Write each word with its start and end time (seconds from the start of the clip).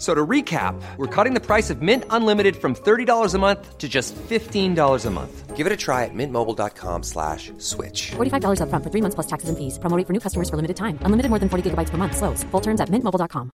So 0.00 0.14
to 0.14 0.26
recap, 0.26 0.80
we're 0.96 1.14
cutting 1.14 1.34
the 1.34 1.44
price 1.46 1.68
of 1.68 1.82
Mint 1.82 2.04
Unlimited 2.08 2.56
from 2.56 2.74
$30 2.74 3.34
a 3.34 3.38
month 3.38 3.76
to 3.76 3.86
just 3.86 4.16
$15 4.16 5.06
a 5.06 5.10
month. 5.10 5.56
Give 5.56 5.66
it 5.66 5.72
a 5.74 5.76
try 5.76 6.04
at 6.06 6.14
mintmobile.com 6.14 7.02
slash 7.02 7.52
switch. 7.58 8.12
$45 8.16 8.60
upfront 8.64 8.82
for 8.82 8.90
three 8.90 9.02
months 9.02 9.14
plus 9.14 9.26
taxes 9.26 9.50
and 9.50 9.58
fees. 9.58 9.78
Promo 9.78 9.96
rate 9.98 10.06
for 10.06 10.14
new 10.14 10.20
customers 10.20 10.48
for 10.48 10.56
limited 10.56 10.76
time. 10.76 10.96
Unlimited 11.04 11.28
more 11.28 11.38
than 11.38 11.48
40 11.50 11.70
gigabytes 11.70 11.90
per 11.90 11.98
month. 11.98 12.16
Slows. 12.16 12.44
Full 12.50 12.62
terms 12.62 12.80
at 12.80 12.88
mintmobile.com. 12.88 13.50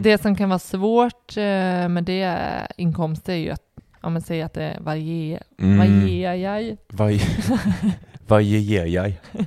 Det 0.00 0.18
som 0.18 0.34
kan 0.34 0.48
vara 0.48 0.58
svårt 0.58 1.36
eh, 1.36 1.88
med 1.88 2.04
det 2.04 2.66
inkomst 2.76 3.28
är 3.28 3.34
ju 3.34 3.50
att 3.50 3.62
om 4.00 4.12
man 4.12 4.22
säger 4.22 4.44
att 4.44 4.54
det 4.54 4.78
varierar. 4.80 5.42
Mm. 5.58 5.78
Varierar. 5.78 6.76
Vad 8.28 8.42
ger 8.42 8.84
jag? 8.86 9.12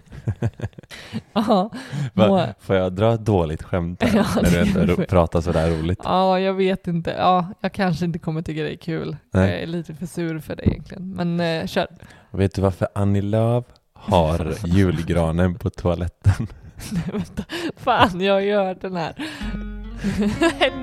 Ja, 1.33 1.69
må- 2.13 2.47
får 2.59 2.75
jag 2.75 2.93
dra 2.93 3.13
ett 3.13 3.25
dåligt 3.25 3.63
skämt 3.63 4.03
här, 4.03 4.17
Ja, 4.17 4.41
när 4.41 4.63
du 4.73 4.79
ändå 4.81 4.95
pratar 4.95 5.41
sådär 5.41 5.69
roligt? 5.71 5.99
ja, 6.03 6.39
jag 6.39 6.53
vet 6.53 6.87
inte. 6.87 7.11
Ja, 7.17 7.47
jag 7.61 7.73
kanske 7.73 8.05
inte 8.05 8.19
kommer 8.19 8.41
tycka 8.41 8.61
det 8.63 8.73
är 8.73 8.77
kul. 8.77 9.17
Nej. 9.33 9.51
Jag 9.51 9.61
är 9.61 9.67
lite 9.67 9.93
för 9.93 10.05
sur 10.05 10.39
för 10.39 10.55
det 10.55 10.67
egentligen. 10.67 11.13
Men 11.13 11.39
eh, 11.39 11.67
kör. 11.67 11.87
Vet 12.31 12.55
du 12.55 12.61
varför 12.61 12.87
Annie 12.95 13.21
Lööf 13.21 13.65
har 13.93 14.53
julgranen 14.65 15.55
på 15.55 15.69
toaletten? 15.69 16.33
Nej, 16.91 17.03
vänta. 17.11 17.43
Fan, 17.77 18.21
jag 18.21 18.33
har 18.33 18.41
ju 18.41 18.55
hört 18.55 18.81
den 18.81 18.95
här. 18.95 19.13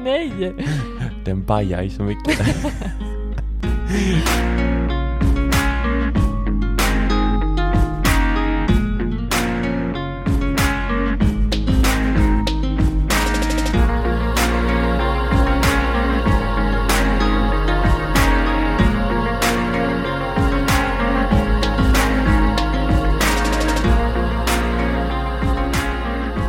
Nej! 0.05 0.53
Den 1.25 1.45
bajar 1.47 1.83
ju 1.83 1.91
så 1.91 2.03
mycket. 2.03 2.39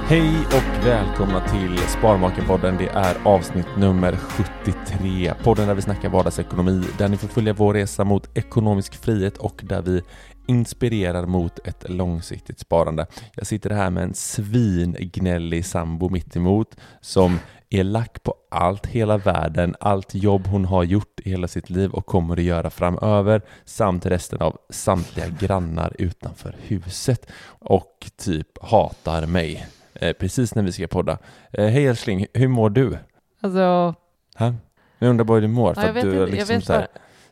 Hej 0.09 0.45
och 0.45 0.85
välkomna 0.85 1.47
till 1.47 1.77
Sparmakarpodden. 1.77 2.77
Det 2.77 2.87
är 2.87 3.17
avsnitt 3.23 3.67
nummer 3.77 4.15
73. 4.15 5.33
Podden 5.43 5.67
där 5.67 5.75
vi 5.75 5.81
snackar 5.81 6.09
vardagsekonomi, 6.09 6.83
där 6.97 7.07
ni 7.07 7.17
får 7.17 7.27
följa 7.27 7.53
vår 7.53 7.73
resa 7.73 8.03
mot 8.03 8.37
ekonomisk 8.37 8.95
frihet 8.95 9.37
och 9.37 9.61
där 9.63 9.81
vi 9.81 10.01
inspirerar 10.47 11.25
mot 11.25 11.67
ett 11.67 11.89
långsiktigt 11.89 12.59
sparande. 12.59 13.07
Jag 13.35 13.47
sitter 13.47 13.69
här 13.69 13.89
med 13.89 14.03
en 14.03 14.13
svingnällig 14.13 15.65
sambo 15.65 16.09
mittemot 16.09 16.75
som 17.01 17.39
är 17.69 17.83
lack 17.83 18.23
på 18.23 18.33
allt, 18.51 18.85
hela 18.85 19.17
världen, 19.17 19.75
allt 19.79 20.15
jobb 20.15 20.47
hon 20.47 20.65
har 20.65 20.83
gjort 20.83 21.19
i 21.19 21.29
hela 21.29 21.47
sitt 21.47 21.69
liv 21.69 21.91
och 21.91 22.05
kommer 22.05 22.37
att 22.37 22.43
göra 22.43 22.69
framöver, 22.69 23.41
samt 23.65 24.05
resten 24.05 24.41
av 24.41 24.57
samtliga 24.69 25.27
grannar 25.27 25.95
utanför 25.99 26.55
huset 26.59 27.31
och 27.59 28.11
typ 28.17 28.63
hatar 28.63 29.25
mig 29.25 29.67
eh, 29.99 30.13
precis 30.13 30.55
när 30.55 30.63
vi 30.63 30.71
ska 30.71 30.87
podda. 30.87 31.17
Eh, 31.53 31.65
Hej 31.67 31.87
älskling, 31.87 32.25
hur 32.33 32.47
mår 32.47 32.69
du? 32.69 32.97
Alltså, 33.41 33.95
Ha? 34.37 34.53
Jag 34.99 35.09
undrar 35.09 35.25
bara 35.25 35.35
hur 35.35 35.41
du 35.41 35.47
mår. 35.47 35.69
ja, 35.69 35.81
för 35.81 35.87
jag 35.87 35.97
att 35.97 36.03
du 36.03 36.07
inte. 36.09 36.17
Jag 36.19 36.29
liksom 36.29 36.55
vet 36.55 36.65
så 36.65 36.73
här, 36.73 36.87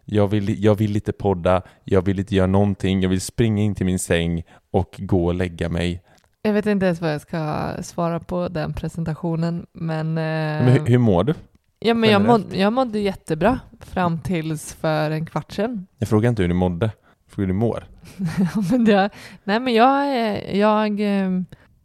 jag, 0.05 0.27
vill, 0.27 0.63
jag 0.63 0.75
vill 0.75 0.95
inte 0.95 1.13
podda, 1.13 1.61
jag 1.83 2.01
vill 2.05 2.19
inte 2.19 2.35
göra 2.35 2.47
någonting, 2.47 3.01
jag 3.01 3.09
vill 3.09 3.21
springa 3.21 3.63
in 3.63 3.75
till 3.75 3.85
min 3.85 3.99
säng 3.99 4.43
och 4.71 4.95
gå 4.99 5.25
och 5.25 5.33
lägga 5.33 5.69
mig. 5.69 6.01
Jag 6.41 6.53
vet 6.53 6.65
inte 6.65 6.85
ens 6.85 7.01
vad 7.01 7.13
jag 7.13 7.21
ska 7.21 7.69
svara 7.81 8.19
på 8.19 8.47
den 8.47 8.73
presentationen, 8.73 9.65
men... 9.73 10.07
Eh, 10.17 10.63
Men 10.65 10.67
hur, 10.67 10.85
hur 10.85 10.97
mår 10.97 11.23
du? 11.23 11.33
ja, 11.79 11.93
men 11.93 12.09
jag, 12.09 12.21
mådde, 12.21 12.57
jag 12.57 12.73
mådde 12.73 12.99
jättebra 12.99 13.59
fram 13.79 14.19
tills 14.19 14.73
för 14.73 15.11
en 15.11 15.25
kvart 15.25 15.51
sedan. 15.51 15.87
Jag 15.97 16.09
frågar 16.09 16.29
inte 16.29 16.41
hur 16.41 16.49
du 16.49 16.55
mådde, 16.55 16.85
jag 16.85 17.31
frågar 17.33 17.47
hur 17.47 17.53
du 17.53 17.59
mår. 17.59 17.83
Men 18.71 18.85
det, 18.85 19.09
nej, 19.43 19.59
men 19.59 19.73
jag, 19.73 20.55
jag... 20.55 21.01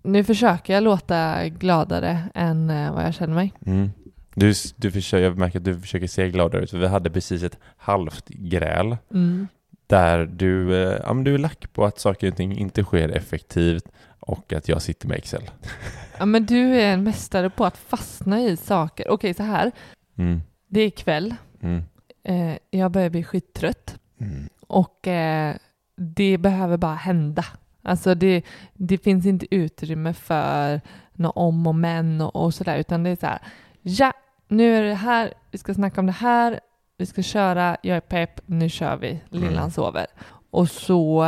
Nu 0.03 0.25
försöker 0.25 0.75
jag 0.75 0.83
låta 0.83 1.49
gladare 1.49 2.19
än 2.35 2.71
eh, 2.71 2.93
vad 2.95 3.05
jag 3.05 3.15
känner 3.15 3.35
mig. 3.35 3.53
Mm. 3.67 3.91
Du, 4.35 4.55
du 4.77 4.91
försöker, 4.91 5.25
jag 5.25 5.39
märker 5.39 5.59
att 5.59 5.65
du 5.65 5.81
försöker 5.81 6.07
se 6.07 6.29
gladare 6.31 6.63
ut, 6.63 6.71
för 6.71 6.79
vi 6.79 6.87
hade 6.87 7.11
precis 7.11 7.43
ett 7.43 7.59
halvt 7.77 8.29
gräl 8.29 8.97
Mm. 9.11 9.49
där 9.87 10.27
du, 10.27 10.75
eh, 10.75 11.01
ja, 11.07 11.13
men 11.15 11.25
du 11.25 11.35
är 11.35 11.39
lack 11.39 11.73
på 11.73 11.85
att 11.85 11.99
saker 11.99 12.29
och 12.29 12.37
ting 12.37 12.59
inte 12.59 12.83
sker 12.85 13.09
effektivt 13.09 13.85
och 14.21 14.53
att 14.53 14.69
jag 14.69 14.83
sitter 14.83 15.09
med 15.09 15.17
Excel. 15.19 15.51
Ja, 16.19 16.27
men 16.27 16.47
du 16.47 16.81
är 16.81 16.93
en 16.93 17.03
mästare 17.03 17.51
på 17.51 17.65
att 17.65 17.77
fastna 17.77 18.41
i 18.41 18.57
saker. 18.57 19.09
Okej, 19.11 19.35
så 19.35 19.43
här. 19.43 19.73
Mm. 20.19 20.41
Det 20.69 20.81
är 20.81 20.91
kväll. 20.91 21.35
Mm. 21.63 21.83
Eh, 22.25 22.57
jag 22.71 22.91
börjar 22.91 23.11
bli 23.11 23.25
skittrött. 23.25 23.99
Mm. 24.21 24.49
Och 24.67 25.09
eh, 25.09 25.55
det 25.97 26.39
behöver 26.39 26.77
bara 26.77 26.95
hända. 26.95 27.45
Alltså 27.83 28.15
det, 28.15 28.43
det 28.75 28.99
finns 28.99 29.27
inte 29.27 29.55
utrymme 29.55 30.13
för 30.13 30.81
något 31.13 31.33
om 31.37 31.67
och 31.67 31.75
men 31.75 32.21
och, 32.21 32.37
och 32.37 32.55
sådär, 32.55 32.77
utan 32.79 33.03
det 33.03 33.11
är 33.11 33.17
så 33.17 33.27
här, 33.27 33.39
ja, 33.83 34.13
nu 34.49 34.77
är 34.77 34.83
det 34.83 34.95
här, 34.95 35.33
vi 35.51 35.59
ska 35.59 35.75
snacka 35.75 36.01
om 36.01 36.07
det 36.07 36.13
här, 36.13 36.61
vi 36.99 37.07
ska 37.07 37.23
köra, 37.23 37.77
jag 37.83 37.97
är 37.97 38.01
pepp, 38.01 38.41
nu 38.47 38.69
kör 38.69 38.97
vi, 38.97 39.21
lillan 39.29 39.57
Mm. 39.59 39.71
sover. 39.71 40.07
Och 40.51 40.69
så, 40.69 41.27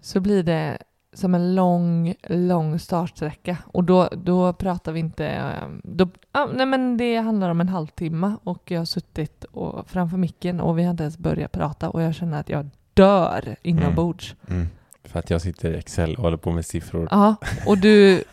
så 0.00 0.20
blir 0.20 0.42
det 0.42 0.78
som 1.12 1.34
en 1.34 1.54
lång, 1.54 2.14
lång 2.28 2.78
startsträcka. 2.78 3.56
Och 3.66 3.84
då, 3.84 4.08
då 4.12 4.52
pratar 4.52 4.92
vi 4.92 5.00
inte... 5.00 5.26
eh, 5.26 5.68
Då, 5.82 6.08
ja, 6.32 6.48
nej 6.54 6.66
men 6.66 6.96
det 6.96 7.16
handlar 7.16 7.50
om 7.50 7.60
en 7.60 7.68
halvtimme 7.68 8.32
och 8.44 8.70
jag 8.70 8.80
har 8.80 8.84
suttit 8.84 9.44
och, 9.44 9.88
framför 9.90 10.16
micken 10.16 10.60
och 10.60 10.78
vi 10.78 10.82
har 10.84 10.90
inte 10.90 11.02
ens 11.02 11.18
börjat 11.18 11.52
prata 11.52 11.90
och 11.90 12.02
jag 12.02 12.14
känner 12.14 12.40
att 12.40 12.48
jag 12.48 12.68
dör 12.94 13.56
inombords. 13.62 14.34
Mm. 14.50 14.66
För 15.04 15.18
att 15.18 15.30
jag 15.30 15.40
sitter 15.42 15.70
i 15.70 15.76
Excel 15.78 16.14
och 16.14 16.22
håller 16.22 16.36
på 16.36 16.50
med 16.50 16.66
siffror. 16.66 17.08
Ja, 17.10 17.36
och 17.66 17.78
du... 17.78 18.24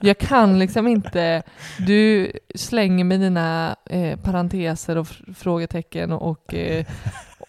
Jag 0.00 0.18
kan 0.18 0.58
liksom 0.58 0.86
inte... 0.86 1.42
Du 1.86 2.32
slänger 2.54 3.04
med 3.04 3.20
dina 3.20 3.76
eh, 3.84 4.18
parenteser 4.20 4.96
och 4.98 5.06
fr- 5.06 5.34
frågetecken 5.34 6.12
och, 6.12 6.30
och, 6.30 6.54
eh, 6.54 6.86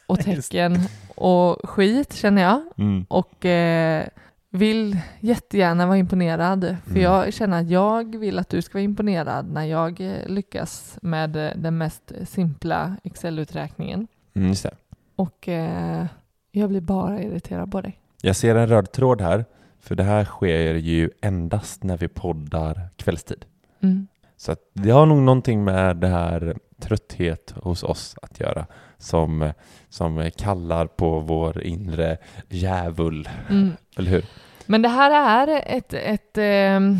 och 0.07 0.19
tecken 0.23 0.79
och 1.15 1.69
skit, 1.69 2.13
känner 2.13 2.41
jag. 2.41 2.61
Mm. 2.77 3.05
och 3.09 3.45
eh, 3.45 4.05
vill 4.49 4.97
jättegärna 5.19 5.85
vara 5.87 5.97
imponerad. 5.97 6.75
För 6.83 6.91
Mm. 6.91 7.03
jag 7.03 7.33
känner 7.33 7.61
att 7.61 7.69
jag 7.69 8.15
vill 8.15 8.39
att 8.39 8.49
du 8.49 8.61
ska 8.61 8.73
vara 8.73 8.83
imponerad 8.83 9.51
när 9.51 9.65
jag 9.65 10.01
eh, 10.01 10.27
lyckas 10.27 10.97
med 11.01 11.35
eh, 11.35 11.51
den 11.55 11.77
mest 11.77 12.11
simpla 12.25 12.95
Excel-uträkningen. 13.03 14.07
Mm, 14.33 14.47
just 14.47 14.63
det. 14.63 14.75
Och 15.15 15.47
eh, 15.49 16.05
jag 16.51 16.69
blir 16.69 16.81
bara 16.81 17.21
irriterad 17.21 17.71
på 17.71 17.81
dig. 17.81 17.99
Jag 18.25 18.35
ser 18.35 18.55
en 18.55 18.67
röd 18.67 18.91
tråd 18.91 19.21
här, 19.21 19.45
för 19.79 19.95
det 19.95 20.03
här 20.03 20.25
sker 20.25 20.75
ju 20.75 21.09
endast 21.21 21.83
när 21.83 21.97
vi 21.97 22.07
poddar 22.07 22.89
kvällstid. 22.95 23.45
Mm. 23.83 24.07
Så 24.37 24.55
det 24.73 24.91
har 24.91 25.05
nog 25.05 25.17
någonting 25.17 25.63
med 25.63 25.97
det 25.97 26.07
här 26.07 26.57
trötthet 26.79 27.53
hos 27.55 27.83
oss 27.83 28.15
att 28.21 28.39
göra 28.39 28.65
som, 28.97 29.53
som 29.89 30.31
kallar 30.37 30.87
på 30.87 31.19
vår 31.19 31.63
inre 31.63 32.17
djävul, 32.49 33.29
Mm. 33.49 33.71
eller 33.97 34.11
hur? 34.11 34.25
Men 34.65 34.81
det 34.81 34.89
här 34.89 35.47
är 35.47 35.63
ett, 35.77 35.93
ett, 35.93 36.37
ehm, 36.37 36.97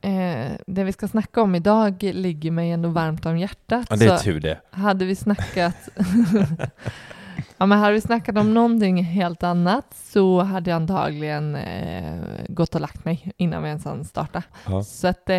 eh, 0.00 0.52
det 0.66 0.84
vi 0.84 0.92
ska 0.92 1.08
snacka 1.08 1.42
om 1.42 1.54
idag 1.54 2.02
ligger 2.02 2.50
mig 2.50 2.70
ändå 2.70 2.88
varmt 2.88 3.26
om 3.26 3.38
hjärtat. 3.38 3.86
Ja, 3.90 3.96
det 3.96 4.06
är 4.06 4.18
tur 4.18 4.40
det. 4.40 4.60
hade 4.70 5.04
vi 5.04 5.16
snackat 5.16 5.76
Ja, 7.58 7.66
men 7.66 7.78
hade 7.78 7.92
vi 7.92 8.00
snackat 8.00 8.38
om 8.38 8.54
någonting 8.54 9.04
helt 9.04 9.42
annat 9.42 9.86
så 9.94 10.40
hade 10.40 10.70
jag 10.70 10.76
antagligen 10.76 11.54
eh, 11.56 12.22
gått 12.48 12.74
och 12.74 12.80
lagt 12.80 13.04
mig 13.04 13.32
innan 13.36 13.62
vi 13.62 13.68
ens 13.68 13.84
hann 13.84 14.04
starta. 14.04 14.42
Ja. 14.66 14.82
Så 14.82 15.08
att 15.08 15.30
eh, 15.30 15.36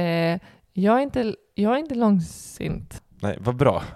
jag, 0.74 0.98
är 0.98 1.00
inte, 1.00 1.36
jag 1.56 1.74
är 1.74 1.78
inte 1.78 1.96
långsint. 1.96 3.02
Nej, 3.22 3.38
vad 3.40 3.56
bra. 3.56 3.84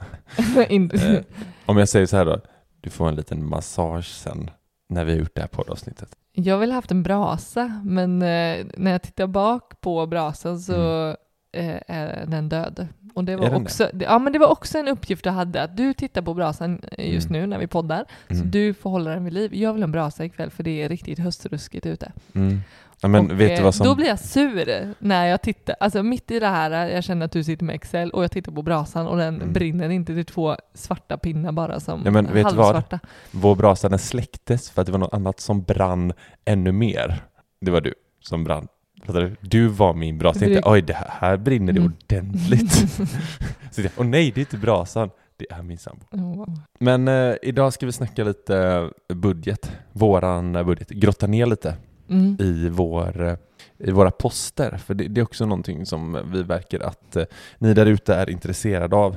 Eh, 0.56 1.22
om 1.66 1.78
jag 1.78 1.90
säger 1.90 2.06
så 2.06 2.18
här 2.18 2.26
då, 2.26 2.40
du 2.82 2.90
får 2.90 3.08
en 3.08 3.16
liten 3.16 3.50
massage 3.50 4.06
sen 4.06 4.50
när 4.90 5.06
vi 5.06 5.12
har 5.12 5.20
gjort 5.20 5.36
det 5.36 5.42
här 5.42 5.48
poddavsnittet. 5.48 6.10
Jag 6.34 6.58
vill 6.58 6.72
ha 6.72 6.76
haft 6.76 6.92
en 6.92 7.04
brasa, 7.04 7.82
men 7.84 8.22
eh, 8.22 8.66
när 8.78 8.92
jag 8.92 9.02
tittar 9.02 9.28
bak 9.28 9.82
på 9.82 10.08
brasan 10.08 10.60
så 10.60 11.10
eh, 11.10 11.16
är 11.54 12.26
den 12.28 12.50
död. 12.50 12.88
Och 13.14 13.24
det 13.24 13.36
var, 13.36 13.56
också, 13.56 13.90
det, 13.94 14.06
ja, 14.06 14.20
men 14.20 14.34
det 14.34 14.40
var 14.40 14.48
också 14.48 14.78
en 14.78 14.88
uppgift 14.88 15.26
jag 15.26 15.34
hade, 15.34 15.64
att 15.64 15.78
du 15.78 15.94
tittar 15.94 16.22
på 16.22 16.34
brasan 16.34 16.82
eh, 16.92 17.14
just 17.14 17.30
Mm. 17.30 17.42
nu 17.42 17.48
när 17.48 17.58
vi 17.58 17.68
poddar, 17.68 18.06
så 18.28 18.34
Mm. 18.36 18.52
du 18.52 18.74
får 18.74 18.90
hålla 18.90 19.10
den 19.12 19.24
vid 19.24 19.34
liv. 19.34 19.56
Jag 19.56 19.74
vill 19.74 19.82
ha 19.82 19.88
en 19.88 19.92
brasa 19.92 20.26
ikväll 20.26 20.50
för 20.50 20.64
det 20.64 20.82
är 20.84 20.90
riktigt 20.90 21.20
höstruskigt 21.20 21.86
ute. 21.86 22.12
Mm. 22.36 22.60
Ja, 23.02 23.08
men 23.08 23.32
Och, 23.32 23.40
vet 23.40 23.48
du 23.50 23.56
eh, 23.56 23.64
vad 23.64 23.76
som... 23.76 23.86
Då 23.88 23.96
blir 23.96 24.08
jag 24.08 24.20
sur 24.20 24.94
när 25.00 25.26
jag 25.26 25.42
tittar, 25.42 25.76
alltså 25.80 26.04
mitt 26.04 26.32
i 26.32 26.40
det 26.40 26.48
här, 26.48 26.72
jag 26.90 27.04
känner 27.04 27.26
att 27.26 27.32
du 27.32 27.44
sitter 27.44 27.66
med 27.66 27.76
Excel 27.76 28.12
och 28.12 28.24
jag 28.24 28.32
tittar 28.32 28.52
på 28.52 28.62
brasan 28.62 29.08
och 29.08 29.18
den 29.18 29.36
Mm. 29.36 29.54
brinner 29.54 29.90
inte, 29.90 30.14
det 30.14 30.20
är 30.22 30.24
två 30.24 30.56
svarta 30.74 31.18
pinnar 31.18 31.52
bara 31.52 31.80
som 31.80 32.02
Ja, 32.06 32.12
men 32.12 32.26
vet 32.26 32.50
du 32.50 32.56
vad? 32.56 32.66
halvsvarta. 32.66 33.00
Vår 33.32 33.56
brasa 33.56 33.90
den 33.90 34.00
släcktes 34.00 34.70
för 34.70 34.82
att 34.82 34.86
det 34.86 34.92
var 34.92 35.00
något 35.00 35.14
annat 35.14 35.40
som 35.40 35.64
brann 35.64 36.14
ännu 36.46 36.72
mer. 36.72 37.22
Det 37.62 37.72
var 37.72 37.82
du 37.82 37.94
som 38.20 38.44
brann. 38.44 38.68
Fattar 39.14 39.22
du? 39.42 39.50
Du 39.50 39.68
var 39.68 39.94
min 39.94 40.18
brasa. 40.18 40.40
Jag 40.40 40.52
tänkte, 40.54 40.70
oj, 40.70 40.82
det 40.82 40.94
här, 40.94 41.08
här 41.12 41.38
brinner 41.38 41.74
det 41.74 41.80
Mm. 41.80 41.94
ordentligt. 42.08 42.72
så 43.72 43.82
jag, 43.82 43.92
åh 43.98 44.06
nej, 44.06 44.32
det 44.36 44.40
är 44.40 44.42
inte 44.42 44.58
brasan. 44.58 45.10
Det 45.38 45.52
är 45.52 45.62
min 45.64 45.78
sambo. 45.78 46.06
Ja. 46.12 46.48
Men 46.80 47.08
eh, 47.08 47.36
idag 47.42 47.74
ska 47.74 47.86
vi 47.86 47.92
snacka 47.92 48.24
lite 48.24 48.90
budget. 49.14 49.72
Våran 49.92 50.56
eh, 50.56 50.64
budget. 50.64 50.90
Grotta 50.90 51.28
ner 51.28 51.46
lite 51.46 51.76
Mm. 52.10 52.38
i, 52.40 52.70
vår, 52.70 53.22
eh, 53.24 53.36
i 53.78 53.92
våra 53.92 54.12
poster. 54.12 54.78
För 54.78 54.94
det, 54.94 55.08
det 55.08 55.22
är 55.22 55.24
också 55.24 55.46
någonting 55.46 55.86
som 55.86 56.18
vi 56.32 56.44
verkar 56.44 56.80
att 56.80 57.16
eh, 57.16 57.24
ni 57.58 57.74
där 57.74 57.86
ute 57.86 58.16
är 58.16 58.30
intresserade 58.30 58.96
av. 58.96 59.16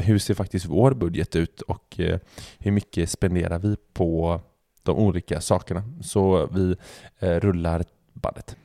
Hur 0.00 0.18
ser 0.18 0.34
faktiskt 0.34 0.66
vår 0.66 0.94
budget 0.94 1.36
ut 1.36 1.60
och 1.60 2.00
eh, 2.00 2.18
hur 2.58 2.70
mycket 2.72 3.10
spenderar 3.10 3.58
vi 3.58 3.76
på 3.94 4.40
de 4.82 4.96
olika 4.98 5.40
sakerna? 5.40 5.82
Så 6.00 6.46
vi 6.52 6.76
eh, 7.18 7.28
rullar 7.40 7.84
bandet. 8.12 8.56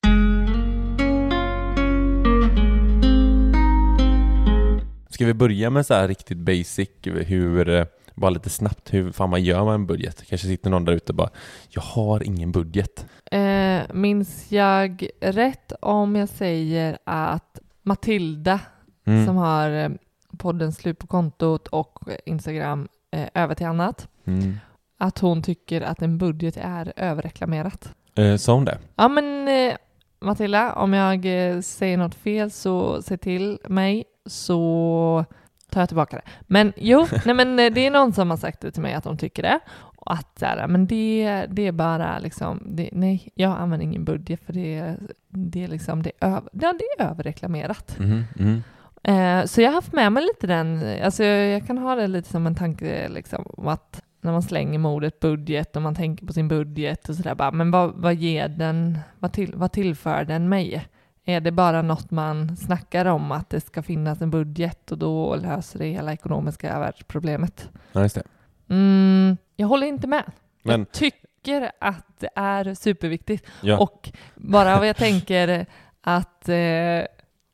Ska 5.17 5.25
vi 5.25 5.33
börja 5.33 5.69
med 5.69 5.85
så 5.85 5.93
här 5.93 6.07
riktigt 6.07 6.37
basic, 6.37 6.89
hur, 7.03 7.69
eh, 7.69 7.85
bara 8.15 8.29
lite 8.29 8.49
snabbt, 8.49 8.93
hur 8.93 9.11
fan 9.11 9.29
man 9.29 9.43
gör 9.43 9.65
med 9.65 9.73
en 9.73 9.87
budget? 9.87 10.23
Kanske 10.29 10.47
sitter 10.47 10.69
någon 10.69 10.85
där 10.85 10.93
ute 10.93 11.11
och 11.11 11.15
bara, 11.15 11.29
jag 11.69 11.81
har 11.81 12.23
ingen 12.23 12.51
budget. 12.51 13.05
Eh, 13.31 13.81
minns 13.93 14.51
jag 14.51 15.07
rätt 15.21 15.71
om 15.81 16.15
jag 16.15 16.29
säger 16.29 16.97
att 17.03 17.59
Matilda, 17.83 18.59
Mm. 19.05 19.25
som 19.25 19.35
har 19.35 19.69
eh, 19.71 19.89
podden 20.37 20.71
Slut 20.71 20.99
på 20.99 21.07
kontot 21.07 21.67
och 21.67 21.99
Instagram 22.25 22.87
eh, 23.11 23.27
över 23.43 23.55
till 23.55 23.67
annat, 23.67 24.07
Mm. 24.25 24.55
att 24.97 25.19
hon 25.19 25.41
tycker 25.43 25.81
att 25.81 26.01
en 26.01 26.17
budget 26.17 26.57
är 26.61 26.93
överreklamerat. 26.95 27.93
Eh, 28.15 28.35
sa 28.35 28.53
hon 28.53 28.65
det? 28.65 28.77
Ja 28.95 29.07
men 29.07 29.47
eh, 29.47 29.75
Matilda, 30.21 30.73
om 30.73 30.93
jag 30.93 31.25
eh, 31.49 31.61
säger 31.61 31.97
något 31.97 32.15
fel 32.15 32.51
så 32.51 33.01
se 33.01 33.17
till 33.17 33.59
mig 33.67 34.03
så 34.27 35.25
tar 35.69 35.81
jag 35.81 35.89
tillbaka 35.89 36.15
det. 36.15 36.31
Men 36.41 36.73
jo, 36.75 37.07
nej 37.25 37.35
men 37.35 37.59
eh, 37.59 37.73
det 37.73 37.87
är 37.87 37.91
någon 37.91 38.13
som 38.13 38.29
har 38.29 38.37
sagt 38.37 38.61
det 38.61 38.71
till 38.71 38.81
mig 38.81 38.93
att 38.93 39.03
de 39.03 39.17
tycker 39.17 39.43
det. 39.43 39.59
Och 39.75 40.13
att 40.13 40.39
så 40.39 40.45
här, 40.45 40.67
men 40.67 40.87
det, 40.87 41.45
det 41.49 41.67
är 41.67 41.71
bara 41.71 42.19
liksom, 42.19 42.63
det, 42.65 42.89
nej, 42.91 43.29
jag 43.35 43.57
använder 43.57 43.85
ingen 43.85 44.05
budget 44.05 44.45
för 44.45 44.53
det, 44.53 44.95
det 45.29 45.63
är 45.63 45.67
liksom, 45.67 46.03
det 46.03 46.11
är, 46.19 46.27
över, 46.27 46.49
ja, 46.51 46.73
det 46.79 47.03
är 47.03 47.09
överreklamerat. 47.09 47.97
Mm. 47.99 48.23
Mm. 48.39 48.61
Eh, 49.03 49.45
så 49.45 49.61
jag 49.61 49.69
har 49.69 49.75
haft 49.75 49.93
med 49.93 50.11
mig 50.11 50.23
lite 50.23 50.47
den, 50.47 50.83
alltså 51.03 51.23
jag 51.23 51.67
kan 51.67 51.77
ha 51.77 51.95
det 51.95 52.07
lite 52.07 52.29
som 52.29 52.47
en 52.47 52.55
tanke 52.55 53.09
liksom 53.09 53.47
om 53.57 53.67
att 53.67 54.01
när 54.21 54.31
man 54.31 54.41
slänger 54.41 54.79
med 54.79 54.91
ordet 54.91 55.19
budget 55.19 55.75
och 55.75 55.81
man 55.81 55.95
tänker 55.95 56.25
på 56.25 56.33
sin 56.33 56.47
budget 56.47 57.09
och 57.09 57.15
sådär 57.15 57.35
bara, 57.35 57.51
men 57.51 57.71
vad, 57.71 57.93
vad 57.95 58.15
ger 58.15 58.47
den, 58.47 58.99
vad, 59.19 59.33
till, 59.33 59.55
vad 59.55 59.71
tillför 59.71 60.23
den 60.23 60.49
mig? 60.49 60.87
Är 61.29 61.41
det 61.41 61.51
bara 61.51 61.81
något 61.81 62.11
man 62.11 62.57
snackar 62.57 63.05
om 63.05 63.31
att 63.31 63.49
det 63.49 63.61
ska 63.61 63.83
finnas 63.83 64.21
en 64.21 64.29
budget 64.31 64.91
och 64.91 64.97
då 64.97 65.35
löser 65.35 65.79
det 65.79 65.85
hela 65.85 66.13
ekonomiska 66.13 66.79
världsproblemet? 66.79 67.69
Ja, 67.91 68.01
just 68.01 68.15
det. 68.15 68.23
Mm, 68.69 69.37
jag 69.55 69.67
håller 69.67 69.87
inte 69.87 70.07
med. 70.07 70.23
Men, 70.63 70.79
Jag 70.79 70.91
tycker 70.91 71.71
att 71.79 72.05
det 72.19 72.29
är 72.35 72.73
superviktigt 72.73 73.45
ja, 73.61 73.77
och 73.77 74.11
bara 74.35 74.77
vad 74.79 74.87
jag 74.87 74.97
tänker 74.97 75.65
att 76.01 76.49
eh, 76.49 76.55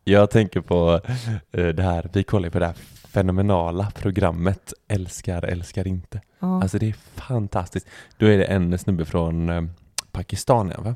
jag 0.04 0.30
tänker 0.30 0.62
på 0.62 1.02
eh, 1.52 1.68
det 1.68 1.84
här, 1.84 2.10
vi 2.14 2.24
kollar 2.24 2.50
på 2.50 2.60
det 2.60 2.66
här 2.66 2.76
fenomenala 3.08 3.92
programmet 3.96 4.74
Älskar, 4.88 5.46
älskar 5.46 5.88
inte. 5.88 6.22
ja, 6.40 6.62
Alltså 6.62 6.78
det 6.78 6.90
är 6.90 6.96
fantastiskt. 7.16 7.88
Då 8.18 8.26
är 8.26 8.38
det 8.38 8.46
en 8.46 8.78
snubbe 8.80 9.06
från 9.06 9.50
eh, 9.50 9.62
Pakistan, 10.12 10.74
va? 10.78 10.96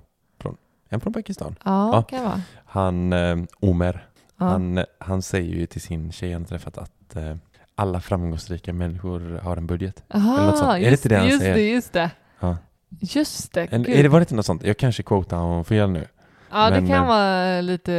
Han 0.92 1.00
från 1.00 1.14
Pakistan? 1.14 1.56
ja, 1.66 1.90
ja. 1.94 2.02
kan 2.02 2.24
vara. 2.24 2.42
Han, 2.66 3.14
eh, 3.14 3.38
Omer, 3.60 4.08
Ja. 4.40 4.46
han, 4.46 4.84
han 5.00 5.22
säger 5.22 5.56
ju 5.56 5.66
till 5.66 5.82
sin 5.82 6.12
tjej 6.12 6.34
han 6.34 6.46
träffat 6.46 6.78
att 6.78 7.16
eh, 7.16 7.36
alla 7.76 8.02
framgångsrika 8.02 8.74
människor 8.74 9.40
har 9.44 9.58
en 9.58 9.68
budget. 9.68 10.04
Aha, 10.14 10.76
Är 10.76 10.80
det 10.80 10.90
just, 10.90 11.06
inte 11.06 11.16
det 11.16 11.20
han 11.20 11.28
just 11.28 11.40
säger? 11.40 11.56
det, 11.56 11.62
just 11.70 11.94
det. 11.94 12.12
Ja. 12.40 12.58
Just 13.00 13.54
det, 13.54 13.68
En, 13.74 13.86
är 13.86 14.04
det, 14.04 14.10
var 14.10 14.20
det 14.20 14.24
inte 14.24 14.36
något 14.36 14.46
sånt? 14.46 14.64
Jag 14.64 14.78
kanske 14.78 15.04
quotar 15.04 15.38
honom 15.38 15.66
fel 15.66 15.90
nu. 15.90 16.08
Ja, 16.52 16.70
men, 16.70 16.84
det 16.84 16.90
kan 16.90 17.02
eh, 17.04 17.08
vara 17.08 17.62
lite 17.62 17.92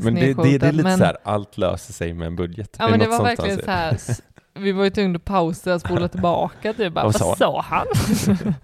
Men 0.00 0.14
det, 0.14 0.34
det, 0.34 0.58
det 0.58 0.66
är 0.66 0.72
lite 0.72 0.88
men, 0.88 0.98
så 0.98 1.04
här, 1.04 1.16
allt 1.22 1.58
löser 1.58 1.92
sig 1.92 2.14
med 2.14 2.26
en 2.26 2.36
budget. 2.36 2.76
Ja, 2.78 2.84
Är 2.86 2.90
men 2.90 3.00
det 3.00 3.06
var 3.06 3.22
verkligen 3.22 3.58
så 3.58 3.70
här. 3.70 3.98
Vi 4.58 4.72
var 4.72 4.84
ju 4.84 4.90
tvungna 4.90 5.16
att 5.16 5.24
pausa 5.24 5.74
och 5.74 5.80
spola 5.80 6.08
tillbaka 6.08 6.72
typ. 6.72 6.92
Bara, 6.92 7.04
Vad 7.04 7.14
sa 7.16 7.36
sa 7.36 7.60
han? 7.60 7.86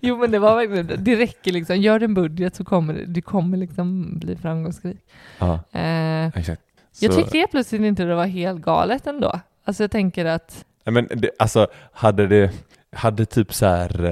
jo, 0.00 0.16
men 0.16 0.30
det 0.30 0.38
var 0.38 0.56
verkligen, 0.56 1.04
det 1.04 1.16
räcker 1.16 1.52
liksom. 1.52 1.76
Gör 1.76 2.02
en 2.02 2.14
budget 2.14 2.54
så 2.56 2.64
kommer 2.64 2.94
det, 2.94 3.04
du 3.06 3.22
kommer 3.22 3.56
liksom 3.58 4.18
bli 4.18 4.36
framgångsrik. 4.36 4.98
Ja, 5.38 5.60
Eh, 5.72 6.26
exakt. 6.26 6.62
jag 7.00 7.12
Så- 7.12 7.20
tyckte 7.20 7.38
helt 7.38 7.50
plötsligt 7.50 7.80
inte 7.82 8.04
det 8.04 8.14
var 8.14 8.26
helt 8.26 8.62
galet 8.62 9.06
ändå. 9.06 9.40
Alltså 9.64 9.82
jag 9.82 9.90
tänker 9.90 10.24
att, 10.24 10.64
Nej, 10.84 10.92
men 10.92 11.08
det, 11.20 11.30
alltså, 11.38 11.66
hade 11.92 12.26
det, 12.26 12.50
hade 12.92 13.26
typ 13.26 13.54
så 13.54 13.66
här 13.66 14.04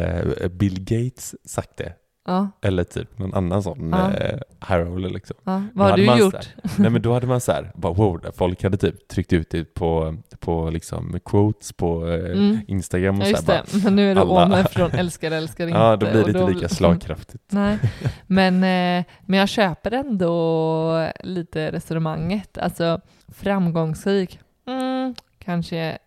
eh, 0.43 0.49
Bill 0.49 0.81
Gates 0.85 1.35
sagt 1.45 1.77
det? 1.77 1.93
Ja, 2.27 2.49
Eller 2.63 2.85
typ 2.85 3.19
någon 3.19 3.35
annan 3.35 3.63
sån 3.63 3.91
Ja. 3.93 4.13
eh, 4.13 4.39
high 4.69 4.81
roller 4.91 5.09
liksom. 5.11 5.37
ja. 5.45 5.63
Vad 5.75 5.91
har 5.91 5.97
du 5.97 6.05
gjort? 6.05 6.33
så 6.33 6.37
här- 6.39 6.47
nej 6.79 6.91
men 6.91 7.03
då 7.03 7.13
hade 7.15 7.27
man 7.27 7.41
så 7.41 7.53
här, 7.53 7.71
bara 7.75 7.93
wow, 7.93 8.21
folk 8.37 8.63
hade 8.63 8.77
typ 8.77 9.09
tryckt 9.09 9.33
ut 9.33 9.51
det 9.51 9.75
på, 9.75 10.17
på 10.41 10.71
liksom 10.71 11.21
quotes 11.25 11.73
på 11.73 12.09
eh, 12.09 12.15
Mm. 12.37 12.59
Instagram 12.69 13.15
och 13.17 13.21
Ja, 13.23 13.25
så 13.25 13.31
just 13.31 13.49
här, 13.49 13.63
det. 13.73 13.85
Men 13.85 13.97
nu 13.97 14.11
är 14.11 14.15
det 14.15 14.21
alla- 14.21 14.65
från 14.65 14.91
älskar, 14.91 15.31
älskar 15.31 15.67
inte. 15.67 15.79
Ja, 15.79 15.97
då 15.97 16.07
blir 16.07 16.23
det 16.23 16.29
inte 16.29 16.33
då- 16.41 16.49
lika 16.49 16.69
slagkraftigt. 16.69 17.45
Nej, 17.49 17.79
men, 18.27 18.55
eh, 18.55 19.05
men 19.27 19.39
jag 19.41 19.49
köper 19.49 19.93
ändå 19.93 21.09
lite 21.25 21.73
resonemanget. 21.73 22.59
Alltså 22.59 23.01
framgångsrik, 23.29 24.39
mm, 24.67 25.15
kanske, 25.39 25.99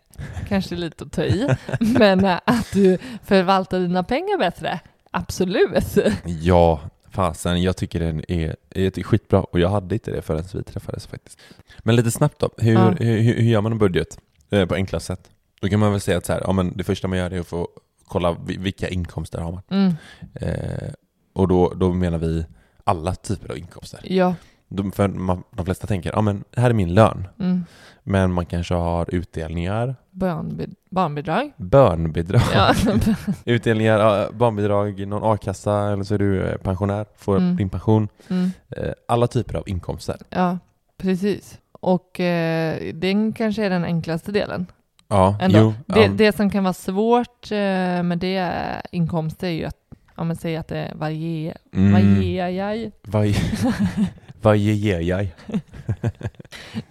kanske 0.48 0.76
lite 0.76 1.04
att 1.04 1.12
ta 1.12 1.24
i, 1.24 1.50
men 1.80 2.26
eh, 2.26 2.40
att 2.46 2.72
du 2.74 2.98
förvaltar 3.24 3.80
dina 3.80 4.04
pengar 4.04 4.38
bättre, 4.40 4.80
absolut. 5.12 5.96
Ja, 6.26 6.80
fasen, 7.12 7.62
jag 7.62 7.78
tycker 7.78 8.00
den 8.00 8.24
är, 8.32 8.56
är 8.70 9.04
skitbra 9.04 9.42
och 9.42 9.60
jag 9.60 9.70
hade 9.70 9.96
inte 9.96 10.12
det 10.12 10.22
förrän 10.22 10.44
vi 10.54 10.64
träffades 10.64 11.08
faktiskt. 11.08 11.40
Men 11.80 11.96
lite 11.96 12.12
snabbt 12.12 12.40
då, 12.40 12.50
hur, 12.58 12.74
Ja. 12.74 12.92
hur, 12.92 13.18
hur 13.22 13.44
gör 13.44 13.62
man 13.62 13.72
en 13.72 13.78
budget 13.78 14.20
eh, 14.50 14.66
på 14.66 14.76
enklast 14.76 15.06
sätt? 15.06 15.30
Då 15.62 15.70
kan 15.70 15.80
man 15.80 15.92
väl 15.92 16.02
säga 16.02 16.18
att 16.18 16.26
så 16.26 16.34
här, 16.34 16.42
ja, 16.46 16.52
men 16.52 16.78
det 16.78 16.84
första 16.84 17.08
man 17.08 17.18
gör 17.18 17.32
är 17.32 17.40
att 17.40 17.48
få 17.48 17.68
kolla 18.06 18.38
vi- 18.46 18.58
vilka 18.58 18.90
inkomster 18.90 19.40
har 19.40 19.52
man. 19.52 19.62
Mm, 19.70 19.94
Eh, 20.34 20.90
och 21.34 21.48
då, 21.48 21.74
då 21.74 21.94
menar 21.94 22.18
vi 22.18 22.46
alla 22.84 23.16
typer 23.16 23.52
av 23.52 23.58
inkomster. 23.58 24.00
ja, 24.04 24.36
De, 24.70 24.92
för 24.92 25.08
man, 25.08 25.44
de 25.52 25.66
flesta 25.66 25.88
tänker, 25.88 26.12
ja 26.16 26.22
men 26.22 26.44
här 26.58 26.70
är 26.70 26.74
min 26.74 26.94
lön. 26.94 27.28
mm. 27.40 27.66
Men 28.04 28.32
man 28.34 28.46
kanske 28.46 28.74
har 28.74 29.16
utdelningar, 29.16 29.96
Barnbi- 30.12 30.76
barnbidrag. 30.90 31.52
bönbidrag, 31.58 32.42
Ja. 32.54 32.74
utdelningar, 33.46 34.00
ja, 34.00 34.28
barnbidrag, 34.34 35.08
någon 35.08 35.34
a-kassa 35.34 35.92
eller 35.94 36.04
så 36.04 36.14
är 36.14 36.18
du 36.18 36.44
eh, 36.48 36.58
pensionär, 36.58 37.06
får 37.18 37.38
Mm. 37.38 37.56
din 37.56 37.70
pension. 37.70 38.08
Mm. 38.28 38.52
Eh, 38.70 38.92
alla 39.08 39.28
typer 39.28 39.56
av 39.56 39.70
inkomster. 39.70 40.16
ja, 40.30 40.58
precis. 40.98 41.58
Och 41.72 42.20
eh, 42.20 42.94
den 42.94 43.34
kanske 43.34 43.66
är 43.66 43.70
den 43.70 43.84
enklaste 43.86 44.32
delen. 44.32 44.66
Ja, 45.08 45.38
Ändå. 45.42 45.60
jo. 45.60 45.74
Det, 45.86 46.02
ja, 46.02 46.08
det 46.08 46.36
som 46.36 46.50
kan 46.50 46.64
vara 46.64 46.74
svårt 46.74 47.52
eh, 47.52 47.58
med 48.04 48.18
det 48.18 48.52
inkomster 48.92 49.48
är 49.48 49.52
ju 49.52 49.66
att, 49.66 49.78
om 50.16 50.28
man 50.28 50.36
säger 50.36 50.60
att 50.60 50.68
det 50.68 50.92
varierar, 50.96 51.58
mm, 51.74 51.94
varierar, 51.94 52.92
Vad 54.42 54.58
ger 54.58 55.00
jag? 55.00 55.36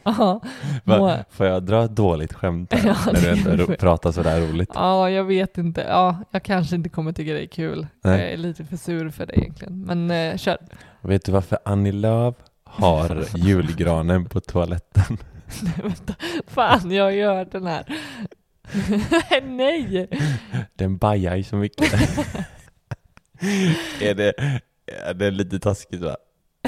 Ja, 0.03 0.41
Va, 0.85 1.25
får 1.31 1.47
jag 1.47 1.63
dra 1.63 1.85
ett 1.85 1.97
dåligt 1.97 2.33
skämt 2.33 2.71
där, 2.71 2.81
Ja, 2.87 2.97
när 3.13 3.21
du 3.21 3.51
ändå 3.51 3.67
pratar 3.67 4.13
sådär 4.13 4.41
roligt? 4.41 4.71
ja, 4.75 5.11
jag 5.11 5.25
vet 5.25 5.59
inte. 5.59 5.81
Ja, 5.89 6.19
jag 6.31 6.43
kanske 6.43 6.77
inte 6.77 6.89
kommer 6.89 7.13
tycka 7.13 7.33
det 7.33 7.43
är 7.43 7.47
kul. 7.47 7.87
Nej. 8.05 8.21
Jag 8.21 8.33
är 8.33 8.37
lite 8.37 8.65
för 8.65 8.77
sur 8.77 9.11
för 9.11 9.27
det 9.27 9.39
egentligen. 9.39 9.85
Men 9.85 10.11
eh, 10.11 10.37
kör. 10.37 10.59
Vet 11.01 11.25
du 11.25 11.33
varför 11.33 11.59
Annie 11.65 11.93
Lööf 11.93 12.35
har 12.65 13.25
julgranen 13.37 14.25
på 14.25 14.41
toaletten? 14.41 15.19
Nej, 15.63 15.73
vänta. 15.83 16.15
Fan, 16.47 16.91
jag 16.91 17.05
har 17.05 17.11
ju 17.11 17.27
hört 17.27 17.53
den 17.53 17.67
här. 17.67 17.85
Nej! 19.43 20.09
Den 20.77 20.97
bajar 20.97 21.37
ju 21.37 21.43
så 21.43 21.57
mycket. 21.57 21.93
är, 24.01 24.15
det, 24.15 24.33
är 25.07 25.15
det 25.15 25.31
lite 25.31 25.59
taskigt 25.59 26.01
va? 26.03 26.17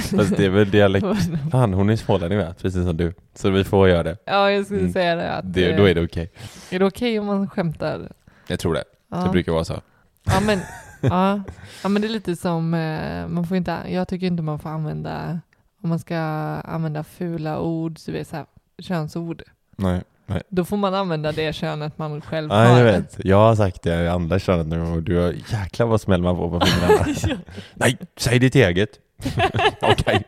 Fast 0.17 0.37
det 0.37 0.45
är 0.45 0.49
väl 0.51 0.71
dialekt. 0.71 1.07
Fan, 1.51 1.75
hon 1.75 1.91
är 1.91 1.97
smålänning 1.97 2.39
med, 2.39 2.59
precis 2.59 2.85
som 2.85 2.97
du. 2.97 3.15
Så 3.35 3.51
vi 3.51 3.65
får 3.65 3.89
göra 3.89 4.03
det. 4.03 4.17
Ja, 4.25 4.51
jag 4.51 4.65
skulle 4.65 4.81
Mm. 4.81 4.93
säga 4.93 5.17
det. 5.17 5.33
Att, 5.33 5.53
det 5.55 5.73
då 5.77 5.85
är 5.89 5.95
det 5.95 6.05
okej. 6.05 6.31
är 6.71 6.79
det 6.79 6.85
okej 6.85 7.19
om 7.21 7.27
man 7.27 7.51
skämtar? 7.51 8.13
Jag 8.47 8.61
tror 8.61 8.75
det. 8.75 8.85
Ja. 9.11 9.17
Det 9.17 9.29
brukar 9.31 9.53
vara 9.53 9.65
så. 9.65 9.81
Ja 10.27 10.41
men, 10.47 10.61
ja. 11.01 11.43
ja 11.83 11.89
men 11.89 12.03
det 12.03 12.09
är 12.09 12.13
lite 12.13 12.37
som, 12.37 12.75
eh, 12.75 13.27
man 13.29 13.47
får 13.47 13.57
inte, 13.57 13.77
jag 13.89 14.09
tycker 14.09 14.27
inte 14.27 14.43
man 14.43 14.59
får 14.59 14.71
använda, 14.71 15.41
om 15.83 15.89
man 15.89 15.99
ska 15.99 16.17
använda 16.65 17.05
fula 17.05 17.61
ord, 17.61 17.99
så 17.99 18.13
vet 18.13 18.29
så 18.29 18.37
här, 18.37 18.45
könsord, 18.79 19.43
Nej. 19.77 20.03
då 20.49 20.65
får 20.65 20.77
man 20.77 20.95
använda 20.95 21.33
det 21.33 21.53
könet 21.53 21.99
man 21.99 22.21
själv 22.21 22.49
Ja, 22.51 22.57
har. 22.65 22.79
jag 22.79 22.85
vet. 22.85 23.17
Jag 23.25 23.37
har 23.37 23.57
sagt 23.57 23.83
det 23.83 24.03
i 24.03 24.09
andra 24.09 24.39
könet 24.39 24.67
nu 24.67 24.81
och 24.83 25.03
du 25.03 25.17
har 25.17 25.33
jäklar 25.53 25.87
vad 25.87 26.01
smäller 26.01 26.25
man 26.25 26.37
på 26.37 26.51
på 26.61 26.67
fingrarna. 26.67 27.41
Nej, 27.75 27.99
säg 28.17 28.39
ditt 28.39 28.55
eget. 28.55 28.91
Okej. 29.83 30.25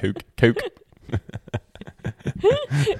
Kuk, 0.00 0.36
kuk. 0.36 0.56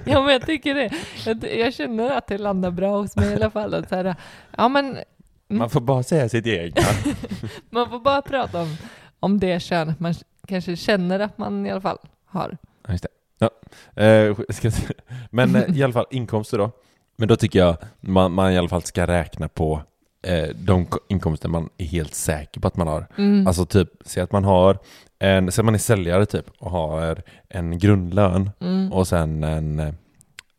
ja 0.05 0.21
men 0.21 0.33
jag 0.33 0.45
tycker 0.45 0.75
det, 0.75 0.91
jag, 1.25 1.57
jag 1.57 1.73
känner 1.73 2.11
att 2.17 2.27
det 2.27 2.37
landar 2.37 2.71
bra 2.71 2.97
hos 3.01 3.15
mig 3.15 3.31
i 3.31 3.35
alla 3.35 3.49
fall. 3.49 3.73
Att 3.73 3.89
så 3.89 3.95
här, 3.95 4.15
ja 4.57 4.67
men 4.69 4.97
Mm. 5.49 5.59
Man 5.59 5.69
får 5.69 5.81
bara 5.81 6.03
säga 6.03 6.29
sitt 6.29 6.45
eget. 6.45 6.85
man 7.69 7.89
får 7.89 7.99
bara 7.99 8.21
prata 8.21 8.61
om, 8.61 8.77
om 9.19 9.39
det 9.39 9.59
könet 9.59 9.99
man 9.99 10.13
kanske 10.47 10.75
känner 10.75 11.19
att 11.19 11.37
man 11.37 11.65
i 11.65 11.71
alla 11.71 11.81
fall 11.81 11.97
har. 12.25 12.57
Ja, 12.87 12.91
Just 12.91 13.03
det. 13.03 13.09
Ja. 13.39 14.03
Eh, 14.03 14.35
ska, 14.49 14.71
men 15.29 15.55
eh, 15.55 15.77
i 15.77 15.83
alla 15.83 15.93
fall 15.93 16.05
inkomster 16.11 16.57
då. 16.57 16.71
Men 17.17 17.27
då 17.27 17.35
tycker 17.35 17.59
jag 17.59 17.77
man, 17.99 18.31
man 18.31 18.51
i 18.51 18.57
alla 18.57 18.69
fall 18.69 18.81
ska 18.83 19.07
räkna 19.07 19.47
på 19.47 19.81
eh, 20.27 20.47
de 20.55 20.85
ko- 20.85 20.99
inkomster 21.09 21.49
man 21.49 21.69
är 21.77 21.85
helt 21.85 22.13
säker 22.15 22.61
på 22.61 22.67
att 22.67 22.77
man 22.77 22.87
har. 22.87 23.07
Mm. 23.17 23.47
Alltså 23.47 23.65
typ, 23.65 23.89
säg 24.05 24.23
att 24.23 24.31
man 24.31 24.43
har 24.43 24.77
en, 25.19 25.47
att 25.47 25.65
man 25.65 25.73
är 25.73 25.79
säljare 25.79 26.25
typ 26.25 26.45
och 26.59 26.71
har 26.71 27.21
en 27.49 27.79
grundlön 27.79 28.49
Mm. 28.61 28.93
och 28.93 29.07
sen 29.07 29.43
en, 29.43 29.95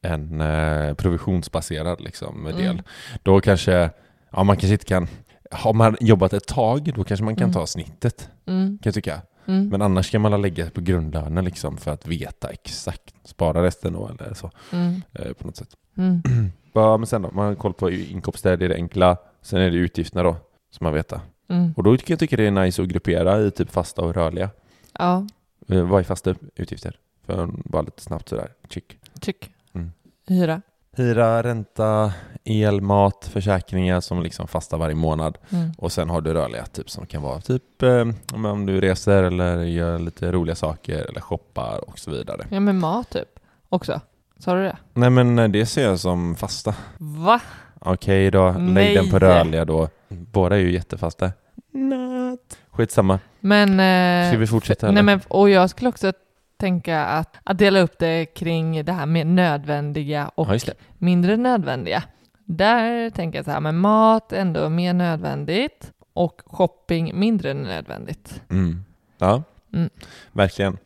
en 0.02 0.40
eh, 0.40 0.94
provisionsbaserad 0.94 2.00
liksom 2.00 2.44
del. 2.44 2.60
Mm. 2.70 2.82
Då 3.22 3.40
kanske, 3.40 3.90
ja 4.30 4.44
man 4.44 4.56
kanske 4.56 4.72
inte 4.72 4.84
kan, 4.84 5.08
har 5.50 5.72
man 5.72 5.96
jobbat 6.00 6.32
ett 6.32 6.46
tag 6.46 6.92
då 6.94 7.04
kanske 7.04 7.24
man 7.24 7.36
kan 7.36 7.44
Mm. 7.44 7.54
ta 7.54 7.66
snittet 7.66 8.30
Mm. 8.46 8.66
kan 8.78 8.80
jag 8.90 8.94
tycka. 8.94 9.22
Mm. 9.46 9.68
Men 9.68 9.82
annars 9.82 10.06
ska 10.08 10.18
man 10.18 10.42
lägga 10.42 10.70
på 10.70 10.80
grundlönen 10.80 11.44
liksom 11.44 11.76
för 11.78 11.90
att 11.90 12.06
veta 12.06 12.48
exakt, 12.50 13.14
spara 13.24 13.62
resten 13.62 13.92
då 13.92 14.08
eller 14.08 14.34
så 14.34 14.50
Mm. 14.72 15.02
eh, 15.12 15.32
på 15.32 15.46
något 15.46 15.56
sätt. 15.56 15.68
Mm. 15.96 16.22
Ja, 16.72 16.96
men 16.96 17.06
sen 17.06 17.22
då, 17.22 17.30
man 17.30 17.46
har 17.46 17.54
koll 17.54 17.74
på 17.74 17.90
inkomster, 17.90 18.56
det 18.56 18.64
är 18.64 18.68
det 18.68 18.74
enkla. 18.74 19.16
Sen 19.42 19.60
är 19.60 19.70
det 19.70 19.76
utgifterna 19.76 20.22
då, 20.22 20.36
som 20.70 20.84
man 20.84 20.92
vet. 20.94 21.12
Mm. 21.48 21.72
Och 21.76 21.82
då 21.82 21.96
kan 21.96 22.04
jag 22.06 22.18
tycka 22.18 22.36
det 22.36 22.46
är 22.46 22.50
nice 22.50 22.82
att 22.82 22.88
gruppera 22.88 23.40
i 23.40 23.50
typ 23.50 23.70
fasta 23.70 24.02
och 24.02 24.14
rörliga. 24.14 24.50
Ja, 24.98 25.26
Eh, 25.68 25.82
vad 25.82 26.00
är 26.00 26.04
fasta 26.04 26.34
utgifter? 26.56 26.96
För 27.26 27.48
bara 27.64 27.82
lite 27.82 28.02
snabbt 28.02 28.28
sådär, 28.28 28.48
chick. 28.68 28.98
tyck. 29.20 29.50
Mm. 29.74 29.92
Hyra. 30.26 30.62
Hyra, 30.96 31.42
ränta, 31.42 32.12
el, 32.44 32.80
mat, 32.80 33.30
försäkringar 33.32 34.00
som 34.00 34.22
liksom 34.22 34.48
fasta 34.48 34.76
varje 34.76 34.94
månad. 34.94 35.38
Mm. 35.50 35.70
Och 35.78 35.92
sen 35.92 36.10
har 36.10 36.20
du 36.20 36.32
rörliga 36.32 36.66
typ 36.66 36.90
som 36.90 37.06
kan 37.06 37.22
vara 37.22 37.40
typ 37.40 37.82
eh, 37.82 38.04
om 38.34 38.66
du 38.66 38.80
reser 38.80 39.22
eller 39.22 39.62
gör 39.64 39.98
lite 39.98 40.32
roliga 40.32 40.54
saker 40.56 40.98
eller 41.08 41.20
shoppar 41.20 41.88
och 41.90 41.98
så 41.98 42.10
vidare. 42.10 42.46
Ja 42.50 42.60
men 42.60 42.78
mat 42.78 43.10
typ 43.10 43.28
också. 43.68 44.00
Sa 44.38 44.54
du 44.54 44.62
det? 44.62 44.76
Nej 44.94 45.10
men 45.10 45.38
eh, 45.38 45.48
det 45.48 45.66
ser 45.66 45.84
jag 45.84 46.00
som 46.00 46.36
fasta. 46.36 46.74
Va? 46.98 47.40
Okej 47.80 48.30
då, 48.30 48.50
lägg 48.52 48.72
Nej. 48.74 48.94
den 48.94 49.10
på 49.10 49.18
rörliga 49.18 49.64
då. 49.64 49.88
Båda 50.08 50.56
är 50.56 50.60
ju 50.60 50.72
jättefasta. 50.72 51.32
Nöt. 51.72 52.58
Skitsamma. 52.70 53.18
Men... 53.40 53.70
Eh, 53.80 54.30
Ska 54.30 54.38
vi 54.38 54.46
fortsätta 54.46 54.86
nej 54.86 54.92
eller? 54.92 55.02
men 55.02 55.20
och 55.28 55.50
jag 55.50 55.70
skulle 55.70 55.88
också 55.88 56.12
tänka 56.56 57.04
att, 57.04 57.36
att 57.44 57.58
dela 57.58 57.80
upp 57.80 57.98
det 57.98 58.26
kring 58.26 58.84
det 58.84 58.92
här 58.92 59.06
med 59.06 59.26
nödvändiga 59.26 60.28
och 60.28 60.54
Ja, 60.54 60.72
mindre 60.98 61.36
nödvändiga. 61.36 62.02
Där 62.44 63.10
tänker 63.10 63.38
jag 63.38 63.44
så 63.44 63.50
här, 63.50 63.60
men 63.60 63.78
mat 63.78 64.32
ändå 64.32 64.68
mer 64.68 64.92
nödvändigt 64.94 65.92
och 66.12 66.42
shopping 66.46 67.18
mindre 67.18 67.54
nödvändigt. 67.54 68.42
Mm. 68.50 68.84
Ja, 69.18 69.42
Mm. 69.72 69.90
verkligen. 70.32 70.78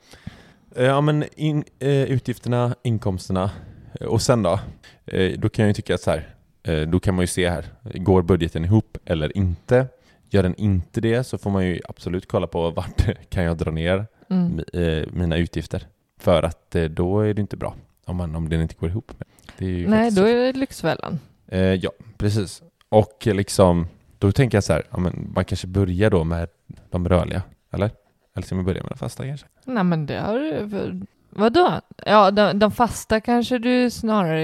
Eh, 0.76 0.84
Ja 0.84 1.00
men 1.00 1.24
in, 1.36 1.64
eh, 1.78 1.88
utgifterna, 2.02 2.74
inkomsterna 2.82 3.50
eh, 4.00 4.06
och 4.06 4.22
sen 4.22 4.42
då? 4.42 4.60
Då 5.38 5.48
kan 5.48 5.62
jag 5.62 5.68
ju 5.68 5.74
tycka 5.74 5.94
att 5.94 6.00
så 6.00 6.10
här, 6.10 6.34
då 6.88 7.00
kan 7.00 7.14
man 7.14 7.22
ju 7.22 7.26
se 7.26 7.48
här, 7.48 7.64
går 7.94 8.22
budgeten 8.22 8.64
ihop 8.64 8.98
eller 9.04 9.36
inte? 9.36 9.86
Gör 10.30 10.42
den 10.42 10.54
inte 10.54 11.00
det 11.00 11.24
så 11.24 11.38
får 11.38 11.50
man 11.50 11.66
ju 11.66 11.80
absolut 11.88 12.28
kolla 12.28 12.46
på 12.46 12.70
vart 12.70 13.06
kan 13.30 13.44
jag 13.44 13.56
dra 13.56 13.70
ner 13.70 14.06
Mm. 14.30 14.60
eh, 14.72 15.08
mina 15.12 15.36
utgifter. 15.36 15.86
För 16.18 16.42
att 16.42 16.74
eh, 16.74 16.84
då 16.84 17.20
är 17.20 17.34
det 17.34 17.40
inte 17.40 17.56
bra 17.56 17.74
om, 18.04 18.16
man, 18.16 18.36
om 18.36 18.48
den 18.48 18.60
inte 18.60 18.74
går 18.74 18.88
ihop. 18.88 19.12
Nej, 19.58 20.10
då 20.10 20.22
är 20.24 20.36
det 20.36 20.52
Lyxfällan. 20.52 21.18
Eh, 21.48 21.60
ja, 21.60 21.90
precis. 22.18 22.62
Och 22.88 23.26
eh, 23.26 23.34
liksom, 23.34 23.86
då 24.18 24.32
tänker 24.32 24.56
jag 24.56 24.64
så 24.64 24.72
här, 24.72 24.82
ja, 24.90 24.98
man 25.34 25.44
kanske 25.44 25.66
börjar 25.66 26.10
då 26.10 26.24
med 26.24 26.48
de 26.90 27.08
rörliga, 27.08 27.42
eller? 27.72 27.90
Eller 28.36 28.46
ska 28.46 28.54
man 28.54 28.64
börja 28.64 28.82
med 28.82 28.90
de 28.92 28.98
fasta 28.98 29.24
kanske? 29.24 29.46
Nej 29.64 29.84
men 29.84 30.06
det 30.06 30.18
har 30.20 30.66
Vadå? 31.36 31.80
Ja, 32.06 32.30
de, 32.30 32.58
de 32.58 32.70
fasta 32.70 33.20
kanske 33.20 33.58
du 33.58 33.90
snarare 33.90 34.42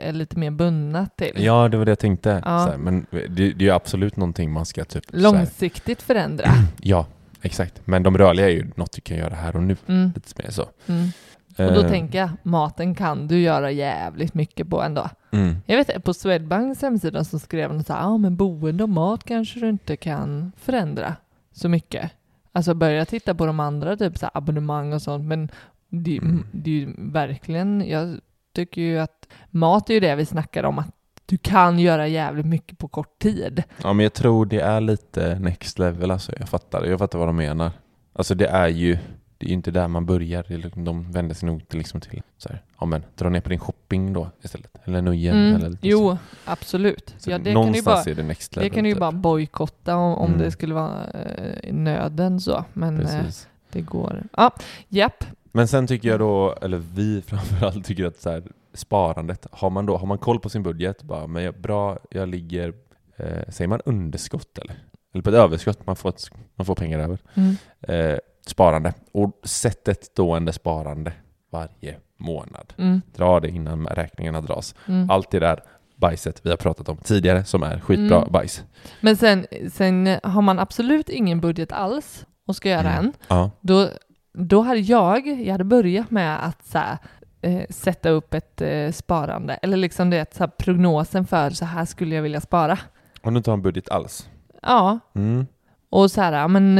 är 0.00 0.12
lite 0.12 0.38
mer 0.38 0.50
bundna 0.50 1.06
till. 1.16 1.32
Ja, 1.36 1.68
det 1.68 1.76
var 1.76 1.84
det 1.84 1.90
jag 1.90 1.98
tänkte. 1.98 2.42
Ja. 2.44 2.64
Så 2.64 2.70
här, 2.70 2.76
men 2.78 3.06
det, 3.10 3.26
det 3.28 3.44
är 3.44 3.60
ju 3.62 3.70
absolut 3.70 4.16
någonting 4.16 4.52
man 4.52 4.66
ska 4.66 4.84
typ... 4.84 5.04
Långsiktigt 5.08 6.02
förändra. 6.02 6.48
ja, 6.82 7.06
exakt. 7.42 7.80
Men 7.84 8.02
de 8.02 8.18
rörliga 8.18 8.46
är 8.46 8.52
ju 8.52 8.70
något 8.76 8.92
du 8.92 9.00
kan 9.00 9.16
göra 9.16 9.34
här 9.34 9.56
och 9.56 9.62
nu. 9.62 9.76
Mm, 9.86 10.12
Lite 10.14 10.42
mer 10.42 10.50
så. 10.50 10.66
mm. 10.86 11.08
Och 11.56 11.74
då 11.74 11.80
Eh, 11.80 11.88
tänker 11.88 12.18
jag, 12.18 12.30
maten 12.42 12.94
kan 12.94 13.28
du 13.28 13.40
göra 13.40 13.70
jävligt 13.70 14.34
mycket 14.34 14.70
på 14.70 14.82
ändå. 14.82 15.08
Mm. 15.30 15.56
Jag 15.66 15.76
vet 15.76 16.04
på 16.04 16.14
Swedbanks 16.14 16.82
hemsida 16.82 17.24
så 17.24 17.38
skrev 17.38 17.68
de 17.68 17.82
så 17.84 17.92
här, 17.92 18.00
ja 18.00 18.18
men 18.18 18.36
boende 18.36 18.82
och 18.82 18.88
mat 18.88 19.24
kanske 19.24 19.60
du 19.60 19.68
inte 19.68 19.96
kan 19.96 20.52
förändra 20.56 21.14
så 21.52 21.68
mycket. 21.68 22.10
Alltså 22.52 22.74
börja 22.74 23.04
titta 23.04 23.34
på 23.34 23.46
de 23.46 23.60
andra, 23.60 23.96
typ 23.96 24.18
så 24.18 24.30
abonnemang 24.34 24.92
och 24.92 25.02
sånt, 25.02 25.24
men 25.24 25.48
det, 25.90 26.18
Mm. 26.18 26.46
det 26.52 26.70
är 26.70 26.74
ju 26.74 26.94
verkligen, 26.98 27.88
jag 27.88 28.20
tycker 28.52 28.82
ju 28.82 28.98
att 28.98 29.28
mat 29.50 29.90
är 29.90 29.94
ju 29.94 30.00
det 30.00 30.14
vi 30.14 30.24
snackar 30.26 30.64
om, 30.64 30.78
att 30.78 30.94
du 31.26 31.38
kan 31.38 31.78
göra 31.78 32.06
jävligt 32.08 32.46
mycket 32.46 32.78
på 32.78 32.88
kort 32.88 33.18
tid. 33.18 33.62
Ja, 33.82 33.92
men 33.92 34.02
jag 34.02 34.12
tror 34.12 34.46
det 34.46 34.60
är 34.60 34.80
lite 34.80 35.38
next 35.38 35.78
level 35.78 36.10
alltså. 36.10 36.32
Jag 36.38 36.48
fattar, 36.48 36.84
jag 36.84 36.98
fattar 36.98 37.18
vad 37.18 37.28
de 37.28 37.36
menar. 37.36 37.70
Alltså 38.12 38.34
det 38.34 38.46
är 38.46 38.68
ju, 38.68 38.98
det 39.38 39.46
är 39.46 39.48
ju 39.48 39.54
inte 39.54 39.70
där 39.70 39.88
man 39.88 40.06
börjar. 40.06 40.44
Det 40.48 40.56
liksom- 40.56 40.84
De 40.84 41.12
vänder 41.12 41.34
sig 41.34 41.46
nog 41.46 41.68
till, 41.68 41.78
liksom 41.78 42.00
till 42.00 42.22
så 42.38 42.48
här, 42.48 42.62
ja 42.80 42.86
men 42.86 43.04
dra 43.16 43.28
ner 43.28 43.40
på 43.40 43.48
din 43.48 43.58
shopping 43.58 44.12
då 44.12 44.30
istället. 44.42 44.76
Eller 44.84 45.02
nöjen. 45.02 45.36
Mm. 45.36 45.54
Eller 45.56 45.70
så. 45.70 45.78
Jo, 45.82 46.16
absolut. 46.44 47.14
Så 47.18 47.30
Ja, 47.30 47.38
det 47.38 47.44
kan 47.44 47.44
du 47.44 47.50
ju 47.50 47.54
någonstans 47.54 48.04
bara, 48.04 48.10
är 48.12 48.14
det 48.14 48.22
next 48.22 48.52
det 48.54 48.60
level. 48.60 48.74
kan 48.74 48.82
du 48.84 48.88
ju 48.88 48.94
typ. 48.94 49.00
bara 49.00 49.12
bojkotta 49.12 49.96
om, 49.96 50.14
om 50.18 50.26
Mm. 50.28 50.38
det 50.38 50.50
skulle 50.50 50.74
vara 50.74 51.04
eh, 51.10 51.72
nöden 51.74 52.40
så. 52.40 52.64
Men 52.72 53.00
eh, 53.06 53.24
det 53.72 53.80
går. 53.80 54.22
Ja, 54.36 54.50
japp. 54.88 55.24
Men 55.52 55.68
sen 55.68 55.86
tycker 55.86 56.08
jag 56.08 56.18
då, 56.18 56.52
eller 56.62 56.78
vi 56.94 57.22
framförallt 57.26 57.84
tycker 57.84 58.06
att 58.06 58.20
så 58.20 58.30
här, 58.30 58.42
sparandet, 58.74 59.46
har 59.52 59.70
man 59.70 59.86
då, 59.86 59.96
har 59.96 60.06
man 60.06 60.18
koll 60.18 60.40
på 60.40 60.48
sin 60.48 60.62
budget, 60.62 61.02
bara, 61.02 61.26
men 61.26 61.42
jag, 61.42 61.60
bra, 61.60 61.98
jag 62.10 62.28
ligger, 62.28 62.72
eh, 63.16 63.48
säger 63.48 63.68
man 63.68 63.80
underskott 63.84 64.58
eller? 64.58 64.74
Eller 65.14 65.22
på 65.22 65.30
ett 65.30 65.36
överskott, 65.36 65.86
man 65.86 65.96
får, 65.96 66.08
ett, 66.08 66.30
man 66.54 66.64
får 66.66 66.74
pengar 66.74 66.98
över. 66.98 67.18
Mm. 67.34 67.56
Eh, 67.80 68.18
sparande, 68.46 68.94
och 69.12 69.40
sätt 69.44 69.88
ett 69.88 70.04
stående 70.04 70.52
sparande 70.52 71.12
varje 71.50 71.96
månad. 72.16 72.72
Mm. 72.78 73.00
Dra 73.16 73.40
det 73.40 73.48
innan 73.48 73.86
räkningarna 73.86 74.40
dras. 74.40 74.74
Mm. 74.88 75.10
Allt 75.10 75.30
det 75.30 75.38
där 75.38 75.62
bajset 75.96 76.40
vi 76.46 76.50
har 76.50 76.56
pratat 76.56 76.88
om 76.88 76.96
tidigare 76.96 77.44
som 77.44 77.62
är 77.62 77.80
skitbra 77.80 78.16
Mm. 78.18 78.32
bajs. 78.32 78.64
Men 79.00 79.16
sen, 79.16 79.46
sen 79.72 80.18
har 80.22 80.42
man 80.42 80.58
absolut 80.58 81.08
ingen 81.08 81.40
budget 81.40 81.72
alls 81.72 82.26
och 82.46 82.56
ska 82.56 82.68
göra 82.68 82.92
Mm. 82.92 83.04
en, 83.04 83.12
Ja. 83.28 83.50
då, 83.60 83.88
då 84.32 84.60
hade 84.62 84.80
jag, 84.80 85.26
jag 85.26 85.52
hade 85.54 85.64
börjat 85.64 86.10
med 86.10 86.46
att 86.46 86.66
så 86.66 86.78
här, 86.78 86.98
eh, 87.40 87.62
sätta 87.70 88.08
upp 88.10 88.34
ett 88.34 88.60
eh, 88.60 88.90
sparande, 88.92 89.54
eller 89.54 89.76
liksom 89.76 90.10
det, 90.10 90.34
så 90.34 90.42
här, 90.42 90.50
prognosen 90.58 91.26
för 91.26 91.50
så 91.50 91.64
här 91.64 91.84
skulle 91.84 92.14
jag 92.14 92.22
vilja 92.22 92.40
spara. 92.40 92.78
Om 93.22 93.34
du 93.34 93.38
inte 93.38 93.50
har 93.50 93.56
en 93.56 93.62
budget 93.62 93.88
alls. 93.88 94.28
Ja, 94.62 94.98
Mm. 95.14 95.46
och 95.90 96.10
så 96.10 96.20
här, 96.20 96.48
men 96.48 96.78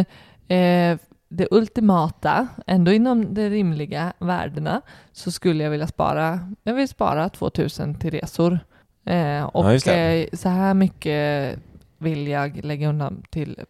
eh, 0.49 0.99
det 1.31 1.49
ultimata, 1.51 2.49
ändå 2.67 2.93
inom 2.93 3.35
de 3.35 3.49
rimliga 3.51 4.13
värdena, 4.19 4.81
så 5.13 5.31
skulle 5.31 5.65
jag 5.65 5.71
vilja 5.71 5.87
spara, 5.87 6.41
jag 6.63 6.75
vill 6.75 6.89
spara 6.89 7.29
2000 7.29 7.95
till 7.95 8.11
resor. 8.11 8.59
Eh, 9.05 9.43
och 9.45 9.65
Ja, 9.75 9.93
eh, 9.93 10.29
så 10.33 10.49
här 10.49 10.75
mycket 10.75 11.59
vill 11.99 12.29
jag 12.29 12.65
lägga 12.65 12.89
undan 12.89 13.23
till 13.31 13.61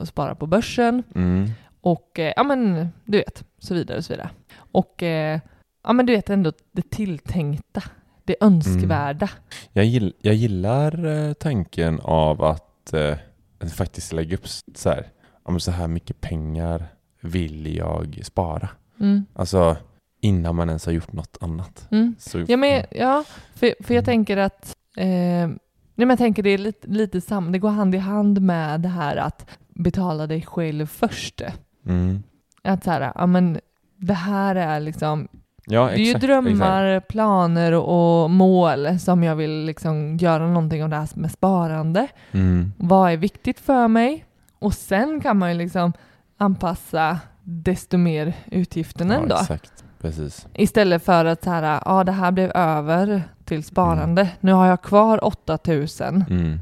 att 0.00 0.08
spara 0.08 0.34
på 0.34 0.46
börsen. 0.46 1.02
Mm. 1.14 1.50
Och 1.80 2.18
eh, 2.18 2.32
ja 2.36 2.42
men 2.42 2.88
du 3.04 3.18
vet, 3.18 3.44
så 3.58 3.74
vidare 3.74 3.98
och 3.98 4.04
så 4.04 4.12
vidare. 4.12 4.30
Och 4.54 5.02
eh, 5.02 5.40
ja 5.84 5.92
men 5.92 6.06
du 6.06 6.12
vet 6.12 6.30
ändå 6.30 6.52
det 6.72 6.90
tilltänkta, 6.90 7.82
det 8.24 8.36
önskvärda. 8.40 9.30
Jag, 9.72 9.84
gill, 9.84 10.14
jag 10.20 10.34
gillar 10.34 11.04
eh, 11.06 11.32
tanken 11.32 12.00
av 12.00 12.44
att, 12.44 12.92
eh, 12.92 13.16
att 13.58 13.72
faktiskt 13.72 14.12
lägga 14.12 14.36
upp 14.36 14.48
så 14.74 14.90
här, 14.90 15.06
men 15.48 15.60
så 15.60 15.70
här 15.70 15.88
mycket 15.88 16.20
pengar 16.20 16.86
vill 17.20 17.76
jag 17.76 18.20
spara. 18.22 18.68
Mm. 19.00 19.26
Alltså 19.34 19.76
innan 20.20 20.56
man 20.56 20.68
ens 20.68 20.86
har 20.86 20.92
gjort 20.92 21.12
något 21.12 21.36
annat. 21.40 21.88
Mm. 21.90 22.14
Så, 22.18 22.44
Ja, 22.48 22.56
men, 22.56 22.84
ja 22.90 23.24
för, 23.54 23.74
för 23.84 23.94
jag 23.94 24.04
tänker 24.04 24.36
att 24.36 24.76
eh, 24.96 25.06
nej, 25.06 25.58
men 25.94 26.10
jag 26.10 26.18
tänker 26.18 26.42
det 26.42 26.50
är 26.50 26.58
lite, 26.58 26.88
lite 26.88 27.20
sam, 27.20 27.52
det 27.52 27.58
går 27.58 27.68
hand 27.68 27.94
i 27.94 27.98
hand 27.98 28.40
med 28.40 28.80
det 28.80 28.88
här 28.88 29.16
att 29.16 29.50
betala 29.68 30.26
dig 30.26 30.42
själv 30.42 30.86
först. 30.86 31.42
Mm. 31.86 32.22
Att 32.62 32.84
så 32.84 32.90
här, 32.90 33.12
ja 33.14 33.26
men 33.26 33.60
det 33.96 34.14
här 34.14 34.54
är 34.56 34.80
liksom, 34.80 35.28
Ja, 35.66 35.84
det 35.86 35.92
är 35.92 35.96
ju 35.96 36.04
exakt, 36.04 36.24
drömmar, 36.24 37.00
planer 37.00 37.72
och 37.74 38.30
mål 38.30 38.98
som 38.98 39.22
jag 39.22 39.36
vill 39.36 39.64
liksom 39.64 40.16
göra 40.16 40.46
någonting 40.46 40.82
av 40.84 40.88
det 40.90 40.96
här 40.96 41.08
med 41.14 41.30
sparande. 41.30 42.00
exakt. 42.00 42.34
Mm. 42.34 42.72
Vad 42.76 43.12
är 43.12 43.16
viktigt 43.16 43.60
för 43.60 43.88
mig? 43.88 44.24
Och 44.58 44.74
sen 44.74 45.20
kan 45.20 45.38
man 45.38 45.48
ju 45.52 45.58
liksom 45.58 45.92
anpassa 46.38 47.18
desto 47.42 47.96
mer 47.98 48.32
utgifterna 48.50 49.14
Ja, 49.14 49.20
ändå. 49.20 49.34
exakt. 49.40 49.84
Precis. 50.00 50.46
Istället 50.54 51.04
för 51.04 51.24
att 51.24 51.44
så 51.44 51.50
här, 51.50 51.82
ja 51.84 52.04
det 52.04 52.12
här 52.12 52.30
blev 52.30 52.50
över 52.54 53.22
till 53.44 53.64
sparande. 53.64 54.28
Nu 54.40 54.52
har 54.52 54.66
jag 54.66 54.82
kvar 54.82 55.24
8000 55.24 56.24
Mm. 56.30 56.58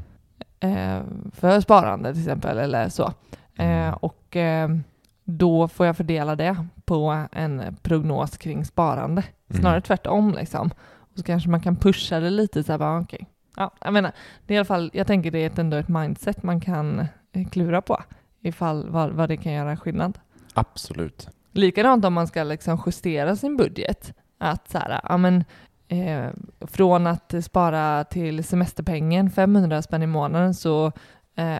eh, 0.59 1.01
för 1.33 1.61
sparande 1.61 2.13
till 2.13 2.21
exempel 2.21 2.57
eller 2.57 2.89
så. 2.89 3.13
Mm. 3.57 3.87
Eh, 3.89 3.93
och 3.93 4.35
eh, 4.35 4.69
då 5.29 5.67
får 5.67 5.85
jag 5.85 5.97
fördela 5.97 6.35
det 6.35 6.65
på 6.85 7.25
en 7.31 7.77
prognos 7.81 8.37
kring 8.37 8.65
sparande. 8.65 9.23
Mm. 9.49 9.61
Snarare 9.61 9.81
tvärtom 9.81 10.33
liksom. 10.33 10.71
Och 10.99 11.17
så 11.17 11.23
kanske 11.23 11.49
man 11.49 11.61
kan 11.61 11.75
pusha 11.75 12.19
det 12.19 12.29
lite 12.29 12.63
så 12.63 12.71
här, 12.71 12.79
bara 12.79 12.99
okej. 12.99 13.27
Ja, 13.55 13.71
jag 13.81 13.93
menar, 13.93 14.11
det 14.45 14.53
är 14.53 14.55
i 14.55 14.57
alla 14.57 14.65
fall, 14.65 14.89
jag 14.93 15.07
tänker 15.07 15.31
det 15.31 15.39
är 15.39 15.59
ändå 15.59 15.77
ett 15.77 15.87
mindset 15.87 16.43
man 16.43 16.61
kan 16.61 16.99
eh, 17.31 17.47
klura 17.47 17.81
på. 17.81 18.03
Ifall 18.41 18.89
vad, 18.89 19.11
vad 19.11 19.29
det 19.29 19.37
kan 19.37 19.53
göra 19.53 19.77
skillnad. 19.77 20.19
Absolut. 20.53 21.29
Likadant 21.51 22.05
om 22.05 22.13
man 22.13 22.27
ska 22.27 22.43
liksom 22.43 22.81
justera 22.85 23.35
sin 23.35 23.57
budget. 23.57 24.13
Att 24.37 24.69
så 24.69 24.77
här, 24.77 24.99
ja 25.03 25.17
men, 25.17 25.43
eh, 25.87 26.29
från 26.59 27.07
att 27.07 27.33
spara 27.43 28.03
till 28.03 28.43
semesterpengen 28.43 29.31
500 29.31 29.81
spänn 29.81 30.03
i 30.03 30.07
månaden 30.07 30.53
så 30.53 30.91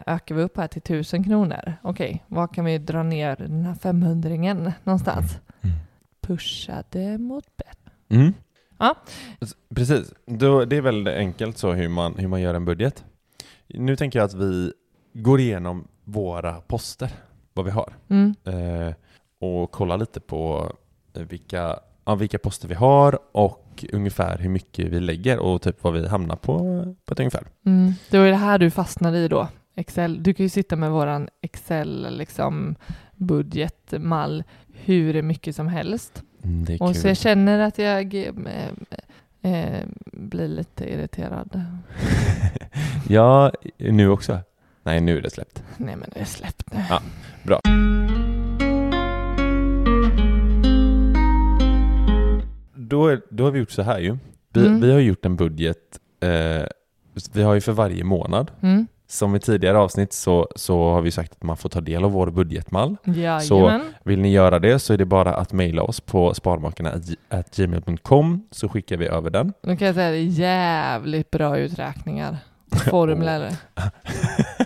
ökar 0.06 0.34
vi 0.34 0.42
upp 0.42 0.56
här 0.56 0.68
till 0.68 0.82
1000 0.82 1.24
kronor. 1.24 1.74
Okej, 1.82 2.24
var 2.26 2.48
kan 2.48 2.64
vi 2.64 2.78
dra 2.78 3.02
ner 3.02 3.36
den 3.36 3.64
här 3.64 3.74
500-ringen 3.74 4.72
någonstans? 4.84 5.38
Mm. 5.60 5.76
Pusha 6.20 6.84
det 6.90 7.18
mot 7.18 7.56
bättre. 7.56 7.92
Mm. 8.08 8.32
Ja. 8.78 8.94
Precis. 9.74 10.12
Det 10.26 10.76
är 10.76 10.80
väl 10.80 11.08
enkelt 11.08 11.58
så 11.58 11.72
hur 11.72 11.88
man, 11.88 12.14
hur 12.18 12.28
man 12.28 12.40
gör 12.40 12.54
en 12.54 12.64
budget. 12.64 13.04
Nu 13.68 13.96
tänker 13.96 14.18
jag 14.18 14.26
att 14.26 14.34
vi 14.34 14.72
går 15.12 15.40
igenom 15.40 15.88
våra 16.04 16.60
poster, 16.60 17.10
vad 17.52 17.64
vi 17.64 17.70
har. 17.70 17.92
Mm. 18.08 18.34
Eh, 18.44 18.94
och 19.40 19.70
kollar 19.70 19.98
lite 19.98 20.20
på 20.20 20.72
eh, 21.16 21.22
vilka, 21.22 21.78
ja, 22.04 22.14
vilka 22.14 22.38
poster 22.38 22.68
vi 22.68 22.74
har 22.74 23.18
och 23.32 23.84
ungefär 23.92 24.38
hur 24.38 24.50
mycket 24.50 24.88
vi 24.88 25.00
lägger 25.00 25.38
och 25.38 25.62
typ 25.62 25.82
vad 25.82 25.92
vi 25.92 26.08
hamnar 26.08 26.36
på 26.36 26.58
på 27.04 27.12
ett 27.12 27.20
ungefär. 27.20 27.46
Mm. 27.66 27.92
Det 28.10 28.18
var 28.18 28.26
det 28.26 28.34
här 28.34 28.58
du 28.58 28.70
fastnade 28.70 29.18
i 29.18 29.28
då. 29.28 29.48
Excel. 29.80 30.22
Du 30.22 30.34
kan 30.34 30.44
ju 30.44 30.48
sitta 30.50 30.76
med 30.76 30.90
våran 30.90 31.28
Excel 31.42 32.16
liksom 32.16 32.76
budgetmall 33.16 34.44
hur 34.72 35.22
mycket 35.22 35.56
som 35.56 35.68
helst. 35.68 36.22
Mm, 36.44 36.76
Och 36.80 36.96
så 36.96 37.08
jag 37.08 37.16
känner 37.16 37.58
att 37.58 37.78
jag 37.78 38.14
eh, 38.14 38.68
eh, 39.52 39.84
blir 40.12 40.48
lite 40.48 40.92
irriterad. 40.92 41.62
ja, 43.08 43.52
nu 43.76 44.08
också. 44.08 44.38
Nej, 44.82 45.00
nu 45.00 45.18
är 45.18 45.22
det 45.22 45.30
släppt. 45.30 45.62
Nej 45.76 45.96
men 45.96 46.10
det 46.14 46.20
är 46.20 46.24
släppt 46.24 46.72
nu. 46.74 46.80
Ja, 46.90 47.02
bra. 47.42 47.60
Då, 52.74 53.16
då 53.30 53.44
har 53.44 53.50
vi 53.50 53.58
gjort 53.58 53.70
så 53.70 53.82
här 53.82 53.98
ju. 53.98 54.16
Vi, 54.52 54.66
Mm. 54.66 54.80
vi 54.80 54.92
har 54.92 55.00
gjort 55.00 55.24
en 55.26 55.36
budget, 55.36 56.00
eh, 56.20 56.66
vi 57.32 57.42
har 57.42 57.54
ju 57.54 57.60
för 57.60 57.72
varje 57.72 58.04
månad. 58.04 58.50
Mm. 58.60 58.86
Som 59.10 59.36
i 59.36 59.40
tidigare 59.40 59.78
avsnitt 59.78 60.12
så, 60.12 60.48
så 60.56 60.90
har 60.92 61.02
vi 61.02 61.10
sagt 61.10 61.32
att 61.32 61.42
man 61.42 61.56
får 61.56 61.68
ta 61.68 61.80
del 61.80 62.04
av 62.04 62.12
vår 62.12 62.30
budgetmall. 62.30 62.96
Jajamän. 63.04 63.94
Vill 64.04 64.20
ni 64.20 64.32
göra 64.32 64.58
det 64.58 64.78
så 64.78 64.92
är 64.92 64.96
det 64.98 65.04
bara 65.04 65.34
att 65.34 65.52
mejla 65.52 65.82
oss 65.82 66.00
på 66.00 66.34
sparmakarna.gmail.com 66.34 68.44
så 68.50 68.68
skickar 68.68 68.96
vi 68.96 69.06
över 69.06 69.30
den. 69.30 69.52
Nu 69.62 69.76
kan 69.76 69.86
jag 69.86 69.94
säga 69.94 70.08
att 70.08 70.14
det 70.14 70.18
är 70.18 70.48
jävligt 70.48 71.30
bra 71.30 71.58
uträkningar. 71.58 72.36
Formler. 72.90 73.52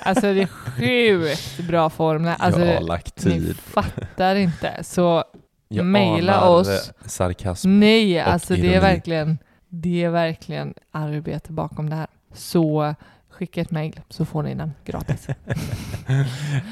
Alltså 0.07 0.35
det 0.35 0.42
är 0.42 0.46
sjukt 0.46 1.68
bra 1.68 1.90
formler. 1.90 2.35
Alltså, 2.38 2.61
jag 2.64 2.74
har 2.74 2.80
lagt 2.80 3.24
ni 3.24 3.30
tid. 3.33 3.57
fattar 3.57 4.35
inte. 4.35 4.85
Så 4.85 5.24
Jag 5.68 5.87
mejla 5.87 6.48
oss. 6.48 6.92
Sarkasm. 7.07 7.80
Nej, 7.80 8.20
alltså 8.20 8.54
det 8.54 8.61
är 8.61 8.64
ironi. 8.64 8.78
verkligen 8.80 9.38
det 9.68 10.04
är 10.04 10.11
verkligen 10.11 10.74
arbete 10.90 11.52
bakom 11.52 11.90
det 11.90 11.96
här. 11.96 12.07
Så 12.35 12.94
skicka 13.35 13.61
ett 13.61 13.70
mejl 13.70 14.01
så 14.09 14.25
får 14.25 14.42
ni 14.42 14.55
den 14.55 14.73
gratis. 14.85 15.29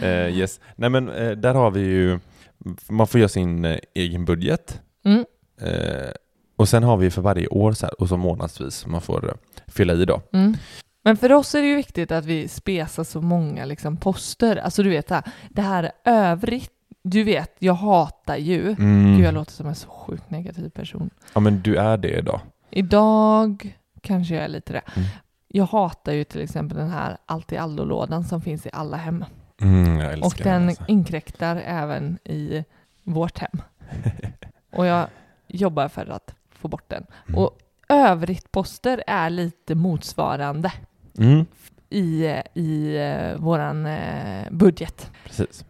Eh, 0.02 0.38
yes. 0.38 0.60
Nej 0.76 0.90
men 0.90 1.08
eh, 1.08 1.30
där 1.30 1.54
har 1.54 1.70
vi 1.70 1.80
ju, 1.80 2.18
man 2.88 3.06
får 3.06 3.20
göra 3.20 3.28
sin 3.28 3.64
eh, 3.64 3.78
egen 3.94 4.24
budget. 4.24 4.80
Mm. 5.04 5.24
Och 6.56 6.68
sen 6.68 6.82
har 6.82 6.96
vi 6.96 7.10
för 7.10 7.22
varje 7.22 7.46
år 7.46 7.72
så 7.72 7.86
här, 7.86 8.00
och 8.00 8.08
så 8.08 8.16
månadsvis 8.16 8.86
man 8.86 9.00
får 9.00 9.36
fylla 9.66 9.92
i 9.92 10.04
då. 10.04 10.22
Mm. 10.32 10.56
Men 11.04 11.16
för 11.16 11.32
oss 11.32 11.54
är 11.54 11.62
det 11.62 11.68
ju 11.68 11.76
viktigt 11.76 12.12
att 12.12 12.24
vi 12.24 12.48
spesar 12.48 13.04
så 13.04 13.20
många 13.20 13.64
liksom, 13.64 13.96
poster. 13.96 14.56
Alltså 14.56 14.82
du 14.82 14.90
vet 14.90 15.06
det 15.08 15.14
här, 15.14 15.24
det 15.48 15.62
här 15.62 15.92
övrigt. 16.04 16.70
Du 17.04 17.24
vet, 17.24 17.56
jag 17.58 17.74
hatar 17.74 18.36
ju. 18.36 18.68
Mm. 18.68 19.16
Gud, 19.16 19.26
jag 19.26 19.34
låter 19.34 19.52
som 19.52 19.66
en 19.66 19.74
så 19.74 19.88
sjukt 19.88 20.30
negativ 20.30 20.68
person. 20.68 21.10
Ja 21.34 21.40
men 21.40 21.62
du 21.62 21.76
är 21.76 21.96
det 21.96 22.18
idag. 22.18 22.40
Idag 22.70 23.76
kanske 24.00 24.34
jag 24.34 24.44
är 24.44 24.48
lite 24.48 24.72
det. 24.72 24.82
Mm. 24.96 25.08
Jag 25.54 25.64
hatar 25.66 26.12
ju 26.12 26.24
till 26.24 26.40
exempel 26.40 26.78
den 26.78 26.90
här 26.90 27.16
allt 27.26 27.52
i 27.52 27.56
allo-lådan 27.56 28.24
som 28.24 28.40
finns 28.40 28.66
i 28.66 28.70
alla 28.72 28.96
hem. 28.96 29.24
Mm, 29.60 30.22
Och 30.22 30.34
den 30.42 30.68
alltså. 30.68 30.84
inkräktar 30.88 31.56
även 31.66 32.18
i 32.24 32.64
vårt 33.04 33.38
hem. 33.38 33.62
Och 34.72 34.86
jag 34.86 35.06
jobbar 35.46 35.88
för 35.88 36.06
att 36.10 36.34
få 36.50 36.68
bort 36.68 36.84
den. 36.88 37.06
Mm. 37.28 37.38
Och 37.40 37.58
övrigt 37.88 38.52
poster 38.52 39.02
är 39.06 39.30
lite 39.30 39.74
motsvarande 39.74 40.72
Mm, 41.18 41.46
i, 41.90 42.24
i 42.54 42.96
eh, 42.96 43.36
våran 43.40 43.86
eh, 43.86 44.50
budget. 44.50 45.10
precis. 45.24 45.64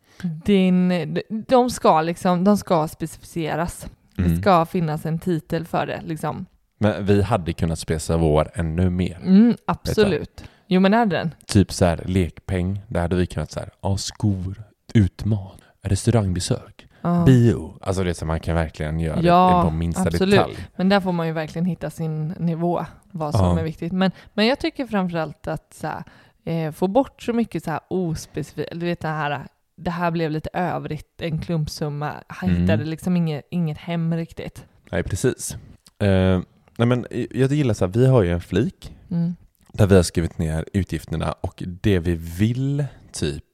Din, 0.45 1.19
de, 1.49 1.71
ska 1.71 2.01
liksom, 2.03 2.45
de 2.45 2.57
ska 2.57 2.89
specificeras. 2.89 3.87
Det 4.17 4.23
Mm. 4.23 4.41
ska 4.43 4.67
finnas 4.67 5.07
en 5.07 5.19
titel 5.19 5.67
för 5.67 5.87
det. 5.87 6.01
Liksom. 6.05 6.47
Men 6.83 7.07
vi 7.07 7.23
hade 7.23 7.53
kunnat 7.53 7.79
spesa 7.79 8.17
vår 8.17 8.51
ännu 8.55 8.91
mer. 8.91 9.17
Mm, 9.23 9.57
absolut. 9.67 10.45
Jo 10.67 10.81
men 10.81 10.95
är 10.95 11.07
det 11.07 11.17
den? 11.17 11.35
Typ 11.47 11.73
så 11.73 11.85
här 11.85 12.03
lekpeng, 12.07 12.81
där 12.89 13.01
hade 13.01 13.17
vi 13.17 13.27
kunnat 13.27 13.51
så 13.51 13.61
här, 13.61 13.71
ja 13.83 13.97
skor, 13.97 14.63
utmat, 14.95 15.59
restaurangbesök, 15.83 16.87
Ja. 17.03 17.25
bio. 17.27 17.75
Alltså 17.81 18.05
det 18.05 18.15
så 18.15 18.27
man 18.27 18.41
kan 18.41 18.55
verkligen 18.55 19.01
göra 19.01 19.21
Ja, 19.23 19.57
det 19.65 19.71
på 19.71 19.77
minsta 19.77 20.03
absolut. 20.03 20.31
detalj. 20.39 20.57
Men 20.77 20.89
där 20.89 21.01
får 21.01 21.13
man 21.13 21.27
ju 21.27 21.33
verkligen 21.33 21.67
hitta 21.67 21.91
sin 21.91 22.29
nivå, 22.29 22.87
vad 23.11 23.35
som 23.35 23.45
Ja. 23.47 23.59
är 23.61 23.65
viktigt. 23.65 23.93
Men, 23.93 24.11
men 24.35 24.47
jag 24.47 24.59
tycker 24.61 24.87
framförallt 24.87 25.47
att 25.49 25.75
så 25.75 25.87
här, 25.87 26.05
eh, 26.45 26.73
få 26.73 26.89
bort 26.89 27.23
så 27.23 27.33
mycket 27.33 27.65
så 27.65 27.71
här 27.71 27.81
ospecifikt, 27.89 28.71
du 28.73 28.87
vet 28.87 29.01
det 29.01 29.09
här, 29.09 29.47
det 29.77 29.91
här 29.91 30.11
blev 30.11 30.31
lite 30.31 30.51
övrigt, 30.53 31.21
en 31.23 31.39
klumpsumma. 31.39 32.13
Han 32.27 32.49
Mm. 32.51 32.61
hittade 32.63 32.85
liksom 32.85 33.17
inget, 33.17 33.47
inget 33.51 33.79
hem 33.79 34.15
riktigt. 34.15 34.65
Nej, 34.93 35.03
precis. 35.03 35.57
Eh, 35.99 36.41
nej 36.83 36.87
men 36.89 37.07
jag 37.31 37.53
gillar 37.53 37.75
så 37.75 37.87
här, 37.87 37.93
vi 37.93 38.07
har 38.07 38.23
ju 38.23 38.31
en 38.33 38.41
flik 38.41 38.95
Mm. 39.11 39.35
där 39.73 39.87
vi 39.87 39.95
har 39.97 40.03
skrivit 40.03 40.39
ner 40.39 40.65
utgifterna 40.73 41.33
och 41.33 41.63
det 41.83 41.99
vi 41.99 42.15
vill 42.15 42.85
typ 43.13 43.45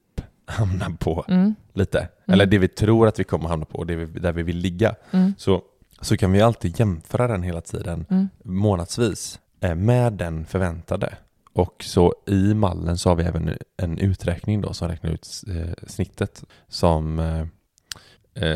hamna 0.47 0.91
på 1.01 1.25
Mm. 1.29 1.55
lite. 1.75 2.09
Eller 2.27 2.47
det 2.47 2.59
vi 2.59 2.69
tror 2.69 3.09
att 3.09 3.19
vi 3.21 3.25
kommer 3.25 3.49
hamna 3.49 3.65
på 3.65 3.79
och 3.79 3.87
det 3.87 3.97
vi, 3.97 4.21
där 4.21 4.33
vi 4.33 4.43
vill 4.43 4.57
ligga. 4.57 4.95
Mm. 5.11 5.35
Så, 5.39 5.63
så 6.01 6.17
kan 6.17 6.33
vi 6.33 6.41
alltid 6.41 6.81
jämföra 6.81 7.29
den 7.29 7.43
hela 7.43 7.61
tiden 7.61 8.07
Mm. 8.11 8.29
månadsvis 8.45 9.41
eh, 9.61 9.75
med 9.75 10.13
den 10.13 10.47
förväntade. 10.47 11.15
Och 11.53 11.85
så 11.85 12.15
i 12.27 12.55
mallen 12.55 12.99
så 12.99 13.09
har 13.09 13.17
vi 13.17 13.23
även 13.25 13.51
en 13.77 13.99
uträkning 13.99 14.61
då 14.61 14.73
som 14.73 14.89
räknar 14.89 15.11
ut 15.11 15.29
eh, 15.49 15.87
snittet 15.87 16.45
som, 16.69 17.19
eh, 17.19 17.39
Eh, 17.41 17.47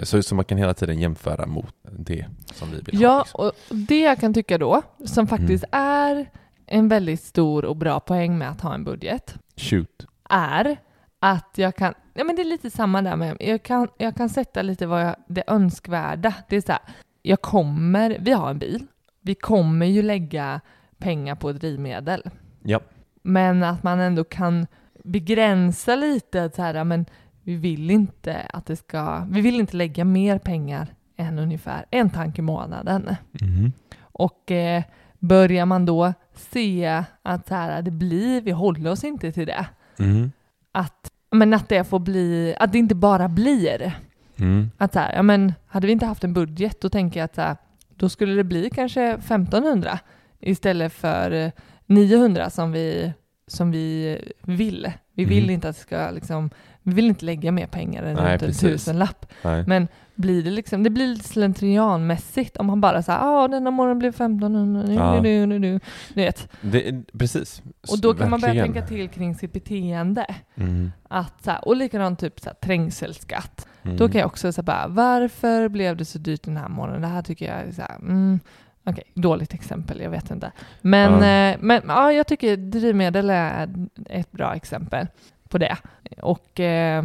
så, 0.03 0.23
så 0.23 0.35
man 0.35 0.45
kan 0.45 0.59
hela 0.59 0.75
tiden 0.75 1.01
jämföra 1.01 1.47
mot 1.47 1.75
det 1.83 2.27
som 2.55 2.71
vi 2.71 2.81
vill 2.81 2.97
ha. 2.97 3.03
Ja, 3.03 3.19
liksom. 3.19 3.41
och 3.41 3.53
det 3.69 4.01
jag 4.01 4.21
kan 4.21 4.35
tycka 4.35 4.59
då, 4.59 4.83
som 5.05 5.27
faktiskt 5.27 5.65
är 5.73 6.27
en 6.67 6.89
väldigt 6.89 7.23
stor 7.23 7.65
och 7.65 7.77
bra 7.77 8.01
poäng 8.01 8.39
med 8.39 8.51
att 8.51 8.61
ha 8.61 8.75
en 8.75 8.85
budget, 8.85 9.35
Shoot. 9.57 10.07
är 10.31 10.77
att 11.21 11.51
jag 11.55 11.77
kan, 11.77 11.95
ja 12.15 12.25
men 12.25 12.37
det 12.37 12.43
är 12.43 12.45
lite 12.45 12.71
samma 12.71 13.03
där 13.03 13.17
med, 13.17 13.37
jag 13.41 13.63
kan, 13.63 13.89
jag 13.99 14.17
kan 14.17 14.29
sätta 14.29 14.63
lite 14.63 14.87
vad 14.87 15.03
jag, 15.03 15.17
det 15.27 15.45
önskvärda. 15.47 16.35
Det 16.49 16.57
är 16.57 16.61
så 16.61 16.73
här, 16.73 16.81
jag 17.23 17.41
kommer, 17.43 18.17
vi 18.21 18.33
har 18.33 18.51
en 18.51 18.59
bil, 18.59 18.87
vi 19.21 19.35
kommer 19.35 19.87
ju 19.87 20.03
lägga 20.03 20.61
pengar 20.99 21.35
på 21.35 21.53
drivmedel. 21.53 22.23
Ja. 22.63 22.81
Men 23.23 23.63
att 23.63 23.83
man 23.83 24.01
ändå 24.01 24.25
kan 24.25 24.67
begränsa 25.05 25.97
lite, 25.97 26.51
så 26.57 26.63
här, 26.63 26.85
men 26.85 27.07
vi 27.43 27.57
vill 27.57 27.91
inte 27.91 28.37
att 28.53 28.67
det 28.67 28.77
ska, 28.77 29.27
vi 29.31 29.41
vill 29.41 29.61
inte 29.61 29.77
lägga 29.77 30.05
mer 30.05 30.39
pengar 30.39 30.87
än 31.17 31.39
ungefär 31.39 31.85
en 31.91 32.11
tanke 32.11 32.41
i 32.41 32.43
månaden. 32.43 33.17
Mhm. 33.41 33.73
Och 34.01 34.51
eh, 34.51 34.83
börjar 35.19 35.67
man 35.67 35.87
då 35.87 36.13
se 36.35 37.05
att 37.23 37.49
så 37.49 37.55
här, 37.55 37.83
det 37.83 37.91
blir, 37.91 38.41
vi 38.41 38.51
håller 38.51 38.91
oss 38.91 39.05
inte 39.05 39.33
till 39.33 39.47
det, 39.47 39.67
Mm. 39.99 40.33
att, 40.73 41.11
men 41.31 41.55
att 41.55 41.69
det 41.69 41.85
får 41.85 41.99
bli, 41.99 42.55
att 42.59 42.73
det 42.73 42.79
inte 42.79 42.95
bara 42.95 43.29
blir. 43.29 43.93
Mm. 44.39 44.71
Att 44.79 44.93
så 44.93 44.99
här, 44.99 45.15
ja 45.17 45.23
men 45.23 45.53
hade 45.67 45.87
vi 45.87 45.93
inte 45.93 46.07
haft 46.07 46.25
en 46.25 46.35
budget 46.35 46.81
då 46.81 46.89
tänker 46.89 47.21
jag 47.21 47.25
att 47.25 47.35
så 47.35 47.41
här, 47.41 47.57
då 47.97 48.09
skulle 48.09 48.35
det 48.35 48.45
bli 48.45 48.71
kanske 48.71 49.03
1500 49.13 49.99
istället 50.41 50.93
för 50.93 51.31
eh, 51.31 51.51
900 51.87 52.51
som 52.51 52.73
vi, 52.73 53.13
som 53.47 53.71
vi 53.71 54.19
vill. 54.43 54.93
Vi 55.15 55.25
vill 55.25 55.39
Mm. 55.45 55.51
inte 55.55 55.69
att 55.69 55.77
det 55.77 55.83
ska 55.83 56.11
liksom, 56.11 56.51
vi 56.83 56.95
vill 56.95 57.07
inte 57.09 57.25
lägga 57.25 57.53
mer 57.53 57.67
pengar 57.67 58.03
än 58.03 58.15
Nej, 58.17 58.39
en 58.43 58.53
tusenlapp. 58.53 59.27
Nej. 59.45 59.65
Men 59.67 59.89
blir 60.15 60.43
det 60.43 60.51
liksom, 60.51 60.83
det 60.83 60.91
blir 60.91 61.07
lite 61.07 61.29
slentrianmässigt 61.29 62.57
om 62.57 62.67
man 62.67 62.81
bara 62.81 63.03
säger 63.03 63.19
ja 63.19 63.49
denna 63.49 63.71
morgon 63.71 63.99
blev 63.99 64.09
1500, 64.09 64.83
nu, 64.83 64.95
Ja. 64.95 65.21
nu, 65.23 65.47
nu, 65.47 65.59
nu, 65.59 65.81
du 66.09 66.15
vet. 66.15 66.49
Det, 66.61 67.03
precis. 67.19 67.63
Och 67.91 68.01
då 68.01 68.15
kan 68.15 68.31
man 68.31 68.41
börja 68.41 68.55
Verkligen. 68.55 68.73
tänka 68.75 68.89
till 68.89 69.09
kring 69.09 69.35
sitt 69.35 69.53
beteende. 69.53 70.27
Mm. 70.55 70.93
Att, 71.09 71.45
så 71.45 71.51
här, 71.51 71.69
och 71.69 71.77
likadant 71.77 72.19
typ 72.19 72.41
så 72.41 72.49
här, 72.49 72.55
trängselskatt. 72.55 73.69
Mm. 73.83 73.97
Då 73.97 74.09
kan 74.09 74.19
jag 74.21 74.27
också 74.27 74.53
säga 74.53 74.63
bara, 74.63 74.87
varför 74.89 75.69
blev 75.69 75.97
det 75.97 76.05
så 76.05 76.19
dyrt 76.19 76.43
den 76.43 76.57
här 76.57 76.69
morgonen? 76.69 77.03
Det 77.03 77.09
här 77.09 77.23
tycker 77.23 77.47
jag 77.55 77.61
är 77.69 77.73
så 77.73 77.83
här, 77.83 77.97
mm, 77.97 78.41
okej, 78.85 79.05
dåligt 79.15 79.55
exempel, 79.55 80.01
jag 80.01 80.11
vet 80.11 80.31
inte. 80.31 80.53
Men, 80.81 81.13
Ja. 81.13 81.51
eh, 81.53 81.57
men 81.61 81.83
ja, 81.89 82.13
jag 82.13 82.27
tycker 82.27 82.57
drivmedel 82.57 83.31
är 83.31 83.69
ett 84.11 84.33
bra 84.33 84.55
exempel 84.55 85.07
på 85.53 85.59
det. 85.59 85.77
Och 86.23 86.61
eh, 86.61 87.05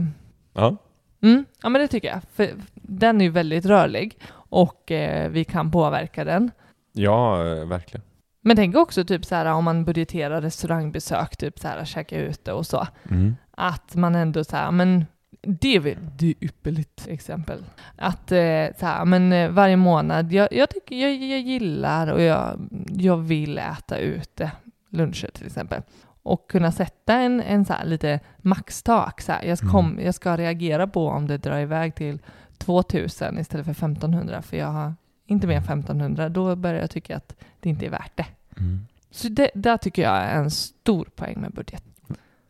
Ja. 0.54 0.76
mm, 1.24 1.46
ja, 1.64 1.70
men 1.70 1.82
det 1.82 1.88
tycker 1.88 2.08
jag. 2.08 2.22
För 2.34 2.50
den 2.74 3.22
är 3.22 3.26
ju 3.26 3.32
väldigt 3.32 3.66
rörlig 3.66 4.18
och 4.34 4.92
eh, 4.92 5.30
vi 5.30 5.44
kan 5.44 5.72
påverka 5.72 6.24
den. 6.24 6.52
ja, 6.94 7.46
eh, 7.46 7.66
verkligen. 7.68 8.02
Men 8.42 8.56
tänk 8.58 8.76
också 8.76 9.06
typ 9.06 9.26
så 9.26 9.36
här 9.36 9.46
om 9.46 9.64
man 9.64 9.86
budgeterar 9.86 10.42
restaurangbesök, 10.42 11.38
typ 11.38 11.60
så 11.60 11.68
här 11.68 11.86
käka 11.86 12.20
ute 12.20 12.54
och 12.54 12.66
så. 12.66 12.88
Mm. 13.10 13.36
att 13.52 13.96
man 13.96 14.16
ändå 14.16 14.44
så 14.44 14.56
här, 14.56 14.72
men 14.72 15.06
det 15.42 15.76
är 15.76 15.80
väl 15.80 15.98
är 16.20 16.34
ypperligt 16.42 17.08
exempel. 17.08 17.64
Att 17.96 18.32
eh, 18.32 18.66
så 18.80 18.86
här, 18.86 19.06
men 19.06 19.34
eh, 19.34 19.50
varje 19.50 19.76
månad, 19.78 20.32
jag, 20.32 20.48
jag 20.54 20.70
tycker 20.70 20.96
jag, 20.96 21.12
jag 21.16 21.40
gillar 21.40 22.08
och 22.08 22.22
jag, 22.22 22.70
jag 22.88 23.18
vill 23.18 23.58
äta 23.58 23.98
ute 23.98 24.52
luncher 24.90 25.30
till 25.34 25.46
exempel. 25.46 25.82
Och 26.28 26.50
kunna 26.50 26.72
sätta 26.72 27.14
en, 27.14 27.42
en 27.42 27.66
så 27.66 27.74
lite 27.86 28.20
maxtak. 28.38 29.22
Så 29.22 29.32
här. 29.32 29.44
Jag, 29.44 29.58
ska 29.58 29.72
kom, 29.72 30.00
jag 30.04 30.16
ska 30.16 30.38
reagera 30.38 30.88
på 30.88 31.08
om 31.08 31.28
det 31.28 31.38
drar 31.38 31.60
iväg 31.60 31.96
till 31.96 32.20
2000 32.58 33.40
istället 33.40 33.66
för 33.66 33.72
1500 33.72 34.42
för 34.42 34.58
jag 34.58 34.68
har 34.68 34.94
inte 35.26 35.48
mer 35.48 35.56
än 35.56 35.64
1500. 35.64 36.30
Då 36.30 36.56
börjar 36.56 36.82
jag 36.82 36.90
tycka 36.90 37.18
att 37.18 37.36
det 37.60 37.70
inte 37.70 37.86
är 37.86 37.90
värt 37.90 38.12
det. 38.16 38.26
Mm. 38.58 38.88
Så 39.12 39.28
det, 39.28 39.52
där 39.54 39.78
tycker 39.78 40.02
jag 40.02 40.16
är 40.16 40.36
en 40.36 40.52
stor 40.52 41.06
poäng 41.16 41.42
med 41.42 41.52
budget. 41.52 41.84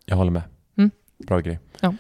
Jag 0.06 0.18
håller 0.18 0.32
med. 0.32 0.44
Mm. 0.76 0.92
Bra 1.18 1.40
grej. 1.40 1.60
Ja. 1.80 1.94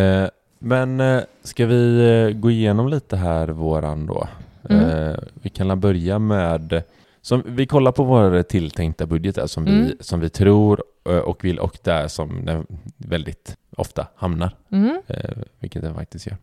Eh, 0.00 0.28
men 0.58 1.00
eh, 1.00 1.22
ska 1.42 1.66
vi 1.66 2.10
eh, 2.10 2.38
gå 2.40 2.50
igenom 2.50 2.88
lite 2.88 3.16
här 3.16 3.48
våran 3.48 4.06
då? 4.06 4.28
Mm. 4.70 4.88
Eh, 4.88 5.16
vi 5.34 5.50
kan 5.50 5.80
börja 5.80 6.18
med 6.18 6.82
som, 7.22 7.42
vi 7.46 7.66
kollar 7.66 7.92
på 7.92 8.04
vår 8.04 8.42
tilltänkta 8.42 9.06
budget 9.06 9.34
där, 9.34 9.46
som, 9.46 9.66
Mm. 9.66 9.80
vi, 9.84 9.96
som 10.00 10.20
vi 10.20 10.28
tror 10.28 10.82
eh, 11.08 11.16
och 11.18 11.44
vill 11.44 11.58
och 11.58 11.78
där 11.84 12.08
som 12.08 12.44
den 12.44 12.66
väldigt 12.96 13.56
ofta 13.76 14.06
hamnar, 14.16 14.56
Mm. 14.70 15.02
eh, 15.06 15.30
vilket 15.58 15.82
den 15.82 15.94
faktiskt 15.94 16.26
gör. 16.26 16.36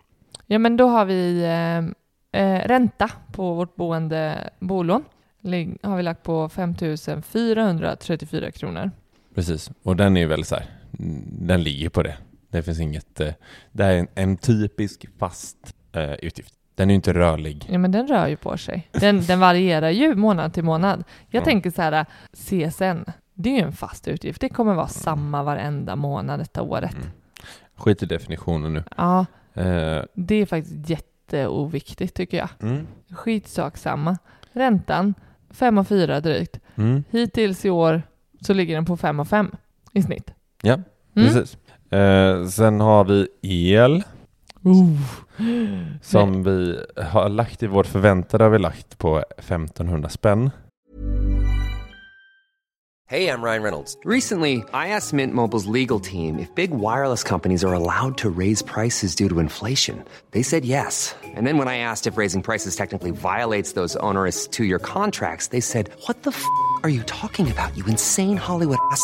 Ja, 0.45 0.59
men 0.59 0.77
då 0.77 0.87
har 0.87 1.05
vi 1.05 1.43
eh, 1.43 1.77
eh, 2.43 2.67
ränta 2.67 3.11
på 3.31 3.53
vårt 3.53 3.75
boende 3.75 4.49
bolån. 4.59 5.03
Har 5.81 5.97
vi 5.97 6.03
lagt 6.03 6.23
på 6.23 6.49
5 6.49 6.75
434 7.23 8.51
kronor. 8.51 8.91
Precis, 9.35 9.71
och 9.83 9.95
den 9.95 10.17
är 10.17 10.27
väl 10.27 10.43
så 10.45 10.55
här, 10.55 10.65
mm, 10.99 11.23
den 11.47 11.63
ligger 11.63 11.89
på 11.89 12.03
det. 12.03 12.17
Det 12.49 12.63
finns 12.63 12.79
inget, 12.79 13.15
det 13.71 13.83
här 13.83 13.91
är 13.91 13.97
en, 13.97 14.07
en 14.15 14.37
typisk 14.37 15.05
fast 15.19 15.57
eh, 15.91 16.13
utgift. 16.13 16.53
Den 16.79 16.89
är 16.89 16.93
ju 16.93 16.95
inte 16.95 17.13
rörlig. 17.13 17.65
Ja, 17.69 17.77
men 17.77 17.91
den 17.91 18.07
rör 18.07 18.27
ju 18.27 18.35
på 18.35 18.57
sig. 18.57 18.87
Den, 18.91 19.21
den 19.21 19.39
varierar 19.39 19.89
ju 19.89 20.15
månad 20.15 20.53
till 20.53 20.63
månad. 20.63 21.03
Jag 21.29 21.41
Ja. 21.41 21.45
tänker 21.45 21.71
så 21.71 21.81
här, 21.81 22.05
CSN, 22.33 23.11
det 23.33 23.49
är 23.49 23.53
ju 23.53 23.61
en 23.61 23.71
fast 23.73 24.07
utgift. 24.07 24.41
Det 24.41 24.49
kommer 24.49 24.73
vara 24.73 24.87
samma 24.87 25.43
varenda 25.43 25.95
månad 25.95 26.39
detta 26.39 26.61
året. 26.61 26.93
Mm. 26.93 27.07
Skit 27.75 28.03
i 28.03 28.05
definitionen 28.05 28.73
nu. 28.73 28.83
Ja, 28.97 29.25
Eh, 29.53 30.01
det 30.13 30.35
är 30.35 30.45
faktiskt 30.45 30.89
jätteoviktigt 30.89 32.13
tycker 32.15 32.37
jag. 32.37 32.49
mm, 32.61 32.87
Skitsak 33.11 33.77
samma. 33.77 34.17
Räntan, 34.53 35.13
5 35.49 35.77
och 35.77 35.87
4 35.87 36.19
drygt. 36.19 36.59
mm, 36.75 37.03
Hittills 37.09 37.65
i 37.65 37.69
år 37.69 38.01
så 38.41 38.53
ligger 38.53 38.75
den 38.75 38.85
på 38.85 38.97
5 38.97 39.19
och 39.19 39.27
5 39.27 39.51
i 39.93 40.01
snitt. 40.01 40.31
ja, 40.61 40.73
Mm. 40.73 40.83
precis. 41.27 41.57
Eh, 41.91 42.45
sen 42.45 42.79
har 42.79 43.03
vi 43.03 43.27
el 43.41 44.03
som 46.01 46.43
vi 46.43 46.79
har 47.11 47.29
lagt 47.29 47.63
i 47.63 47.67
vårt 47.67 47.87
förväntade 47.87 48.43
har 48.43 48.51
vi 48.51 48.59
lagt 48.59 48.97
på 48.97 49.23
1500 49.37 50.09
spänn. 50.09 50.49
Hey, 53.09 53.27
I'm 53.27 53.41
Ryan 53.41 53.63
Reynolds. 53.63 53.97
Recently, 54.05 54.63
I 54.71 54.89
asked 54.89 55.13
Mint 55.13 55.33
Mobile's 55.33 55.65
legal 55.65 55.99
team 55.99 56.37
if 56.37 56.53
big 56.53 56.69
wireless 56.69 57.23
companies 57.23 57.63
are 57.63 57.73
allowed 57.73 58.19
to 58.19 58.29
raise 58.29 58.61
prices 58.61 59.15
due 59.15 59.27
to 59.29 59.39
inflation. 59.39 60.05
They 60.29 60.43
said 60.43 60.63
yes. 60.63 61.15
And 61.33 61.47
then 61.47 61.57
when 61.57 61.67
I 61.67 61.79
asked 61.79 62.05
if 62.05 62.17
raising 62.17 62.43
prices 62.43 62.75
technically 62.75 63.09
violates 63.09 63.73
those 63.73 63.95
onerous 63.95 64.45
two 64.45 64.63
year 64.63 64.77
contracts, 64.77 65.47
they 65.47 65.59
said, 65.59 65.89
What 66.05 66.21
the 66.21 66.29
f 66.29 66.45
are 66.83 66.89
you 66.89 67.01
talking 67.07 67.49
about, 67.49 67.75
you 67.75 67.83
insane 67.87 68.37
Hollywood 68.37 68.77
ass? 68.91 69.03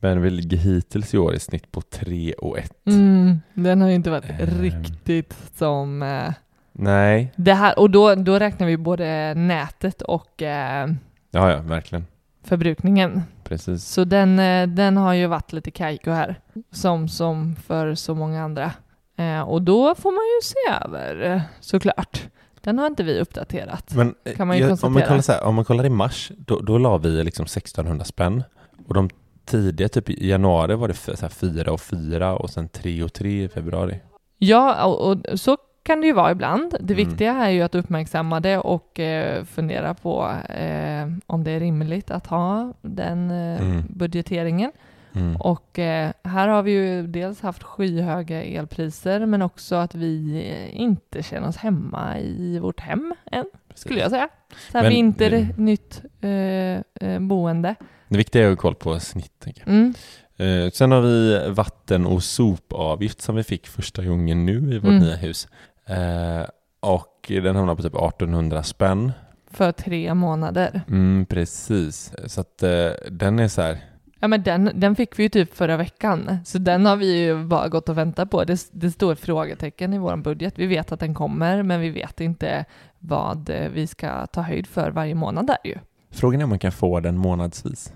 Men 0.00 0.22
vi 0.22 0.30
ligger 0.30 0.56
hittills 0.56 1.14
i 1.14 1.18
år 1.18 1.34
i 1.34 1.38
snitt 1.38 1.72
på 1.72 1.80
3 1.80 2.32
och 2.32 2.58
1. 2.58 2.72
Mm, 2.86 3.40
den 3.54 3.80
har 3.80 3.88
ju 3.88 3.94
inte 3.94 4.10
varit 4.10 4.30
Ehm. 4.30 4.60
riktigt 4.62 5.34
som 5.54 6.02
eh, 6.02 6.32
Nej, 6.72 7.32
det 7.36 7.54
här. 7.54 7.78
Och 7.78 7.90
då, 7.90 8.14
då 8.14 8.38
räknar 8.38 8.66
vi 8.66 8.76
både 8.76 9.34
nätet 9.34 10.02
och 10.02 10.42
eh, 10.42 10.88
ja, 11.30 11.50
ja, 11.50 11.60
verkligen. 11.60 12.06
förbrukningen. 12.44 13.22
Precis. 13.44 13.84
Så 13.84 14.04
den, 14.04 14.38
eh, 14.38 14.66
den 14.68 14.96
har 14.96 15.12
ju 15.14 15.26
varit 15.26 15.52
lite 15.52 15.70
kajko 15.70 16.10
här, 16.10 16.40
som, 16.72 17.08
som 17.08 17.56
för 17.56 17.94
så 17.94 18.14
många 18.14 18.42
andra. 18.44 18.72
Eh, 19.16 19.40
och 19.40 19.62
då 19.62 19.94
får 19.94 20.10
man 20.12 20.24
ju 20.24 20.42
se 20.42 20.84
över, 20.84 21.42
såklart. 21.60 22.26
Den 22.60 22.78
har 22.78 22.86
inte 22.86 23.02
vi 23.04 23.20
uppdaterat. 23.20 23.94
Men 23.94 24.14
Kan 24.36 24.46
man 24.46 24.56
ju 24.56 24.62
jag- 24.62 24.84
om, 24.84 24.92
man 24.92 25.02
konstatera. 25.02 25.08
kollar 25.22 25.40
här, 25.40 25.48
om 25.48 25.54
man 25.54 25.64
kollar 25.64 25.86
i 25.86 25.90
mars, 25.90 26.32
då, 26.38 26.60
då 26.60 26.78
la 26.78 26.98
vi 26.98 27.24
liksom 27.24 27.44
1600 27.44 28.04
spänn. 28.04 28.42
Och 28.86 28.94
de 28.94 29.10
tidiga, 29.46 29.88
typ 29.88 30.10
i 30.10 30.28
januari 30.28 30.74
var 30.74 30.88
det 30.88 30.94
så 30.94 31.28
4 31.28 31.72
och 31.72 31.80
4 31.80 32.36
och 32.36 32.50
sen 32.50 32.68
3 32.68 33.02
och 33.02 33.12
3 33.12 33.44
i 33.44 33.48
februari. 33.48 34.00
Ja, 34.38 34.84
och, 34.84 35.10
och 35.32 35.40
så 35.40 35.56
kan 35.82 36.00
det 36.00 36.06
ju 36.06 36.12
vara 36.12 36.30
ibland. 36.30 36.76
Det 36.80 36.94
Mm. 36.94 37.08
viktiga 37.08 37.32
är 37.32 37.50
ju 37.50 37.62
att 37.62 37.74
uppmärksamma 37.74 38.40
det 38.40 38.58
och 38.58 39.00
eh, 39.00 39.44
fundera 39.44 39.94
på 39.94 40.30
eh, 40.48 41.08
om 41.26 41.44
det 41.44 41.50
är 41.50 41.60
rimligt 41.60 42.10
att 42.10 42.26
ha 42.26 42.72
den 42.82 43.30
eh, 43.30 43.60
Mm. 43.60 43.82
budgeteringen. 43.88 44.72
Mm. 45.12 45.36
Och 45.36 45.78
eh, 45.78 46.10
här 46.24 46.48
har 46.48 46.62
vi 46.62 46.70
ju 46.72 47.06
dels 47.06 47.40
haft 47.40 47.62
skyhöga 47.62 48.42
elpriser 48.42 49.26
men 49.26 49.42
också 49.42 49.74
att 49.76 49.94
vi 49.94 50.42
inte 50.72 51.22
känner 51.22 51.48
oss 51.48 51.56
hemma 51.56 52.18
i 52.18 52.58
vårt 52.58 52.80
hem 52.80 53.14
än, 53.32 53.44
skulle 53.76 54.00
jag 54.00 54.10
säga. 54.10 54.28
Så 54.72 54.78
här 54.78 54.82
Men- 54.84 54.92
vinternytt 54.92 56.02
eh, 56.20 57.10
eh, 57.10 57.20
boende. 57.20 57.74
Det 58.08 58.16
viktiga 58.16 58.42
är 58.42 58.46
att 58.46 58.56
ha 58.58 58.62
koll 58.62 58.74
på 58.74 59.00
snitt. 59.00 59.46
Mm. 59.66 59.94
Eh, 60.36 60.70
sen 60.70 60.92
har 60.92 61.00
vi 61.00 61.44
vatten 61.48 62.06
och 62.06 62.22
sopavgift 62.22 63.20
som 63.22 63.36
vi 63.36 63.42
fick 63.42 63.66
första 63.66 64.04
gången 64.04 64.46
nu 64.46 64.74
i 64.74 64.78
vårt 64.78 64.88
Mm. 64.90 64.98
nya 65.02 65.16
hus. 65.16 65.48
Eh, 65.86 66.46
och 66.80 67.26
den 67.28 67.56
hamnar 67.56 67.74
på 67.74 67.82
typ 67.82 67.94
1800 67.94 68.62
spänn. 68.62 69.12
För 69.50 69.72
tre 69.72 70.14
månader. 70.14 70.80
Mm, 70.88 71.26
precis. 71.28 72.12
Så 72.26 72.40
att 72.40 72.62
eh, 72.62 72.88
den 73.10 73.38
är 73.38 73.48
så 73.48 73.62
här. 73.62 73.78
Ja 74.20 74.28
men 74.28 74.42
den, 74.42 74.70
den 74.74 74.96
fick 74.96 75.18
vi 75.18 75.22
ju 75.22 75.28
typ 75.28 75.54
förra 75.54 75.76
veckan, 75.76 76.36
så 76.44 76.58
den 76.58 76.86
har 76.86 76.96
vi 76.96 77.18
ju 77.24 77.44
bara 77.44 77.68
gått 77.68 77.88
och 77.88 77.98
väntat 77.98 78.30
på. 78.30 78.44
Det, 78.44 78.68
det 78.72 78.90
står 78.90 79.14
frågetecken 79.14 79.92
i 79.94 79.98
vår 79.98 80.16
budget. 80.16 80.58
Vi 80.58 80.66
vet 80.66 80.92
att 80.92 81.00
den 81.00 81.14
kommer, 81.14 81.62
men 81.62 81.80
vi 81.80 81.90
vet 81.90 82.20
inte 82.20 82.64
vad 82.98 83.50
eh, 83.50 83.68
vi 83.68 83.86
ska 83.86 84.26
ta 84.26 84.40
höjd 84.40 84.66
för 84.66 84.90
varje 84.90 85.14
månad 85.14 85.46
där 85.46 85.56
ju. 85.64 85.74
Frågan 86.10 86.40
är 86.40 86.44
om 86.44 86.50
man 86.50 86.58
kan 86.58 86.72
få 86.72 87.00
den 87.00 87.16
månadsvis. 87.18 87.92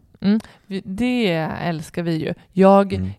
Vi- 0.66 0.82
Det 0.84 1.28
älskar 1.62 2.02
vi 2.02 2.16
ju. 2.16 2.34
Jag, 2.52 2.92
Mm. 2.92 3.10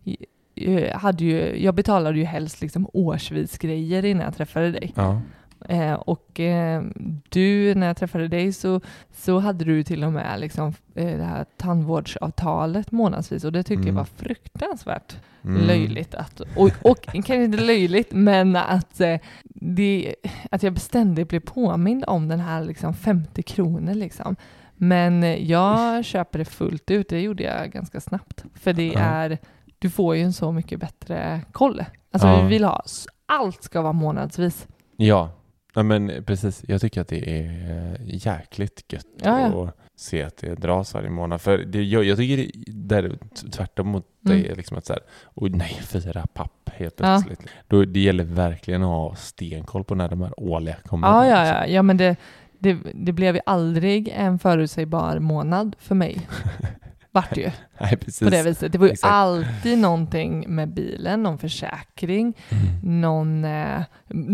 eh, 0.56 0.98
hade 0.98 1.24
ju, 1.24 1.64
jag 1.64 1.76
betalade 1.76 2.18
ju 2.18 2.26
helst 2.26 2.62
liksom 2.62 2.88
årsvis 2.94 3.58
grejer 3.58 4.06
innan 4.06 4.24
jag 4.26 4.36
träffade 4.36 4.72
dig. 4.72 4.94
Ja. 4.96 5.22
Eh, 5.70 5.94
och 5.94 6.40
eh, 6.40 6.84
du, 7.30 7.76
när 7.76 7.88
jag 7.88 7.98
träffade 7.98 8.28
dig 8.28 8.54
så, 8.54 8.82
så 9.12 9.40
hade 9.40 9.66
du 9.66 9.84
till 9.84 10.04
och 10.04 10.12
med 10.14 10.40
liksom, 10.40 10.74
eh, 10.96 11.18
det 11.18 11.24
här 11.24 11.46
tandvårdsavtalet 11.58 12.92
månadsvis 12.92 13.44
och 13.44 13.52
det 13.52 13.64
tyckte 13.64 13.74
jag 13.82 13.84
Mm. 13.84 13.96
var 13.96 14.06
fruktansvärt 14.06 15.16
Mm. 15.46 15.68
löjligt. 15.68 16.16
Att, 16.16 16.40
och, 16.40 16.72
och 16.82 17.02
kanske 17.02 17.44
inte 17.44 17.64
löjligt, 17.64 18.12
men 18.12 18.56
att, 18.56 19.02
det, 19.44 20.16
att 20.52 20.64
jag 20.64 20.80
ständigt 20.82 21.30
blev 21.30 21.40
påmind 21.40 22.04
om 22.08 22.28
den 22.28 22.40
här 22.40 22.64
liksom 22.64 22.94
50 22.94 23.44
kronor. 23.44 23.94
Liksom. 23.94 24.36
Men 24.76 25.46
jag 25.48 26.06
köper 26.06 26.40
det 26.40 26.46
fullt 26.46 26.92
ut, 26.92 27.10
det 27.10 27.22
gjorde 27.22 27.44
jag 27.44 27.72
ganska 27.72 28.02
snabbt. 28.02 28.44
För 28.54 28.74
det 28.74 28.94
är, 28.96 29.38
du 29.80 29.90
får 29.90 30.16
ju 30.16 30.22
en 30.22 30.34
så 30.34 30.52
mycket 30.52 30.80
bättre 30.80 31.42
koll. 31.52 31.84
Alltså 32.12 32.28
Ja. 32.28 32.42
vi 32.42 32.48
vill 32.50 32.64
ha, 32.64 32.84
allt 33.26 33.64
ska 33.64 33.82
vara 33.82 33.94
månadsvis. 33.94 34.68
Ja. 34.98 35.30
Ja, 35.74 35.84
men 35.84 36.24
precis. 36.26 36.64
Jag 36.68 36.82
tycker 36.82 37.02
att 37.02 37.08
det 37.08 37.30
är 37.40 37.44
eh, 37.46 37.96
jäkligt 38.06 38.94
gött 38.94 39.06
Ja, 39.24 39.40
ja. 39.40 39.68
att 39.68 39.78
se 39.96 40.24
att 40.24 40.38
det 40.38 40.56
dras 40.56 40.94
varje 40.94 41.10
månad. 41.10 41.42
För 41.42 41.58
det, 41.58 41.84
jag, 41.84 42.04
jag 42.04 42.18
tycker 42.18 42.38
det, 42.38 42.72
det 42.72 42.96
är 42.96 43.18
tvärtom 43.52 43.88
mot 43.88 44.08
Mm. 44.26 44.42
dig, 44.44 44.56
liksom 44.56 44.78
att 44.78 44.86
så 44.86 44.94
här, 44.94 45.02
oj 45.36 45.50
nej, 45.50 45.80
fyra 45.82 46.26
papp 46.34 46.70
helt 46.74 47.00
Ja. 47.00 47.24
plötsligt. 47.26 47.50
Då, 47.68 47.86
det 47.86 48.00
gäller 48.00 48.24
verkligen 48.24 48.82
att 48.84 48.88
ha 48.88 49.16
stenkoll 49.16 49.84
på 49.84 49.96
när 49.96 50.08
de 50.10 50.22
här 50.22 50.34
årliga 50.40 50.76
kommer. 50.86 51.08
Ja, 51.08 51.28
ja, 51.28 51.42
liksom. 51.44 51.58
ja. 51.58 51.66
ja 51.68 51.82
men 51.82 51.98
det, 51.98 52.16
det, 52.60 52.78
det 52.94 53.12
blev 53.12 53.36
ju 53.36 53.42
aldrig 53.46 54.08
en 54.16 54.40
förutsägbar 54.40 55.20
månad 55.20 55.76
för 55.80 55.96
mig. 55.96 56.28
Vart 57.12 57.36
det 57.36 57.42
ju. 57.42 57.52
Nej, 57.82 57.98
precis. 57.98 58.20
på 58.20 58.30
det 58.30 58.44
viset. 58.44 58.72
Det 58.72 58.78
var 58.78 58.86
ju 58.88 58.92
Exakt. 58.94 59.12
alltid 59.12 59.78
någonting 59.78 60.56
med 60.56 60.74
bilen, 60.74 61.24
någon 61.24 61.38
försäkring, 61.38 62.38
Mm. 62.50 63.02
någon 63.02 63.46
eh, 63.46 63.82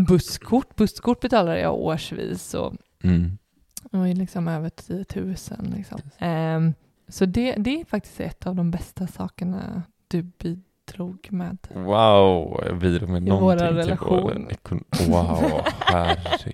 busskort. 0.07 0.75
Busskort 0.75 1.19
betalade 1.19 1.59
jag 1.59 1.73
årsvis 1.75 2.53
och 2.53 2.73
Mm. 3.03 3.37
ju 4.07 4.13
liksom 4.13 4.47
över 4.47 4.69
10 4.69 5.05
000. 5.15 5.35
Liksom. 5.75 5.99
Ehm, 6.19 6.73
så 7.09 7.25
det, 7.25 7.55
det 7.57 7.81
är 7.81 7.85
faktiskt 7.85 8.19
ett 8.19 8.47
av 8.47 8.55
de 8.55 8.71
bästa 8.71 9.07
sakerna 9.07 9.83
du 10.07 10.21
bidrog 10.21 11.27
med. 11.29 11.57
Wow, 11.73 12.63
jag 12.65 12.77
bidrar 12.79 13.07
med 13.07 13.23
I 13.23 13.25
någonting 13.29 13.57
till 13.67 13.67
vår 13.67 13.73
relation. 13.83 14.47
ekon- 14.49 15.09
Wow, 15.09 15.61
herregud. 15.79 16.53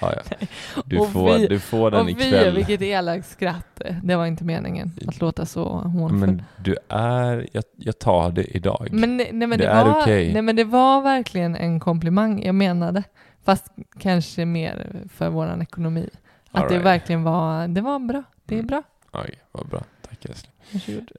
Ja, 0.00 0.12
ja. 0.16 0.46
Du, 0.84 0.98
Och 0.98 1.08
får, 1.08 1.38
vi- 1.38 1.46
du 1.46 1.58
får 1.60 1.90
den 1.90 2.00
Och 2.00 2.08
vi, 2.08 2.12
ikväll. 2.12 2.54
vilket 2.56 2.82
elakt 2.82 3.28
skratt. 3.30 3.80
Det 4.02 4.16
var 4.16 4.26
inte 4.26 4.44
meningen 4.44 4.92
att 5.08 5.20
låta 5.20 5.46
så 5.46 5.64
hånfull. 5.64 6.18
Men 6.18 6.42
du 6.64 6.76
är, 6.88 7.46
jag, 7.52 7.64
jag 7.76 7.98
tar 7.98 8.30
det 8.30 8.44
idag. 8.56 8.88
Men, 8.92 9.16
nej, 9.16 9.32
men 9.32 9.50
Det 9.50 9.56
det, 9.56 9.66
är 9.66 9.90
okej. 10.00 10.32
nej, 10.32 10.42
men 10.42 10.56
det 10.56 10.64
var 10.64 11.02
verkligen 11.02 11.56
en 11.56 11.80
komplimang 11.80 12.42
jag 12.44 12.54
menade. 12.54 13.02
Fast 13.44 13.66
kanske 13.98 14.44
mer 14.44 15.02
för 15.14 15.28
vår 15.28 15.62
ekonomi. 15.62 16.08
Att 16.50 16.62
All 16.62 16.68
det 16.68 16.74
right. 16.74 16.84
verkligen 16.86 17.22
var, 17.22 17.68
det 17.68 17.80
var 17.80 17.98
bra. 17.98 18.22
Det 18.44 18.54
är 18.54 18.58
Mm. 18.58 18.66
bra. 18.66 18.82
Oj, 19.12 19.30
vad 19.52 19.66
bra. 19.66 19.82
Tack 20.08 20.24
älskling. 20.24 20.52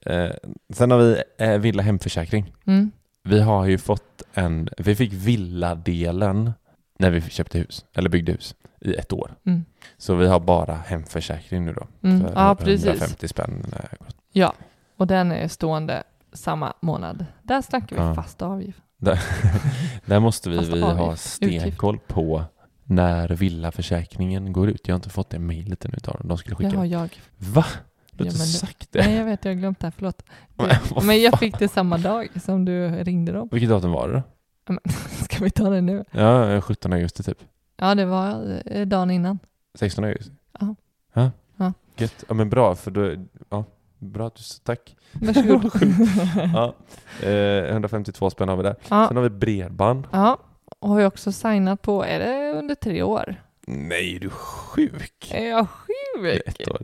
Eh, 0.06 0.32
sen 0.74 0.92
har 0.92 0.98
vi 0.98 1.18
eh, 1.38 1.58
villa 1.58 1.84
hemförsäkring. 1.84 2.54
Mm. 2.66 2.92
Vi 3.24 3.42
har 3.42 3.66
ju 3.66 3.78
fått 3.78 4.24
en, 4.34 4.70
vi 4.78 4.96
fick 4.96 5.14
villadelen 5.14 6.52
när 7.00 7.12
vi 7.12 7.22
köpte 7.22 7.58
hus, 7.60 7.86
eller 7.94 8.10
byggde 8.10 8.32
hus, 8.32 8.56
i 8.82 8.94
ett 8.96 9.14
år. 9.14 9.32
Mm. 9.46 9.66
Så 9.98 10.16
vi 10.16 10.28
har 10.28 10.40
bara 10.40 10.74
hemförsäkring 10.76 11.66
nu 11.66 11.74
då. 11.74 11.88
Mm. 12.08 12.22
För 12.22 12.34
Ja, 12.36 12.56
precis. 12.56 12.86
150 12.86 13.28
spänn. 13.28 13.66
eh, 13.76 13.80
Ja, 14.32 14.54
och 14.98 15.08
den 15.08 15.32
är 15.32 15.48
stående 15.48 16.04
samma 16.34 16.74
månad. 16.82 17.26
Där 17.44 17.62
snackar 17.62 17.96
vi 17.96 18.02
Ja. 18.02 18.16
fast 18.16 18.42
avgift. 18.42 18.80
Där, 18.98 19.20
där 20.06 20.20
måste 20.20 20.50
vi, 20.50 20.58
vi 20.58 20.82
ha 20.82 21.16
stenkoll 21.16 22.00
på 22.08 22.44
när 22.84 23.28
villaförsäkringen 23.28 24.54
går 24.54 24.70
ut. 24.70 24.88
Jag 24.88 24.94
har 24.94 24.98
inte 24.98 25.10
fått 25.10 25.30
det 25.30 25.40
mejlet 25.40 25.86
ännu 25.86 25.94
utav 25.98 26.18
dem. 26.18 26.28
De 26.28 26.38
skulle 26.38 26.56
Det 26.56 26.64
skicka 26.66 26.78
har 26.78 26.84
det. 26.86 26.90
jag. 26.92 27.10
Va? 27.38 27.66
Du 28.12 28.24
har 28.24 28.32
inte 28.32 28.38
sagt 28.40 28.88
det? 28.92 29.06
Nej, 29.06 29.16
jag 29.16 29.26
vet, 29.26 29.46
jag 29.46 29.52
har 29.52 29.60
glömt 29.60 29.80
det 29.80 29.88
här. 29.88 29.94
Förlåt. 29.98 30.24
Men, 30.56 31.06
Men 31.08 31.22
jag 31.22 31.40
fick 31.40 31.60
det 31.60 31.68
samma 31.68 31.98
dag 31.98 32.28
som 32.44 32.66
du 32.66 32.90
ringde 33.04 33.32
dem. 33.32 33.50
Vilket 33.52 33.70
datum 33.70 33.92
var 33.92 34.08
det 34.10 34.24
Ska 35.24 35.44
vi 35.44 35.50
ta 35.50 35.70
det 35.70 35.82
nu? 35.82 36.06
Ja, 36.12 36.62
17 36.62 36.94
augusti 36.94 37.24
typ. 37.24 37.38
Ja, 37.78 37.96
det 37.96 38.06
var 38.06 38.62
eh, 38.66 38.88
dagen 38.88 39.12
innan. 39.12 39.40
16 39.76 40.04
augusti? 40.04 40.32
Ja. 40.60 40.76
Ja. 41.14 41.32
Ja. 41.58 41.74
Gött. 41.98 42.24
Ja 42.28 42.34
men 42.34 42.50
bra 42.50 42.76
för 42.76 42.92
då, 42.92 43.16
ja, 43.50 43.64
bra 44.00 44.28
att 44.28 44.36
du 44.36 44.44
sa 44.44 44.60
tack. 44.64 44.96
Varsågod. 45.12 45.72
Ja. 46.54 46.74
Eh, 47.28 47.70
152 47.72 48.30
spänn 48.30 48.50
har 48.50 48.56
vi 48.58 48.64
där. 48.64 48.76
ja. 48.90 49.08
Sen 49.08 49.18
har 49.18 49.24
vi 49.24 49.30
bredband. 49.30 50.08
ja, 50.12 50.38
och 50.80 50.90
har 50.90 51.00
jag 51.00 51.08
också 51.08 51.32
signat 51.32 51.82
på, 51.82 52.04
är 52.04 52.20
det 52.20 52.52
under 52.60 52.76
tre 52.76 53.04
år? 53.04 53.36
Nej, 53.68 54.18
du 54.22 54.28
är 54.28 54.32
sjuk. 54.32 55.32
Är 55.34 55.50
jag 55.50 55.68
sjuk? 55.70 56.42
ett 56.46 56.68
år. 56.70 56.82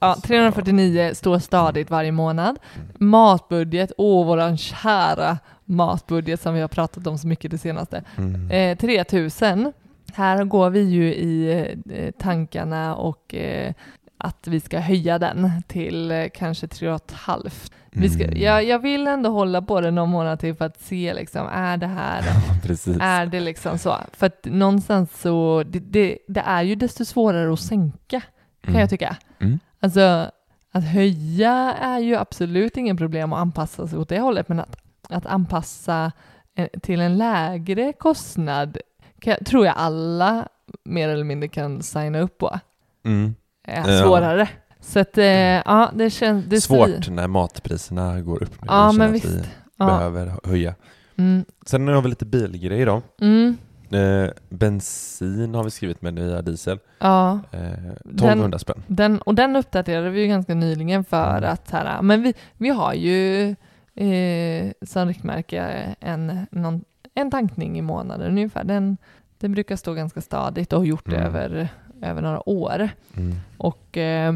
Ja, 0.00 0.16
349 0.22 1.10
står 1.14 1.38
stadigt 1.38 1.90
varje 1.90 2.12
månad. 2.12 2.58
Matbudget, 2.94 3.92
åh 3.96 4.26
våran 4.26 4.56
kära 4.58 5.38
matbudget 5.66 6.40
som 6.40 6.54
vi 6.54 6.60
har 6.60 6.68
pratat 6.68 7.06
om 7.06 7.18
så 7.18 7.26
mycket 7.26 7.50
det 7.50 7.58
senaste. 7.58 8.02
Mm. 8.16 8.50
Eh, 8.50 8.76
3000. 8.78 9.72
Här 10.14 10.44
går 10.44 10.70
vi 10.70 10.80
ju 10.80 11.14
i 11.14 11.66
eh, 11.90 12.10
tankarna 12.18 12.94
och 12.96 13.34
eh, 13.34 13.72
att 14.18 14.46
vi 14.46 14.60
ska 14.60 14.78
höja 14.78 15.18
den 15.18 15.50
till 15.68 16.10
eh, 16.10 16.24
kanske 16.34 16.66
3,5. 16.66 17.70
Vi 17.90 18.08
ska, 18.08 18.24
Mm. 18.24 18.40
jag, 18.42 18.64
jag 18.64 18.78
vill 18.78 19.06
ändå 19.06 19.30
hålla 19.30 19.62
på 19.62 19.80
det 19.80 19.90
någon 19.90 20.08
månad 20.10 20.40
till 20.40 20.54
för 20.54 20.64
att 20.64 20.80
se 20.80 21.14
liksom, 21.14 21.46
är 21.52 21.76
det 21.76 21.86
här 21.86 22.22
är 23.00 23.26
det 23.26 23.40
liksom 23.40 23.78
så? 23.78 23.96
För 24.12 24.26
att 24.26 24.44
någonstans 24.44 25.20
så, 25.20 25.62
det, 25.66 25.78
det, 25.78 26.18
det 26.28 26.40
är 26.40 26.62
ju 26.62 26.74
desto 26.74 27.04
svårare 27.04 27.52
att 27.52 27.60
sänka, 27.60 28.20
kan 28.62 28.70
Mm. 28.70 28.80
jag 28.80 28.90
tycka. 28.90 29.16
Mm. 29.40 29.58
Alltså, 29.80 30.30
att 30.72 30.84
höja 30.84 31.74
är 31.80 31.98
ju 31.98 32.16
absolut 32.16 32.76
ingen 32.76 32.96
problem 32.96 33.32
att 33.32 33.38
anpassa 33.38 33.86
sig 33.88 33.98
åt 33.98 34.08
det 34.08 34.20
hållet, 34.20 34.48
men 34.48 34.60
att, 34.60 34.76
att 35.08 35.26
anpassa 35.26 36.12
eh, 36.54 36.68
till 36.82 37.00
en 37.00 37.18
lägre 37.18 37.92
kostnad 37.92 38.78
kan, 39.20 39.36
tror 39.44 39.66
jag 39.66 39.74
alla 39.76 40.48
mer 40.84 41.08
eller 41.08 41.24
mindre 41.24 41.48
kan 41.48 41.82
signa 41.82 42.20
upp 42.20 42.38
på. 42.38 42.58
Mm. 43.04 43.34
Ja. 43.68 43.84
svårare. 44.04 44.48
Så 44.80 44.98
att, 45.00 45.18
eh, 45.18 45.24
ja, 45.26 45.90
det 45.94 46.10
känns... 46.10 46.44
Det 46.44 46.60
Svårt 46.60 47.08
när 47.08 47.26
matpriserna 47.26 48.20
går 48.20 48.42
upp. 48.42 48.62
Nu. 48.62 48.66
Ja, 48.70 48.92
men 48.92 49.12
visst. 49.12 49.26
Vi 49.26 49.42
Ja. 49.76 49.86
behöver 49.86 50.32
höja. 50.44 50.74
Mm, 51.16 51.44
Sen 51.66 51.88
har 51.88 52.02
vi 52.02 52.08
lite 52.08 52.26
bilgrejer 52.26 52.86
då. 52.86 53.02
mm, 53.20 53.56
Eh, 53.90 54.30
bensin 54.48 55.54
har 55.54 55.64
vi 55.64 55.70
skrivit 55.70 56.02
med 56.02 56.14
nya 56.14 56.42
diesel. 56.42 56.78
ja. 56.98 57.40
Eh, 57.52 57.60
1200 58.04 58.58
spänn. 58.58 58.82
Den, 58.86 59.18
och 59.20 59.34
den 59.34 59.56
uppdaterade 59.56 60.10
vi 60.10 60.20
ju 60.20 60.26
ganska 60.26 60.54
nyligen 60.54 61.04
för 61.04 61.36
Mm. 61.38 61.52
att 61.52 61.70
här, 61.70 62.02
men 62.02 62.22
vi, 62.22 62.34
vi 62.58 62.68
har 62.68 62.94
ju 62.94 63.56
eh, 63.96 64.72
som 64.82 65.08
riktmärke 65.08 65.60
en, 66.00 66.46
någon, 66.50 66.84
en 67.14 67.30
tankning 67.30 67.78
i 67.78 67.82
månaden 67.82 68.30
ungefär. 68.30 68.64
Den, 68.64 68.96
den 69.38 69.52
brukar 69.52 69.76
stå 69.76 69.94
ganska 69.94 70.20
stadigt 70.20 70.72
och 70.72 70.78
har 70.78 70.86
gjort 70.86 71.10
det 71.10 71.16
Mm. 71.16 71.26
över, 71.34 71.68
över 72.02 72.22
några 72.22 72.48
år. 72.48 72.88
Mm. 73.16 73.34
Och 73.58 73.96
eh, 73.96 74.34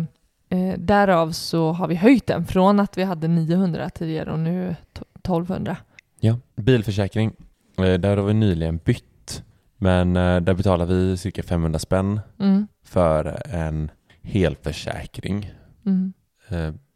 eh, 0.48 0.78
därav 0.78 1.32
så 1.32 1.72
har 1.72 1.88
vi 1.88 1.94
höjt 1.94 2.26
den 2.26 2.46
från 2.46 2.80
att 2.80 2.98
vi 2.98 3.02
hade 3.02 3.28
900 3.28 3.90
tidigare 3.90 4.32
och 4.32 4.38
nu 4.38 4.76
to- 4.94 5.04
1200. 5.14 5.76
Ja. 6.20 6.38
Bilförsäkring. 6.56 7.32
Eh, 7.78 7.94
Där 7.94 8.16
har 8.16 8.24
vi 8.24 8.34
nyligen 8.34 8.76
bytt. 8.84 9.42
Men 9.76 10.16
eh, 10.16 10.40
där 10.40 10.54
betalar 10.54 10.86
vi 10.86 11.16
cirka 11.16 11.42
500 11.42 11.78
spänn 11.78 12.20
Mm. 12.38 12.66
för 12.84 13.42
en 13.54 13.90
helförsäkring 14.22 15.52
Mm. 15.86 16.12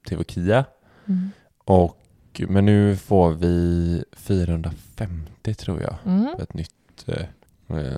till 0.07 0.17
vår 0.17 0.25
Kia. 0.25 0.65
Mm. 1.07 1.31
Och, 1.65 1.99
men 2.41 2.67
nu 2.67 2.97
får 2.97 3.33
vi 3.33 4.05
450 4.17 5.55
tror 5.55 5.83
jag. 5.83 5.95
Mm. 6.07 6.29
Ett 6.39 6.55
nytt 6.55 7.05
eh, 7.07 7.77
eh, 7.79 7.93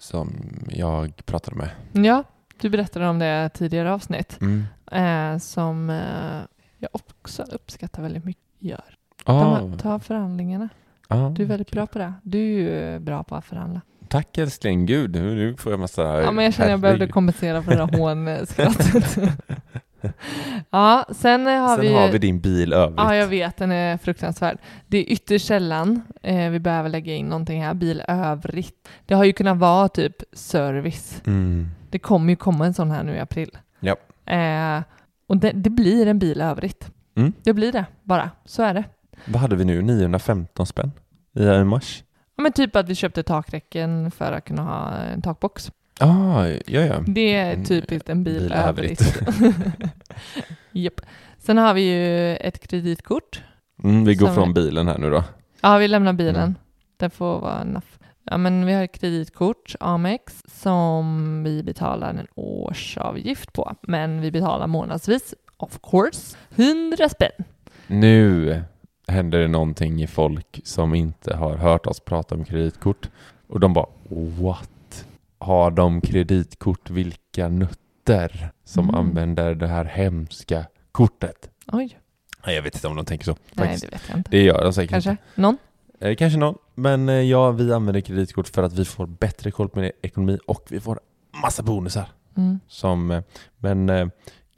som 0.00 0.32
jag 0.70 1.26
pratade 1.26 1.56
med. 1.56 1.70
Ja, 2.06 2.24
du 2.60 2.70
berättade 2.70 3.08
om 3.08 3.18
det 3.18 3.50
tidigare 3.54 3.92
avsnitt 3.92 4.38
Mm. 4.40 4.64
eh, 4.92 5.38
som 5.38 5.90
eh, 5.90 6.40
jag 6.78 6.90
också 6.92 7.42
uppskattar 7.42 8.02
väldigt 8.02 8.24
mycket. 8.24 8.42
Gör. 8.58 8.84
Ah, 9.24 9.40
De 9.60 9.70
här, 9.70 9.78
ta 9.78 9.98
förhandlingarna. 9.98 10.68
ah, 11.08 11.28
Du 11.28 11.42
är 11.42 11.46
väldigt 11.46 11.70
bra 11.70 11.86
på 11.86 11.98
det. 11.98 12.12
Du 12.22 12.38
är 12.38 12.92
ju 12.92 12.98
bra 12.98 13.22
på 13.24 13.34
att 13.36 13.44
förhandla. 13.44 13.80
Tack 14.08 14.38
älskling, 14.38 14.86
gud 14.86 15.10
nu, 15.14 15.56
får 15.56 15.72
jag 15.72 15.80
massa... 15.80 16.02
Ja, 16.22 16.32
men 16.32 16.44
jag 16.44 16.54
känner 16.54 16.70
jag 16.70 16.80
behövde 16.80 17.08
kompensera 17.08 17.62
för 17.62 17.70
det 17.70 17.76
där 17.76 17.98
hånskrattet. 17.98 19.18
ja, 20.70 21.06
sen 21.10 21.46
har 21.46 21.76
Sen 21.76 21.80
vi... 21.80 21.94
har 21.94 22.08
vi 22.08 22.18
din 22.18 22.40
bil 22.40 22.72
övrigt. 22.72 22.98
Ja, 22.98 23.16
jag 23.16 23.26
vet. 23.26 23.56
Den 23.56 23.72
är 23.72 23.96
fruktansvärd. 23.96 24.58
Det 24.86 24.98
är 24.98 25.12
ytterst 25.12 25.46
sällan 25.46 26.02
eh, 26.22 26.50
vi 26.50 26.58
behöver 26.58 26.88
lägga 26.88 27.14
in 27.14 27.26
någonting 27.28 27.62
här. 27.62 27.74
Bil 27.74 28.02
övrigt. 28.08 28.88
Det 29.06 29.14
har 29.14 29.24
ju 29.24 29.32
kunnat 29.32 29.58
vara 29.58 29.88
typ 29.88 30.16
service. 30.32 31.22
Mm. 31.26 31.68
Det 31.90 31.98
kommer 31.98 32.30
ju 32.30 32.36
komma 32.36 32.66
en 32.66 32.74
sån 32.74 32.90
här 32.90 33.02
nu 33.02 33.14
i 33.14 33.20
april. 33.20 33.58
Ja. 33.80 33.96
Eh, 34.34 34.82
och 35.26 35.36
det, 35.36 35.52
det 35.52 35.70
blir 35.70 36.06
en 36.06 36.18
bil 36.18 36.40
övrigt. 36.40 36.90
Mm. 37.16 37.32
Det 37.42 37.52
blir 37.52 37.72
det, 37.72 37.84
bara. 38.02 38.30
Så 38.44 38.62
är 38.62 38.74
det. 38.74 38.84
Vad 39.24 39.40
hade 39.42 39.56
vi 39.56 39.64
nu? 39.64 39.82
915 39.82 40.66
spänn 40.66 40.92
i 41.38 41.64
mars? 41.64 42.04
Ja, 42.36 42.42
men 42.42 42.52
typ 42.52 42.76
att 42.76 42.88
vi 42.88 42.94
köpte 42.94 43.22
takräcken 43.22 44.10
för 44.10 44.32
att 44.32 44.44
kunna 44.44 44.62
ha 44.62 44.92
en 44.92 45.22
takbox. 45.22 45.72
Ah, 46.00 46.46
ja, 46.66 46.80
ja. 46.80 47.04
Det 47.06 47.34
är 47.34 47.64
typiskt 47.64 48.08
en 48.08 48.24
bil, 48.24 48.40
bil 48.40 48.52
övrigt. 48.52 49.22
Japp. 50.72 51.00
Sen 51.38 51.58
har 51.58 51.74
vi 51.74 51.80
ju 51.80 52.36
ett 52.36 52.68
kreditkort. 52.68 53.42
Mm, 53.84 54.04
vi 54.04 54.14
går 54.14 54.28
från 54.28 54.54
bilen 54.54 54.88
här 54.88 54.98
nu 54.98 55.10
då. 55.10 55.24
Ja, 55.60 55.78
vi 55.78 55.88
lämnar 55.88 56.12
bilen. 56.12 56.36
Mm. 56.36 56.54
Det 56.96 57.10
får 57.10 57.40
vara 57.40 57.60
enough. 57.60 57.86
Ja, 58.24 58.36
men 58.36 58.66
vi 58.66 58.72
har 58.72 58.82
ett 58.84 59.00
kreditkort, 59.00 59.74
Amex, 59.80 60.42
som 60.46 61.42
vi 61.44 61.62
betalar 61.62 62.10
en 62.10 62.26
årsavgift 62.34 63.52
på. 63.52 63.74
Men 63.82 64.20
vi 64.20 64.30
betalar 64.30 64.66
månadsvis, 64.66 65.34
of 65.56 65.78
course, 65.90 66.36
100 66.56 67.08
spänn. 67.08 67.44
Nu 67.86 68.62
händer 69.08 69.38
det 69.38 69.48
någonting 69.48 70.02
i 70.02 70.06
folk 70.06 70.60
som 70.64 70.94
inte 70.94 71.36
har 71.36 71.56
hört 71.56 71.86
oss 71.86 72.00
prata 72.00 72.34
om 72.34 72.44
kreditkort. 72.44 73.08
Och 73.46 73.60
de 73.60 73.72
bara 73.72 73.86
what? 74.40 74.70
Har 75.40 75.70
de 75.70 76.00
kreditkort? 76.00 76.90
Vilka 76.90 77.48
nutter 77.48 78.50
som 78.64 78.84
Mm. 78.84 78.94
använder 78.94 79.54
det 79.54 79.66
här 79.66 79.84
hemska 79.84 80.66
kortet? 80.92 81.50
Oj, 81.72 81.98
Nej, 82.46 82.54
jag 82.56 82.62
vet 82.62 82.74
inte 82.74 82.88
om 82.88 82.96
de 82.96 83.04
tänker 83.04 83.24
så. 83.24 83.36
nej 83.52 83.66
Faktiskt. 83.66 83.84
det 83.84 83.90
vet 83.90 84.02
jag 84.08 84.18
inte. 84.18 84.30
Det 84.30 84.42
gör 84.42 84.64
de 84.64 84.72
säkert 84.72 84.90
Kanske 84.90 85.10
inte. 85.10 85.22
någon? 85.34 85.58
Eh, 86.00 86.14
kanske 86.16 86.38
någon. 86.38 86.54
Men 86.74 87.08
eh, 87.08 87.14
ja, 87.14 87.50
vi 87.50 87.72
använder 87.72 88.00
kreditkort 88.00 88.48
för 88.48 88.62
att 88.62 88.72
vi 88.72 88.84
får 88.84 89.06
bättre 89.06 89.50
koll 89.50 89.68
på 89.68 89.90
ekonomi 90.02 90.38
och 90.46 90.66
vi 90.70 90.80
får 90.80 91.00
massa 91.42 91.62
bonusar. 91.62 92.08
Mm. 92.36 92.60
Som, 92.68 93.10
eh, 93.10 93.22
men 93.58 93.88
eh, 93.88 94.08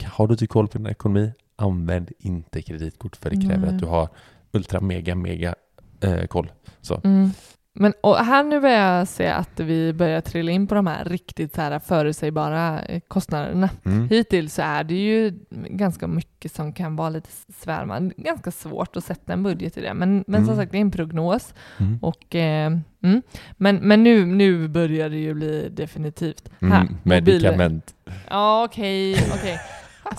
har 0.03 0.27
du 0.27 0.33
inte 0.33 0.47
koll 0.47 0.67
på 0.67 0.77
din 0.77 0.87
ekonomi, 0.87 1.31
använd 1.55 2.11
inte 2.19 2.61
kreditkort 2.61 3.15
för 3.15 3.29
det 3.29 3.35
kräver 3.35 3.57
Nej. 3.65 3.69
att 3.69 3.79
du 3.79 3.85
har 3.85 4.09
ultra 4.51 4.79
mega 4.81 5.15
mega 5.15 5.55
eh, 6.01 6.25
koll. 6.25 6.51
Så. 6.81 7.01
Mm. 7.03 7.29
Men 7.75 7.93
och 8.01 8.17
här 8.17 8.43
nu 8.43 8.59
börjar 8.61 8.97
jag 8.97 9.07
se 9.07 9.27
att 9.27 9.59
vi 9.59 9.93
börjar 9.93 10.21
trilla 10.21 10.51
in 10.51 10.67
på 10.67 10.75
de 10.75 10.87
här 10.87 11.05
riktigt 11.05 11.55
så 11.55 11.61
här 11.61 11.79
förutsägbara 11.79 12.81
eh, 12.81 13.01
kostnaderna. 13.07 13.69
Mm. 13.85 14.07
Hittills 14.09 14.53
så 14.53 14.61
är 14.61 14.83
det 14.83 14.93
ju 14.95 15.39
ganska 15.69 16.07
mycket 16.07 16.51
som 16.55 16.73
kan 16.73 16.95
vara 16.95 17.09
lite 17.09 17.29
svärmande. 17.57 18.13
Ganska 18.17 18.51
svårt 18.51 18.95
att 18.97 19.03
sätta 19.03 19.33
en 19.33 19.43
budget 19.43 19.77
i 19.77 19.81
det. 19.81 19.93
Men, 19.93 20.23
men 20.27 20.41
som 20.45 20.53
Mm. 20.53 20.55
sagt, 20.55 20.71
det 20.71 20.77
är 20.77 20.81
en 20.81 20.91
prognos. 20.91 21.53
Mm. 21.79 21.99
Och, 22.01 22.35
eh, 22.35 22.71
mm. 23.03 23.21
Men, 23.57 23.75
men 23.75 24.03
nu, 24.03 24.25
nu 24.25 24.67
börjar 24.67 25.09
det 25.09 25.17
ju 25.17 25.33
bli 25.33 25.69
definitivt. 25.69 26.49
Här, 26.61 26.81
Mm. 26.81 26.97
Medicament. 27.03 27.95
Ja, 28.29 28.63
okej, 28.63 29.13
okej. 29.33 29.59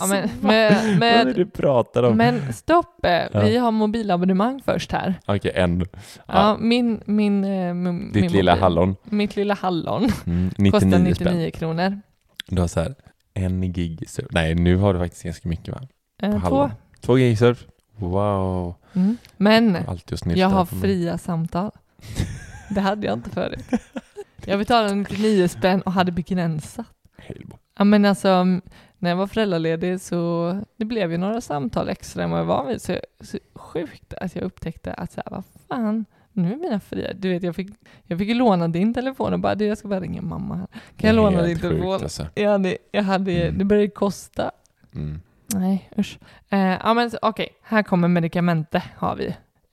Ja, 0.01 0.07
men, 0.07 0.23
Alltså, 0.23 0.47
med, 0.47 0.73
Vad 0.73 1.09
är 1.09 1.19
det 1.19 1.25
med, 1.25 1.35
du 1.37 1.47
pratar 1.47 2.03
om? 2.03 2.17
men 2.17 2.53
stopp, 2.53 3.05
eh, 3.05 3.13
Ja. 3.13 3.29
vi 3.41 3.57
har 3.57 3.71
mobilabonnemang 3.71 4.61
först 4.65 4.93
här. 4.93 5.15
Okej, 5.27 5.53
en. 5.55 5.81
Ja, 5.81 5.87
Ja. 6.27 6.57
min, 6.61 7.01
min, 7.07 7.45
eh, 7.45 7.75
min, 7.75 8.13
Ditt 8.13 8.23
min 8.23 8.33
lilla 8.33 8.53
mobil- 8.53 8.63
hallon. 8.63 8.97
Mitt 9.05 9.37
lilla 9.37 9.55
hallon 9.55 10.09
Mm. 10.27 10.51
99 10.59 10.71
kostar 10.71 10.89
spänn. 10.91 11.05
99 11.05 11.51
kronor. 11.51 12.01
Du 12.49 12.61
har 12.61 12.69
så 12.69 12.81
här 12.81 12.95
en 13.35 13.73
gig 13.73 14.05
surf. 14.09 14.27
Nej, 14.31 14.55
nu 14.55 14.77
har 14.77 14.95
du 14.95 15.01
faktiskt 15.01 15.23
ganska 15.23 15.49
mycket 15.49 15.75
va? 15.75 15.81
Eh, 16.23 16.49
två. 16.49 16.71
Två 17.01 17.15
gig 17.15 17.39
surf. 17.39 17.65
Wow. 17.97 18.75
Mm. 18.93 19.17
Men 19.37 19.77
jag 20.35 20.49
har 20.49 20.69
mig. 20.73 20.81
fria 20.83 21.19
samtal. 21.19 21.71
Det 22.71 22.81
hade 22.81 23.07
jag 23.07 23.13
inte 23.19 23.31
förut. 23.31 23.65
Jag 24.47 24.59
betalade 24.59 24.95
99 24.95 25.49
spänn 25.49 25.81
och 25.83 25.93
hade 25.93 26.13
begränsat. 26.13 26.87
Ja 27.79 27.85
men 27.85 28.05
alltså, 28.05 28.29
m- 28.29 28.63
när 29.05 29.11
jag 29.11 29.17
var 29.17 29.27
föräldraledig 29.27 30.01
så 30.01 30.61
det 30.77 30.85
blev 30.85 31.11
ju 31.13 31.19
några 31.19 31.41
samtal 31.41 31.89
extra 31.89 32.23
än 32.25 32.31
vad 32.31 32.41
jag 32.41 32.45
var 32.45 32.65
vid. 32.67 32.83
Så, 32.83 32.99
så 33.21 33.39
sjukt 33.55 34.15
att 34.15 34.35
jag 34.37 34.45
upptäckte 34.45 34.93
att 34.93 35.13
så 35.13 35.23
här, 35.27 35.31
vad 35.31 35.45
fan, 35.69 36.05
nu 36.33 36.53
är 36.53 36.57
mina 36.57 36.81
fria. 36.81 37.13
Du 37.15 37.29
vet, 37.29 37.43
jag 37.43 37.57
fick, 37.57 37.71
jag 38.07 38.19
fick 38.19 38.37
låna 38.37 38.69
din 38.69 38.95
telefon 38.95 39.33
och 39.33 39.41
bara, 39.41 39.55
du, 39.55 39.67
jag 39.67 39.79
ska 39.79 39.89
bara 39.89 40.01
ringa 40.01 40.23
mamma. 40.23 40.57
här. 40.57 40.67
Kan 40.97 41.09
jag 41.09 41.17
låna 41.17 41.43
din 41.43 41.61
telefon? 41.61 41.93
Alltså. 41.95 42.27
Jag 42.35 42.51
hade, 42.51 42.77
jag 42.93 43.03
hade, 43.03 43.33
Mm. 43.33 43.59
det 43.59 43.65
började 43.65 43.89
kosta. 43.89 44.51
mm. 44.95 45.21
Nej, 45.55 45.91
usch. 45.99 46.19
Eh, 46.51 46.59
ja 46.59 46.95
men 46.95 47.11
så- 47.11 47.19
okej, 47.23 47.49
här 47.63 47.83
kommer 47.83 48.09
medikamente 48.09 48.83
har 48.97 49.17
vi. 49.17 49.27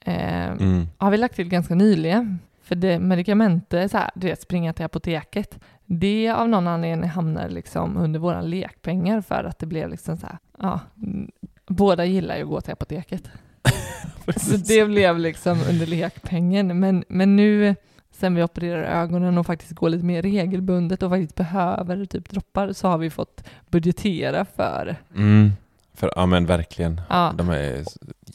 Eh, 0.05 0.47
Mm. 0.51 0.87
har 0.97 1.11
vi 1.11 1.17
lagt 1.17 1.35
till 1.35 1.49
ganska 1.49 1.75
nyligen. 1.75 2.39
För 2.63 2.75
det 2.75 2.99
medikamente, 2.99 3.89
så 3.89 3.97
här, 3.97 4.09
du 4.15 4.27
vet, 4.27 4.41
springa 4.41 4.73
till 4.73 4.85
apoteket, 4.85 5.59
det 5.99 6.29
av 6.29 6.49
någon 6.49 6.67
anledning 6.67 7.09
hamnar 7.09 7.49
liksom 7.49 7.97
under 7.97 8.19
våra 8.19 8.41
lekpengar 8.41 9.21
för 9.21 9.43
att 9.43 9.59
det 9.59 9.65
blev 9.65 9.89
liksom 9.89 10.17
så 10.17 10.27
här, 10.27 10.37
ja, 10.59 10.79
mm, 10.97 11.31
båda 11.67 12.05
gillar 12.05 12.35
ju 12.35 12.41
att 12.43 12.49
gå 12.49 12.61
till 12.61 12.73
apoteket. 12.73 13.29
Så 14.37 14.57
det 14.57 14.85
blev 14.85 15.19
liksom 15.19 15.59
under 15.69 15.85
lekpengen. 15.85 16.79
Men, 16.79 17.03
men 17.07 17.35
nu, 17.35 17.75
sen 18.11 18.35
vi 18.35 18.43
opererar 18.43 19.01
ögonen 19.01 19.37
och 19.37 19.45
faktiskt 19.45 19.71
går 19.71 19.89
lite 19.89 20.05
mer 20.05 20.21
regelbundet 20.21 21.03
och 21.03 21.09
faktiskt 21.09 21.35
behöver 21.35 22.05
typ 22.05 22.29
droppar, 22.29 22.73
så 22.73 22.87
har 22.87 22.97
vi 22.97 23.09
fått 23.09 23.43
budgetera 23.69 24.45
för, 24.45 24.95
Mm. 25.15 25.51
För 25.93 26.11
ja 26.15 26.25
men 26.25 26.45
verkligen. 26.45 27.01
ja, 27.09 27.33
De 27.37 27.49
är 27.49 27.83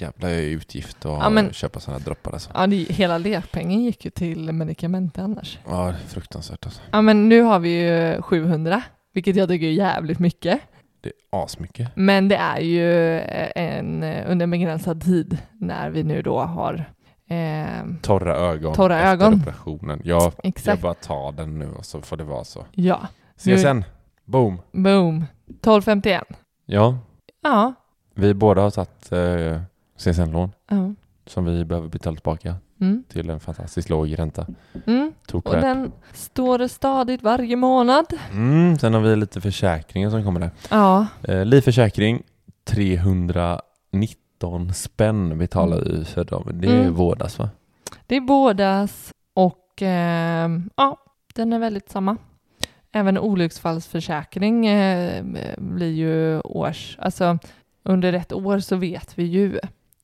jävla 0.00 0.30
utgift 0.30 0.96
att 1.06 1.22
Ja, 1.22 1.30
men- 1.30 1.52
köpa 1.52 1.80
sådana 1.80 1.98
droppar 2.04 2.32
alltså. 2.32 2.50
ja 2.54 2.66
det, 2.66 2.76
hela 2.76 3.18
lekpengen 3.18 3.80
gick 3.84 4.04
ju 4.04 4.10
till 4.10 4.52
medikament 4.52 5.18
annars. 5.18 5.58
Ja, 5.68 5.94
fruktansvärt 6.08 6.64
alltså. 6.66 6.80
Ja 6.90 7.02
men 7.02 7.28
nu 7.28 7.40
har 7.42 7.58
vi 7.58 7.82
ju 7.82 8.22
700, 8.22 8.82
vilket 9.14 9.36
jag 9.36 9.48
tycker 9.48 9.66
är 9.66 9.70
jävligt 9.72 10.18
mycket. 10.18 10.60
Det 11.00 11.08
är 11.08 11.44
asmycket. 11.44 11.88
Men 11.94 12.28
det 12.28 12.36
är 12.36 12.60
ju 12.60 13.18
en, 13.56 14.02
under 14.26 14.44
en 14.44 14.50
begränsad 14.50 15.02
tid 15.04 15.38
när 15.60 15.90
vi 15.90 16.02
nu 16.02 16.22
då 16.22 16.38
har 16.40 16.90
eh, 17.28 17.86
Torra 18.02 18.36
ögon 18.36 18.74
Torra 18.74 18.96
efter 19.00 19.26
ögon. 19.26 19.34
operationen. 19.40 20.00
Ja, 20.04 20.20
jag 20.22 20.32
exakt, 20.42 20.82
bara 20.82 20.94
tar 20.94 21.32
den 21.32 21.58
nu 21.58 21.68
och 21.70 21.84
så 21.84 22.00
får 22.00 22.16
det 22.16 22.24
vara 22.24 22.44
så. 22.44 22.64
ja, 22.72 23.00
CSN, 23.36 23.82
boom. 24.24 24.60
boom, 24.72 25.24
1251. 25.48 26.24
Ja, 26.66 26.98
Ja, 27.42 27.74
vi 28.14 28.34
båda 28.34 28.62
har 28.62 28.70
tagit 28.70 29.12
eh, 29.12 29.60
CSN-lån 29.96 30.52
ja. 30.68 30.94
som 31.26 31.44
vi 31.44 31.64
behöver 31.64 31.88
betala 31.88 32.16
tillbaka 32.16 32.54
Mm. 32.80 33.04
till 33.08 33.30
en 33.30 33.40
fantastiskt 33.40 33.88
låg 33.90 34.18
ränta. 34.18 34.46
Mm. 34.86 35.12
Och 35.32 35.42
den 35.52 35.92
står 36.12 36.68
stadigt 36.68 37.22
varje 37.22 37.56
månad. 37.56 38.06
Mm, 38.32 38.78
sen 38.78 38.94
har 38.94 39.00
vi 39.00 39.16
lite 39.16 39.40
försäkringar 39.40 40.10
som 40.10 40.24
kommer 40.24 40.40
där. 40.40 40.50
Ja, 40.70 41.06
Eh, 41.22 41.44
livförsäkring 41.44 42.22
319 42.64 44.74
spänn 44.74 45.38
betalar 45.38 45.80
vi 45.84 46.04
för 46.04 46.24
dem. 46.24 46.48
Det 46.52 46.68
är 46.68 46.80
Mm. 46.80 46.94
vårdas 46.94 47.38
va? 47.38 47.50
det 48.06 48.16
är 48.16 48.20
bådas 48.20 49.12
och 49.34 49.82
eh, 49.82 50.50
ja, 50.76 50.96
den 51.34 51.52
är 51.52 51.58
väldigt 51.58 51.90
samma. 51.90 52.16
Även 52.92 53.18
olycksfallsförsäkring 53.18 54.66
eh, 54.66 55.24
blir 55.58 55.92
ju 55.92 56.40
års, 56.40 56.96
alltså 57.00 57.38
under 57.82 58.12
ett 58.12 58.32
år 58.32 58.58
så 58.58 58.76
vet 58.76 59.18
vi 59.18 59.24
ju. 59.24 59.58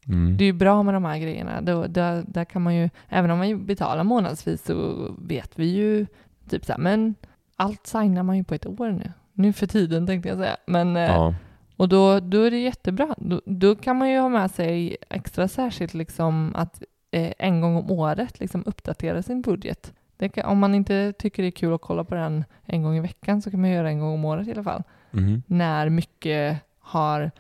Mm. 0.09 0.37
Det 0.37 0.45
är 0.45 0.47
ju 0.47 0.53
bra 0.53 0.83
med 0.83 0.95
de 0.95 1.05
här 1.05 1.19
grejerna. 1.19 1.61
Då, 1.61 1.87
där, 1.87 2.25
där 2.29 2.45
kan 2.45 2.63
man 2.63 2.75
ju, 2.75 2.91
även 3.09 3.31
om 3.31 3.39
man 3.39 3.67
betalar 3.67 4.05
månadsvis 4.05 4.65
så 4.65 5.09
vet 5.19 5.59
vi 5.59 5.67
ju 5.67 6.07
typ 6.49 6.65
så 6.65 6.73
här, 6.73 6.79
men 6.79 7.15
allt 7.57 7.87
signar 7.87 8.23
man 8.23 8.37
ju 8.37 8.45
på 8.45 8.55
ett 8.55 8.67
år 8.67 8.91
nu. 8.91 9.13
Nu 9.33 9.53
för 9.53 9.67
tiden 9.67 10.07
tänkte 10.07 10.29
jag 10.29 10.39
säga. 10.39 10.57
Men, 10.67 10.97
eh, 10.97 11.03
Ja. 11.03 11.35
Och 11.77 11.89
då, 11.89 12.21
då 12.21 12.43
är 12.43 12.51
det 12.51 12.59
jättebra. 12.59 13.15
Då, 13.19 13.41
då 13.45 13.77
kan 13.77 13.97
man 13.97 14.11
ju 14.11 14.19
ha 14.19 14.29
med 14.29 14.51
sig 14.51 14.97
extra 15.11 15.49
särskilt 15.49 15.95
liksom 15.95 16.53
att 16.55 16.83
eh, 17.11 17.33
en 17.39 17.61
gång 17.61 17.77
om 17.77 17.91
året 17.91 18.41
liksom 18.41 18.63
uppdatera 18.67 19.23
sin 19.23 19.43
budget. 19.43 19.93
Kan, 20.35 20.45
om 20.45 20.59
man 20.59 20.75
inte 20.75 21.13
tycker 21.19 21.43
det 21.43 21.49
är 21.49 21.51
kul 21.51 21.75
att 21.75 21.81
kolla 21.81 22.05
på 22.05 22.15
den 22.15 22.45
en 22.65 22.83
gång 22.83 22.97
i 22.97 23.01
veckan 23.01 23.43
så 23.43 23.51
kan 23.51 23.61
man 23.61 23.71
göra 23.71 23.89
en 23.89 23.99
gång 23.99 24.15
om 24.15 24.25
året 24.25 24.49
i 24.49 24.53
alla 24.53 24.63
fall. 24.63 24.83
Mhm. 25.11 25.43
När 25.47 25.89
mycket 25.89 26.59
har, 26.79 27.31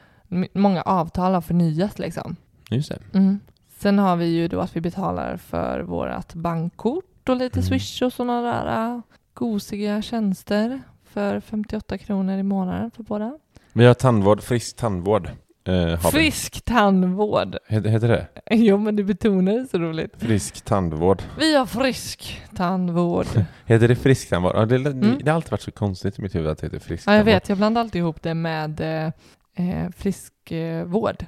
många 0.52 0.82
avtal 0.82 1.34
har 1.34 1.40
förnyats 1.40 1.98
liksom. 1.98 2.36
Just 2.74 2.88
det. 2.88 3.18
Mm. 3.18 3.40
Sen 3.78 3.98
har 3.98 4.16
vi 4.16 4.26
ju 4.26 4.48
då 4.48 4.60
att 4.60 4.76
vi 4.76 4.80
betalar 4.80 5.36
för 5.36 5.80
vårt 5.80 6.34
bankkort 6.34 7.28
och 7.28 7.36
lite 7.36 7.58
Mm. 7.60 7.68
swish 7.68 8.02
och 8.02 8.12
sådana 8.12 8.42
där 8.42 8.94
äh, 8.94 9.00
gosiga 9.34 10.02
tjänster 10.02 10.80
för 11.04 11.40
58 11.40 11.98
kronor 11.98 12.38
i 12.38 12.42
månaden 12.42 12.90
för 12.90 13.02
båda. 13.02 13.38
Vi 13.72 13.84
har 13.84 13.94
tandvård, 13.94 14.42
frisk 14.42 14.76
tandvård. 14.76 15.30
Eh, 15.64 15.74
vi. 15.86 15.96
Frisk 15.96 16.64
tandvård. 16.64 17.56
Heter, 17.68 17.90
heter 17.90 18.08
det? 18.08 18.26
Jo, 18.50 18.78
men 18.78 18.96
du 18.96 19.04
betonar 19.04 19.52
det 19.52 19.66
så 19.70 19.78
roligt. 19.78 20.14
Frisk 20.18 20.60
tandvård. 20.64 21.22
Vi 21.38 21.56
har 21.56 21.66
frisk 21.66 22.42
tandvård. 22.56 23.26
Heter 23.66 23.88
det 23.88 23.96
frisk 23.96 24.28
tandvård? 24.30 24.52
Ja, 24.56 24.66
det, 24.66 24.78
det, 24.78 24.90
Mm. 24.90 25.18
det 25.22 25.30
har 25.30 25.36
alltid 25.36 25.50
varit 25.50 25.62
så 25.62 25.70
konstigt 25.70 26.18
i 26.18 26.22
mitt 26.22 26.34
huvud 26.34 26.50
att 26.50 26.58
det 26.58 26.66
heter 26.66 26.78
frisk 26.78 27.08
Ja, 27.08 27.12
jag 27.12 27.18
tandvård. 27.18 27.34
vet. 27.34 27.48
Jag 27.48 27.58
blandar 27.58 27.80
alltid 27.80 27.98
ihop 28.00 28.22
det 28.22 28.34
med 28.34 28.80
eh, 28.80 29.12
eh, 29.68 29.90
friskvård. 29.96 31.26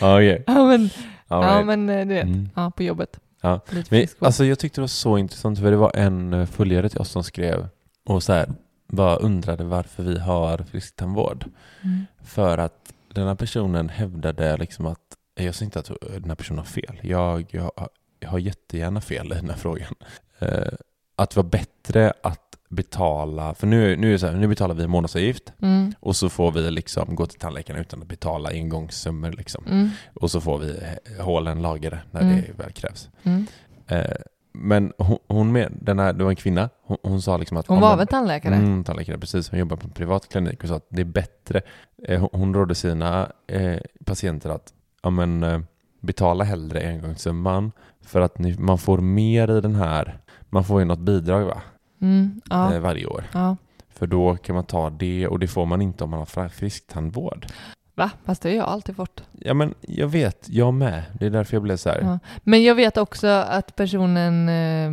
Okej. 0.00 0.44
ja, 0.46 0.66
men, 0.66 0.90
ja, 1.28 1.62
men 1.64 1.88
eh, 1.88 2.06
du 2.06 2.14
vet. 2.14 2.24
Mm. 2.24 2.48
Ja, 2.54 2.70
på 2.70 2.82
jobbet. 2.82 3.20
Ja. 3.40 3.60
Lite 3.70 3.74
Men, 3.74 3.84
friskvård. 3.84 4.26
alltså 4.26 4.44
jag 4.44 4.58
tyckte 4.58 4.80
det 4.80 4.82
var 4.82 4.88
så 4.88 5.18
intressant 5.18 5.58
för 5.58 5.70
det 5.70 5.76
var 5.76 5.96
en 5.96 6.32
eh, 6.32 6.46
följare 6.46 6.88
till 6.88 6.98
oss 6.98 7.10
som 7.10 7.24
skrev 7.24 7.68
och 8.04 8.22
så 8.22 8.32
här 8.32 8.52
bara 8.88 9.16
undrade 9.16 9.64
varför 9.64 10.02
vi 10.02 10.18
har 10.18 10.58
frisktandvård. 10.58 11.44
Mm. 11.82 12.06
För 12.24 12.58
att 12.58 12.92
den 13.14 13.26
här 13.26 13.34
personen 13.34 13.88
hävdade 13.88 14.56
liksom 14.56 14.86
att, 14.86 15.00
jag 15.34 15.54
säger 15.54 15.64
inte 15.64 15.78
att 15.78 15.90
den 16.00 16.24
här 16.28 16.34
personen 16.34 16.58
har 16.58 16.64
fel, 16.64 17.00
jag, 17.02 17.46
jag, 17.50 17.72
jag 18.20 18.28
har 18.28 18.38
jättegärna 18.38 19.00
fel 19.00 19.32
i 19.32 19.34
den 19.34 19.50
här 19.50 19.56
frågan. 19.56 19.94
Eh, 20.38 20.72
att 21.16 21.30
det 21.30 21.36
var 21.36 21.48
bättre 21.50 22.12
att 22.22 22.47
betala, 22.68 23.54
för 23.54 23.66
nu, 23.66 23.96
nu, 23.96 24.08
är 24.08 24.12
det 24.12 24.18
så 24.18 24.26
här, 24.26 24.34
nu 24.34 24.46
betalar 24.46 24.74
vi 24.74 24.86
månadsavgift 24.86 25.52
Mm. 25.62 25.92
och 26.00 26.16
så 26.16 26.28
får 26.28 26.52
vi 26.52 26.70
liksom 26.70 27.14
gå 27.14 27.26
till 27.26 27.38
tandläkaren 27.38 27.80
utan 27.80 28.02
att 28.02 28.08
betala 28.08 28.48
engångssummor 28.50 29.32
liksom. 29.32 29.64
Mm. 29.66 29.90
Och 30.20 30.30
så 30.30 30.40
får 30.40 30.58
vi 30.58 30.80
hålen 31.20 31.62
lagade 31.62 31.98
när 32.10 32.20
Mm. 32.20 32.36
det 32.36 32.62
väl 32.62 32.72
krävs. 32.72 33.08
Mm. 33.22 33.46
Eh, 33.86 34.04
men 34.52 34.92
hon, 34.98 35.18
hon 35.28 35.52
med, 35.52 35.72
den 35.82 35.98
här, 35.98 36.12
det 36.12 36.24
var 36.24 36.30
en 36.30 36.36
kvinna, 36.36 36.68
hon, 36.82 36.96
hon 37.02 37.22
sa 37.22 37.36
liksom 37.36 37.56
att... 37.56 37.66
Hon 37.66 37.80
var 37.80 37.96
väl 37.96 38.06
tandläkare? 38.06 38.54
Mm, 38.54 38.84
tandläkare, 38.84 39.18
precis. 39.18 39.50
Hon 39.50 39.58
jobbar 39.58 39.76
på 39.76 39.84
en 39.86 39.92
privat 39.92 40.28
klinik 40.28 40.62
och 40.62 40.68
sa 40.68 40.74
att 40.76 40.86
det 40.88 41.00
är 41.00 41.04
bättre. 41.04 41.60
Eh, 42.08 42.20
hon, 42.20 42.28
hon 42.32 42.54
rådde 42.54 42.74
sina 42.74 43.32
eh, 43.46 43.76
patienter 44.04 44.50
att 44.50 44.72
ja, 45.02 45.10
men, 45.10 45.42
eh, 45.42 45.60
betala 46.00 46.44
hellre 46.44 46.88
engångssumman 46.88 47.72
för 48.00 48.20
att 48.20 48.38
ni, 48.38 48.56
man 48.58 48.78
får 48.78 48.98
mer 48.98 49.58
i 49.58 49.60
den 49.60 49.74
här, 49.74 50.18
man 50.50 50.64
får 50.64 50.80
ju 50.80 50.84
något 50.84 50.98
bidrag 50.98 51.44
va? 51.44 51.62
Mm. 52.00 52.40
Ja. 52.50 52.74
Eh, 52.74 52.80
varje 52.80 53.06
år. 53.06 53.24
ja. 53.34 53.56
För 53.90 54.06
då 54.06 54.36
kan 54.36 54.54
man 54.54 54.64
ta 54.64 54.90
det 54.90 55.26
och 55.28 55.38
det 55.38 55.48
får 55.48 55.66
man 55.66 55.82
inte 55.82 56.04
om 56.04 56.10
man 56.10 56.18
har 56.18 56.48
frisktandvård. 56.48 57.46
Va? 57.94 58.10
Fast 58.24 58.42
det 58.42 58.48
har 58.48 58.56
jag 58.56 58.66
alltid 58.68 58.96
fått. 58.96 59.22
Ja 59.32 59.54
men 59.54 59.74
jag 59.80 60.08
vet, 60.08 60.46
jag 60.48 60.74
med. 60.74 61.02
Det 61.12 61.26
är 61.26 61.30
därför 61.30 61.54
jag 61.56 61.62
blev 61.62 61.76
så 61.76 61.88
här. 61.88 62.00
Ja. 62.02 62.18
Men 62.44 62.62
jag 62.62 62.74
vet 62.74 62.96
också 62.96 63.26
att 63.26 63.76
personen 63.76 64.48
eh, 64.48 64.92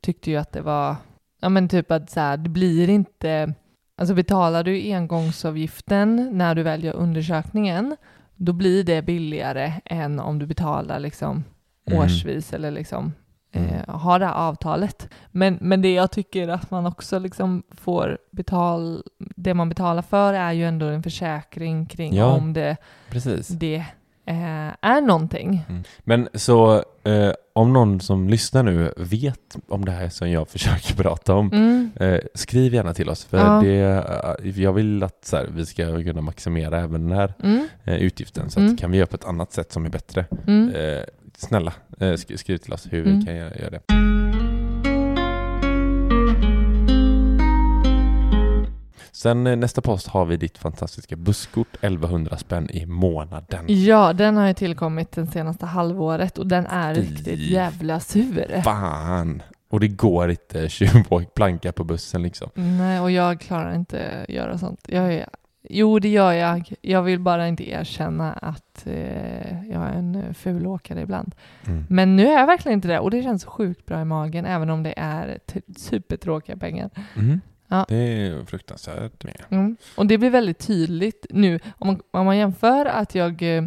tyckte 0.00 0.30
ju 0.30 0.36
att 0.36 0.52
det 0.52 0.60
var, 0.60 0.96
ja 1.40 1.48
men 1.48 1.68
typ 1.68 1.90
att 1.90 2.10
så 2.10 2.20
här, 2.20 2.36
det 2.36 2.48
blir 2.48 2.88
inte, 2.90 3.54
alltså 3.96 4.14
betalar 4.14 4.64
du 4.64 4.92
engångsavgiften 4.92 6.30
när 6.38 6.54
du 6.54 6.62
väljer 6.62 6.92
undersökningen, 6.92 7.96
då 8.36 8.52
blir 8.52 8.84
det 8.84 9.02
billigare 9.02 9.72
än 9.84 10.20
om 10.20 10.38
du 10.38 10.46
betalar 10.46 10.98
liksom 10.98 11.44
Mm. 11.86 11.98
årsvis 12.00 12.52
eller 12.52 12.70
liksom. 12.70 13.12
Eh, 13.54 13.94
har 13.94 14.18
det 14.18 14.26
här 14.26 14.34
avtalet. 14.34 15.08
Men, 15.30 15.58
men 15.60 15.82
det 15.82 15.94
jag 15.94 16.10
tycker 16.10 16.48
att 16.48 16.70
man 16.70 16.86
också 16.86 17.18
liksom 17.18 17.62
får 17.70 18.18
betal, 18.30 19.02
det 19.18 19.54
man 19.54 19.68
betalar 19.68 20.02
för 20.02 20.34
är 20.34 20.52
ju 20.52 20.64
ändå 20.64 20.86
en 20.86 21.02
försäkring 21.02 21.86
kring 21.86 22.14
Ja. 22.14 22.24
om 22.26 22.52
det, 22.52 22.76
Precis. 23.10 23.48
det 23.48 23.84
är 24.26 25.00
någonting. 25.00 25.64
Mm. 25.68 25.82
Men 26.00 26.28
så 26.34 26.74
eh, 27.04 27.32
om 27.52 27.72
någon 27.72 28.00
som 28.00 28.28
lyssnar 28.28 28.62
nu 28.62 28.92
vet 28.96 29.56
om 29.68 29.84
det 29.84 29.92
här 29.92 30.08
som 30.08 30.30
jag 30.30 30.48
försöker 30.54 30.94
prata 30.94 31.34
om, 31.34 31.52
Mm. 31.52 31.90
eh, 31.96 32.20
skriv 32.34 32.74
gärna 32.74 32.94
till 32.94 33.08
oss. 33.08 33.24
För 33.24 33.38
Ja. 33.38 33.60
det, 33.64 34.04
eh, 34.44 34.62
jag 34.62 34.72
vill 34.72 35.02
att 35.02 35.24
så 35.24 35.36
här, 35.36 35.46
vi 35.54 35.66
ska 35.66 36.02
kunna 36.02 36.20
maximera 36.20 36.80
även 36.80 37.08
den 37.08 37.18
här 37.18 37.34
Mm. 37.42 37.68
eh, 37.84 37.94
utgiften. 37.96 38.50
Så 38.50 38.60
Mm. 38.60 38.72
att, 38.74 38.80
kan 38.80 38.90
vi 38.90 38.96
göra 38.98 39.06
på 39.06 39.16
ett 39.16 39.24
annat 39.24 39.52
sätt 39.52 39.72
som 39.72 39.84
är 39.86 39.90
bättre? 39.90 40.24
Mm. 40.46 40.74
Eh, 40.74 41.02
snälla, 41.36 41.72
eh, 41.98 42.04
sk- 42.04 42.36
skriv 42.36 42.56
till 42.58 42.72
oss 42.72 42.86
hur 42.90 43.06
Mm. 43.06 43.18
vi 43.18 43.26
kan 43.26 43.36
göra, 43.36 43.54
göra 43.56 43.70
det. 43.70 43.80
Sen 49.14 49.46
eh, 49.46 49.56
nästa 49.56 49.80
post 49.80 50.06
har 50.06 50.24
vi 50.24 50.36
ditt 50.36 50.58
fantastiska 50.58 51.16
busskort, 51.16 51.76
1100 51.80 52.38
spänn 52.38 52.70
i 52.70 52.86
månaden. 52.86 53.64
Ja, 53.68 54.12
den 54.12 54.36
har 54.36 54.46
ju 54.46 54.54
tillkommit 54.54 55.12
det 55.12 55.26
senaste 55.26 55.66
halvåret 55.66 56.38
och 56.38 56.46
den 56.46 56.66
är 56.66 56.94
riktigt 56.94 57.40
jävla 57.40 58.00
sur. 58.00 58.62
Fan! 58.62 59.42
Och 59.68 59.80
det 59.80 59.88
går 59.88 60.30
inte 60.30 60.68
tjuvåk 60.68 61.34
planka 61.34 61.72
på 61.72 61.84
bussen 61.84 62.22
liksom. 62.22 62.50
Nej, 62.54 63.00
och 63.00 63.10
jag 63.10 63.40
klarar 63.40 63.74
inte 63.74 64.26
göra 64.28 64.58
sånt. 64.58 64.80
Jag 64.88 65.14
är, 65.14 65.28
jo, 65.62 65.98
det 65.98 66.08
gör 66.08 66.32
jag. 66.32 66.72
Jag 66.80 67.02
vill 67.02 67.20
bara 67.20 67.48
inte 67.48 67.70
erkänna 67.70 68.32
att 68.32 68.86
eh, 68.86 69.70
jag 69.70 69.82
är 69.82 69.92
en 69.92 70.34
ful 70.34 70.66
åkare 70.66 71.00
ibland. 71.00 71.34
Mm. 71.66 71.86
Men 71.88 72.16
nu 72.16 72.26
är 72.26 72.38
jag 72.38 72.46
verkligen 72.46 72.78
inte 72.78 72.88
det 72.88 72.98
och 72.98 73.10
det 73.10 73.22
känns 73.22 73.44
sjukt 73.44 73.86
bra 73.86 74.00
i 74.00 74.04
magen 74.04 74.44
även 74.44 74.70
om 74.70 74.82
det 74.82 74.94
är 74.96 75.38
supertråkiga 75.76 76.56
pengar. 76.56 76.90
Mm. 77.16 77.40
Ja. 77.68 77.86
Det 77.88 77.96
är 77.96 78.44
fruktansvärt 78.44 79.24
med. 79.24 79.42
Mm. 79.48 79.76
Och 79.96 80.06
det 80.06 80.18
blir 80.18 80.30
väldigt 80.30 80.58
tydligt 80.58 81.26
nu 81.30 81.60
om 81.78 81.86
man, 81.86 82.00
om 82.10 82.26
man 82.26 82.36
jämför 82.38 82.86
att 82.86 83.14
jag 83.14 83.42
eh, 83.42 83.64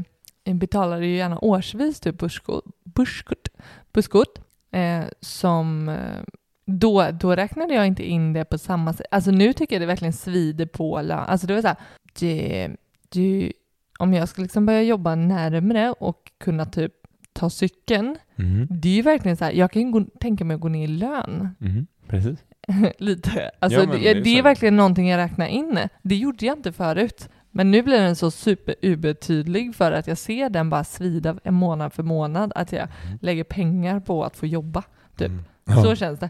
betalar 0.54 1.02
ju 1.02 1.16
gärna 1.16 1.40
årsvis 1.40 2.00
typ 2.00 2.18
busskort, 2.18 2.64
busskort, 2.84 3.48
busskort 3.94 4.40
eh, 4.72 5.04
som 5.22 5.90
eh, 5.90 6.24
då, 6.66 7.08
då 7.12 7.36
räknade 7.36 7.74
jag 7.74 7.88
inte 7.88 8.04
in 8.10 8.34
det 8.34 8.46
på 8.46 8.58
samma 8.58 8.94
sätt. 8.94 9.06
Alltså 9.12 9.32
nu 9.32 9.54
tycker 9.54 9.76
jag 9.76 9.82
det 9.82 9.86
verkligen 9.86 10.14
svider 10.14 10.66
på 10.66 11.02
lön. 11.02 11.20
Alltså 11.20 11.48
det 11.48 11.54
var 11.54 11.62
så 11.62 11.68
här, 11.68 11.78
det, 12.20 12.70
det, 13.10 13.54
om 14.00 14.14
jag 14.14 14.30
ska 14.30 14.42
liksom 14.42 14.66
börja 14.66 14.82
jobba 14.84 15.16
närmre 15.16 15.92
och 15.92 16.32
kunna 16.38 16.66
typ 16.66 16.94
ta 17.34 17.50
cykeln, 17.50 18.18
Mm. 18.40 18.68
det 18.70 18.90
är 18.90 18.94
ju 18.94 19.02
verkligen 19.02 19.38
så 19.38 19.46
här, 19.46 19.52
jag 19.52 19.72
kan 19.72 19.82
ju 19.82 19.92
gå, 19.92 20.04
tänka 20.20 20.46
mig 20.46 20.56
att 20.56 20.62
gå 20.62 20.68
ner 20.68 20.84
i 20.84 20.88
lön. 20.88 21.56
Mm. 21.62 21.88
Precis. 22.08 22.40
Lite. 22.98 23.52
Alltså, 23.60 23.80
Ja, 23.80 23.86
det, 23.86 24.14
det 24.14 24.30
är 24.30 24.38
så. 24.38 24.44
verkligen 24.44 24.76
någonting 24.76 25.10
jag 25.10 25.18
räknar 25.18 25.48
in. 25.48 25.80
Det 26.02 26.16
gjorde 26.16 26.46
jag 26.46 26.58
inte 26.58 26.72
förut. 26.72 27.30
Men 27.52 27.72
nu 27.72 27.82
blir 27.84 28.00
den 28.02 28.16
så 28.16 28.32
super-uber-tydlig 28.32 29.76
för 29.76 29.92
att 29.92 30.08
jag 30.08 30.18
ser 30.18 30.50
den 30.50 30.70
bara 30.70 30.84
svida 30.84 31.36
en 31.44 31.54
månad 31.54 31.94
för 31.94 32.04
månad. 32.04 32.52
Att 32.56 32.72
jag 32.72 32.88
lägger 33.22 33.44
pengar 33.44 34.00
på 34.00 34.24
att 34.24 34.36
få 34.36 34.46
jobba. 34.46 34.84
Typ. 35.18 35.28
Mm. 35.28 35.44
Ja. 35.66 35.84
Så 35.84 35.96
känns 35.96 36.20
det. 36.20 36.30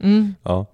Mm. 0.00 0.34
Ja. 0.42 0.66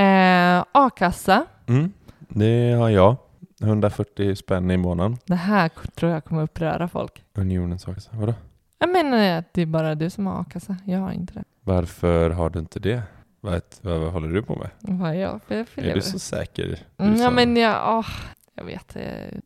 Eh, 0.00 0.64
A-kassa. 0.72 1.46
Mm. 1.66 1.92
Det 2.28 2.72
har 2.72 2.88
jag. 2.90 3.16
140 3.62 4.34
spänn 4.36 4.70
i 4.70 4.76
månaden. 4.76 5.18
Det 5.26 5.34
här 5.34 5.70
tror 5.94 6.12
jag 6.12 6.24
kommer 6.24 6.42
uppröra 6.42 6.88
folk. 6.88 7.24
Unionens 7.34 7.88
a-kassa. 7.88 8.10
Vadå? 8.14 8.34
Jag 8.78 8.90
menar 8.92 9.38
att 9.38 9.54
det 9.54 9.62
är 9.62 9.66
bara 9.66 9.94
du 9.94 10.10
som 10.10 10.26
har 10.26 10.40
a-kassa. 10.40 10.76
Jag 10.84 10.98
har 10.98 11.12
inte 11.12 11.32
det. 11.34 11.44
Varför 11.64 12.30
har 12.30 12.50
du 12.50 12.58
inte 12.58 12.80
det? 12.80 13.02
Vad, 13.40 13.62
vad, 13.82 14.12
håller 14.12 14.28
du 14.28 14.42
på 14.42 14.56
med? 14.56 14.70
Vad 14.80 15.10
är 15.10 15.14
jag 15.14 15.40
för 15.42 15.54
Är 15.76 15.94
du 15.94 16.00
så 16.00 16.18
säker? 16.18 16.64
Du 16.96 17.04
Mm, 17.04 17.16
ja, 17.20 17.24
som- 17.26 17.34
men 17.34 17.56
jag, 17.56 17.98
åh, 17.98 18.06
jag 18.54 18.64
vet. 18.64 18.96
eh, 18.96 19.02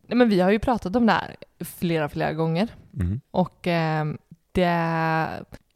Nej, 0.07 0.17
men 0.17 0.29
vi 0.29 0.41
har 0.41 0.51
ju 0.51 0.59
pratat 0.59 0.97
om 0.97 1.07
det 1.07 1.13
här 1.13 1.37
flera, 1.61 2.09
flera 2.09 2.33
gånger. 2.33 2.69
Mm. 2.95 3.21
Och, 3.31 3.67
eh, 3.67 4.05
det, 4.53 5.29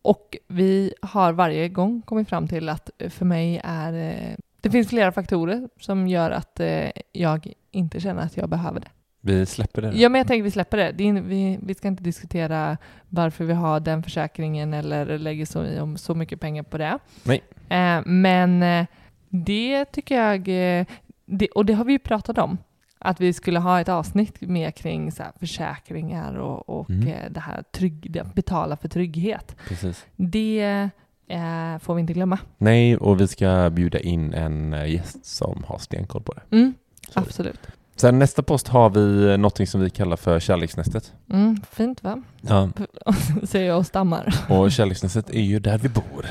och 0.02 0.36
vi 0.48 0.94
har 1.02 1.32
varje 1.32 1.68
gång 1.68 2.02
kommit 2.02 2.28
fram 2.28 2.48
till 2.48 2.68
att 2.68 2.90
för 3.08 3.24
mig 3.24 3.60
är 3.64 3.92
eh, 3.92 4.34
det 4.60 4.70
finns 4.70 4.88
flera 4.88 5.12
faktorer 5.12 5.68
som 5.80 6.08
gör 6.08 6.30
att 6.30 6.60
eh, 6.60 6.90
jag 7.12 7.52
inte 7.70 8.00
känner 8.00 8.22
att 8.22 8.36
jag 8.36 8.48
behöver 8.48 8.80
det. 8.80 8.88
Vi 9.20 9.46
släpper 9.46 9.82
det. 9.82 9.92
Ja, 9.94 10.08
men 10.08 10.18
jag 10.18 10.26
tänker 10.28 10.42
vi 10.44 10.50
släpper 10.50 10.76
det. 10.76 10.92
det 10.92 11.08
är, 11.08 11.12
vi, 11.12 11.58
vi 11.62 11.74
ska 11.74 11.88
inte 11.88 12.02
diskutera 12.02 12.76
varför 13.08 13.44
vi 13.44 13.52
har 13.52 13.80
den 13.80 14.02
försäkringen 14.02 14.74
eller 14.74 15.18
lägger 15.18 15.46
så, 15.46 15.82
om 15.82 15.96
så 15.96 16.14
mycket 16.14 16.40
pengar 16.40 16.62
på 16.62 16.78
det. 16.78 16.98
Nej. 17.24 17.42
Eh, 17.70 18.00
men 18.06 18.62
eh, 18.62 18.86
det 19.28 19.84
tycker 19.84 20.22
jag, 20.22 20.48
eh, 20.80 20.86
det, 21.26 21.48
och 21.48 21.66
det 21.66 21.72
har 21.72 21.84
vi 21.84 21.92
ju 21.92 21.98
pratat 21.98 22.38
om, 22.38 22.58
att 22.98 23.20
vi 23.20 23.32
skulle 23.32 23.58
ha 23.58 23.80
ett 23.80 23.88
avsnitt 23.88 24.40
mer 24.40 24.70
kring 24.70 25.12
så 25.12 25.22
försäkringar 25.40 26.34
och, 26.34 26.68
och 26.80 26.90
Mm. 26.90 27.32
det 27.32 27.40
här 27.40 27.62
trygg, 27.72 28.22
betala 28.34 28.76
för 28.76 28.88
trygghet. 28.88 29.56
Precis. 29.68 30.06
Det 30.16 30.88
eh, 31.28 31.78
får 31.78 31.94
vi 31.94 32.00
inte 32.00 32.12
glömma. 32.12 32.38
Nej, 32.58 32.96
och 32.96 33.20
vi 33.20 33.28
ska 33.28 33.70
bjuda 33.70 33.98
in 34.00 34.34
en 34.34 34.90
gäst 34.90 35.26
som 35.26 35.64
har 35.66 35.78
stenkoll 35.78 36.22
på 36.22 36.32
det. 36.32 36.56
Mm, 36.56 36.74
absolut. 37.14 37.60
Sen 37.96 38.18
nästa 38.18 38.42
post 38.42 38.68
har 38.68 38.90
vi 38.90 39.36
någonting 39.38 39.66
som 39.66 39.80
vi 39.80 39.90
kallar 39.90 40.16
för 40.16 40.40
kärleksnästet. 40.40 41.12
Mm, 41.32 41.60
fint 41.72 42.02
va? 42.02 42.22
Ja. 42.40 42.70
Säger 43.42 43.66
jag 43.68 43.78
och 43.78 43.86
stammar. 43.86 44.34
Och 44.48 44.72
kärleksnästet 44.72 45.30
är 45.30 45.40
ju 45.42 45.58
där 45.58 45.78
vi 45.78 45.88
bor. 45.88 46.26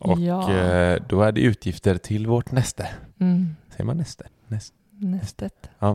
Och 0.00 0.18
Ja. 0.20 0.52
eh, 0.52 1.02
då 1.08 1.22
är 1.22 1.32
det 1.32 1.40
utgifter 1.40 1.96
till 1.98 2.26
vårt 2.26 2.52
näste. 2.52 2.88
Mm. 3.20 3.56
Säger 3.70 3.84
man 3.84 3.96
näste? 3.96 4.26
Näst, 4.46 4.74
Nästet. 4.90 5.70
eh, 5.80 5.88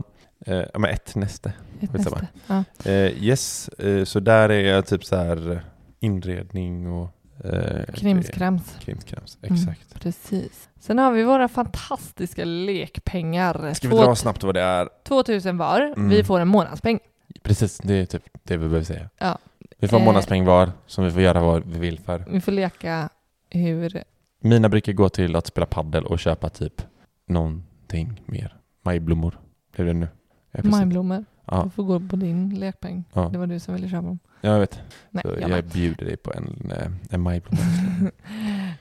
ja, 0.72 0.78
men 0.78 0.90
ett 0.90 1.14
näste. 1.14 1.52
Ett 1.80 1.92
näste. 1.92 2.28
Ja. 2.46 2.64
Eh, 2.84 2.92
yes, 3.24 3.68
eh, 3.68 4.04
så 4.04 4.20
där 4.20 4.48
är 4.50 4.82
typ 4.82 5.04
så 5.04 5.16
här 5.16 5.64
inredning 6.00 6.92
och... 6.92 7.10
Eh, 7.44 7.94
Krimskrams. 7.94 8.76
Krimskrams, 8.80 9.38
Mm. 9.42 9.54
exakt. 9.54 10.00
Precis. 10.00 10.68
Sen 10.80 10.98
har 10.98 11.12
vi 11.12 11.22
våra 11.22 11.48
fantastiska 11.48 12.44
lekpengar. 12.44 13.74
Ska 13.74 13.88
vi 13.88 13.96
dra 13.96 14.14
snabbt 14.16 14.42
vad 14.42 14.54
det 14.54 14.60
är? 14.62 14.88
2000 15.04 15.56
var. 15.56 15.80
Mm. 15.80 16.08
Vi 16.08 16.24
får 16.24 16.40
en 16.40 16.48
månadspeng. 16.48 16.98
Precis, 17.42 17.78
det 17.78 17.94
är 17.94 18.06
typ 18.06 18.22
det 18.42 18.56
vi 18.56 18.68
behöver 18.68 18.84
säga. 18.84 19.10
Ja. 19.18 19.38
Vi 19.78 19.88
får 19.88 19.96
en 19.96 20.02
Eh. 20.02 20.06
månadspeng 20.06 20.44
var 20.44 20.70
som 20.86 21.04
vi 21.04 21.10
får 21.10 21.20
göra 21.22 21.40
vad 21.40 21.66
vi 21.66 21.78
vill 21.78 21.98
för. 21.98 22.24
Vi 22.30 22.40
får 22.40 22.52
leka 22.52 23.08
hur... 23.50 24.02
Mina 24.40 24.68
brukar 24.68 24.92
gå 24.92 25.08
till 25.08 25.36
att 25.36 25.46
spela 25.46 25.66
paddel 25.66 26.04
och 26.06 26.18
köpa 26.18 26.48
typ 26.48 26.82
någonting 27.26 28.20
mer. 28.26 28.56
Majblommor 28.82 29.38
blev 29.74 29.86
det 29.86 29.92
nu. 29.94 30.08
Ja. 30.52 30.60
Majblommor. 30.64 31.24
Ja, 31.46 31.62
Du 31.64 31.70
får 31.70 31.82
gå 31.84 32.00
på 32.00 32.16
din 32.16 32.54
lekpeng. 32.54 33.04
Ja. 33.12 33.28
Det 33.32 33.38
var 33.38 33.46
du 33.46 33.60
som 33.60 33.74
ville 33.74 33.88
köpa 33.88 34.06
dem. 34.06 34.18
jag 34.40 34.58
vet. 34.60 34.80
Nej, 35.10 35.22
Så 35.22 35.40
jag 35.40 35.50
jag 35.50 35.64
bjuder 35.64 36.04
dig 36.06 36.16
på 36.16 36.32
en, 36.32 36.70
eh, 36.76 36.90
en 37.10 37.20
majblomma. 37.20 37.60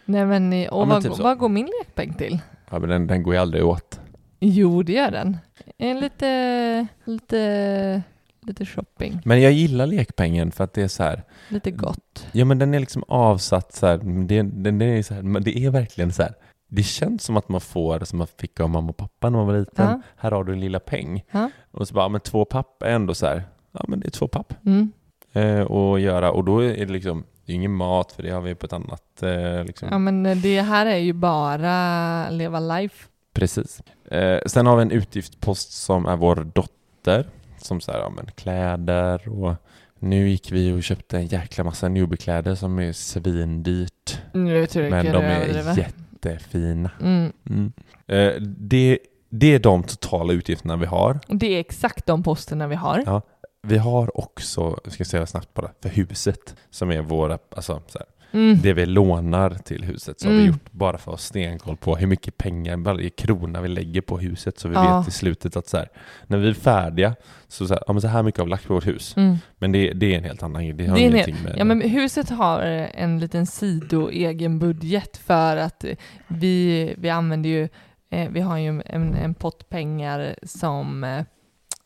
Nej 0.05 0.25
men, 0.25 0.53
i- 0.53 0.67
och 0.71 0.81
Ja, 0.81 0.85
men 0.85 0.89
vad, 0.89 1.03
typ 1.03 1.19
vad 1.19 1.37
går 1.37 1.49
min 1.49 1.69
lekpeng 1.81 2.13
till? 2.13 2.39
Ja, 2.69 2.79
men 2.79 2.89
den, 2.89 3.07
den 3.07 3.23
går 3.23 3.33
ju 3.33 3.39
aldrig 3.39 3.65
åt. 3.65 3.99
Jo, 4.39 4.83
det 4.83 4.93
gör 4.93 5.11
den. 5.11 5.37
En 5.77 5.99
lite, 5.99 6.87
lite, 7.03 8.01
lite 8.47 8.65
shopping. 8.65 9.21
Men 9.25 9.41
jag 9.41 9.51
gillar 9.51 9.87
lekpengen 9.87 10.51
för 10.51 10.63
att 10.63 10.73
det 10.73 10.81
är 10.81 10.87
så 10.87 11.03
här. 11.03 11.23
Lite 11.49 11.71
gott. 11.71 12.27
Ja 12.31 12.45
men 12.45 12.59
den 12.59 12.73
är 12.73 12.79
liksom 12.79 13.03
avsatt 13.07 13.73
så 13.73 13.87
här. 13.87 13.97
Det, 13.97 14.37
den, 14.37 14.63
den 14.63 14.81
är 14.81 15.03
så 15.03 15.13
här 15.13 15.21
men 15.21 15.43
det 15.43 15.57
är 15.57 15.69
verkligen 15.69 16.13
så 16.13 16.23
här. 16.23 16.33
Det 16.67 16.83
känns 16.83 17.23
som 17.23 17.37
att 17.37 17.49
man 17.49 17.61
får 17.61 17.99
som 17.99 18.17
man 18.17 18.27
fick 18.37 18.59
av 18.59 18.69
mamma 18.69 18.89
och 18.89 18.97
pappa 18.97 19.29
när 19.29 19.37
man 19.37 19.47
var 19.47 19.59
liten. 19.59 19.85
Ja. 19.85 20.01
Här 20.15 20.31
har 20.31 20.43
du 20.43 20.53
en 20.53 20.59
lilla 20.59 20.79
peng. 20.79 21.23
Ja. 21.31 21.49
Och 21.71 21.87
så 21.87 21.93
bara, 21.93 22.09
men 22.09 22.21
två 22.21 22.45
papp 22.45 22.83
är 22.83 22.91
ändå 22.91 23.13
så 23.13 23.25
här. 23.25 23.43
Ja 23.71 23.85
men 23.87 23.99
det 23.99 24.07
är 24.07 24.11
två 24.11 24.27
papp. 24.27 24.53
Mm. 24.65 24.91
Eh, 25.33 25.61
och 25.61 25.99
göra. 25.99 26.31
Och 26.31 26.43
då 26.43 26.63
är 26.63 26.85
det 26.85 26.93
liksom, 26.93 27.23
det 27.45 27.51
är 27.51 27.55
ingen 27.55 27.73
mat 27.73 28.11
för 28.11 28.23
det 28.23 28.29
har 28.29 28.41
vi 28.41 28.55
på 28.55 28.65
ett 28.65 28.73
annat 28.73 29.23
eh, 29.23 29.63
liksom. 29.63 29.87
Ja 29.91 29.97
men 29.97 30.41
det 30.41 30.61
här 30.61 30.85
är 30.85 30.97
ju 30.97 31.13
bara 31.13 32.29
leva 32.29 32.59
life. 32.59 33.07
Precis. 33.33 33.81
Eh, 34.11 34.39
sen 34.45 34.65
har 34.65 34.75
vi 34.75 34.81
en 34.81 34.91
utgiftspost 34.91 35.71
som 35.71 36.05
är 36.05 36.15
vår 36.15 36.35
dotter. 36.35 37.27
Som 37.63 37.81
så 37.81 37.91
här, 37.91 37.99
ja 37.99 38.09
men 38.09 38.25
kläder 38.35 39.29
och 39.29 39.55
nu 39.99 40.29
gick 40.29 40.51
vi 40.51 40.71
och 40.71 40.83
köpte 40.83 41.17
en 41.17 41.27
jäkla 41.27 41.63
massa 41.63 41.89
newbie-kläder 41.89 42.55
som 42.55 42.79
är 42.79 42.93
svindyrt. 42.93 44.21
Nu 44.33 44.67
tycker 44.67 44.89
Men 44.89 45.05
jag 45.05 45.15
de 45.15 45.23
är 45.23 45.77
jättefina. 45.77 46.91
Mm. 47.01 47.31
Mm. 47.49 47.73
Eh, 48.07 48.41
det, 48.41 48.99
det 49.29 49.55
är 49.55 49.59
de 49.59 49.83
totala 49.83 50.33
utgifterna 50.33 50.75
vi 50.75 50.85
har. 50.85 51.19
Det 51.27 51.55
är 51.55 51.59
exakt 51.59 52.05
de 52.05 52.23
posterna 52.23 52.67
vi 52.67 52.75
har. 52.75 53.03
Ja. 53.05 53.21
Vi 53.67 53.77
har 53.77 54.17
också, 54.17 54.79
jag 54.83 54.93
ska 54.93 55.05
säga 55.05 55.25
snabbt 55.25 55.53
bara, 55.53 55.71
för 55.81 55.89
huset 55.89 56.55
som 56.69 56.91
är 56.91 57.01
våra, 57.01 57.39
alltså 57.55 57.81
så 57.87 57.99
här, 57.99 58.07
Mm. 58.33 58.61
det 58.61 58.73
vi 58.73 58.85
lånar 58.85 59.49
till 59.49 59.83
huset 59.83 60.19
så 60.19 60.27
har 60.27 60.33
vi 60.33 60.39
Mm. 60.39 60.51
gjort 60.51 60.71
bara 60.71 60.97
för 60.97 61.11
att 61.11 61.13
ha 61.13 61.17
stenkoll 61.17 61.77
på 61.77 61.95
hur 61.95 62.07
mycket 62.07 62.37
pengar 62.37 62.77
varje 62.77 63.09
krona 63.09 63.61
vi 63.61 63.67
lägger 63.67 64.01
på 64.01 64.17
huset 64.19 64.59
så 64.59 64.67
vi 64.67 64.75
Ja. 64.75 64.99
vet 64.99 65.07
i 65.07 65.11
slutet 65.11 65.55
att 65.55 65.67
så 65.67 65.77
här, 65.77 65.87
när 66.27 66.37
vi 66.37 66.49
är 66.49 66.53
färdiga 66.53 67.15
så, 67.47 67.67
så, 67.67 67.73
här, 67.73 67.83
ja, 67.87 67.99
så 67.99 68.07
här 68.07 68.23
mycket 68.23 68.39
har 68.39 68.45
vi 68.45 68.51
lagt 68.51 68.67
på 68.67 68.73
vårt 68.73 68.87
hus. 68.87 69.17
Mm. 69.17 69.37
Men 69.57 69.71
det, 69.71 69.93
det 69.93 70.13
är 70.13 70.17
en 70.17 70.23
helt 70.23 70.43
annan 70.43 70.63
grej. 70.63 70.73
Det 70.73 70.85
har 70.87 70.95
Det 70.97 71.03
är 71.03 71.07
en 71.07 71.13
ingenting 71.13 71.35
med... 71.43 71.53
Ja 71.57 71.63
men 71.63 71.81
huset 71.81 72.29
har 72.29 72.61
en 72.61 73.19
liten 73.19 73.45
sido 73.45 74.09
egen 74.09 74.59
budget 74.59 75.17
för 75.17 75.57
att 75.57 75.85
vi, 76.27 76.93
vi 76.97 77.09
använder 77.09 77.49
ju, 77.49 77.69
eh, 78.09 78.29
vi 78.29 78.41
har 78.41 78.57
ju 78.57 78.81
en, 78.85 79.13
en 79.15 79.33
pott 79.33 79.69
pengar 79.69 80.35
som, 80.43 81.03
eh, 81.03 81.23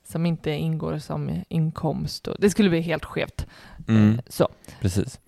som 0.08 0.26
inte 0.26 0.52
ingår 0.52 0.98
som 0.98 1.30
inkomst. 1.50 2.28
Det 2.40 2.50
skulle 2.50 2.70
bli 2.70 2.82
helt 2.82 3.06
skevt. 3.06 3.48
mm, 3.88 4.14
Eh, 4.14 4.20
Så, 4.30 4.48
precis. 4.82 5.20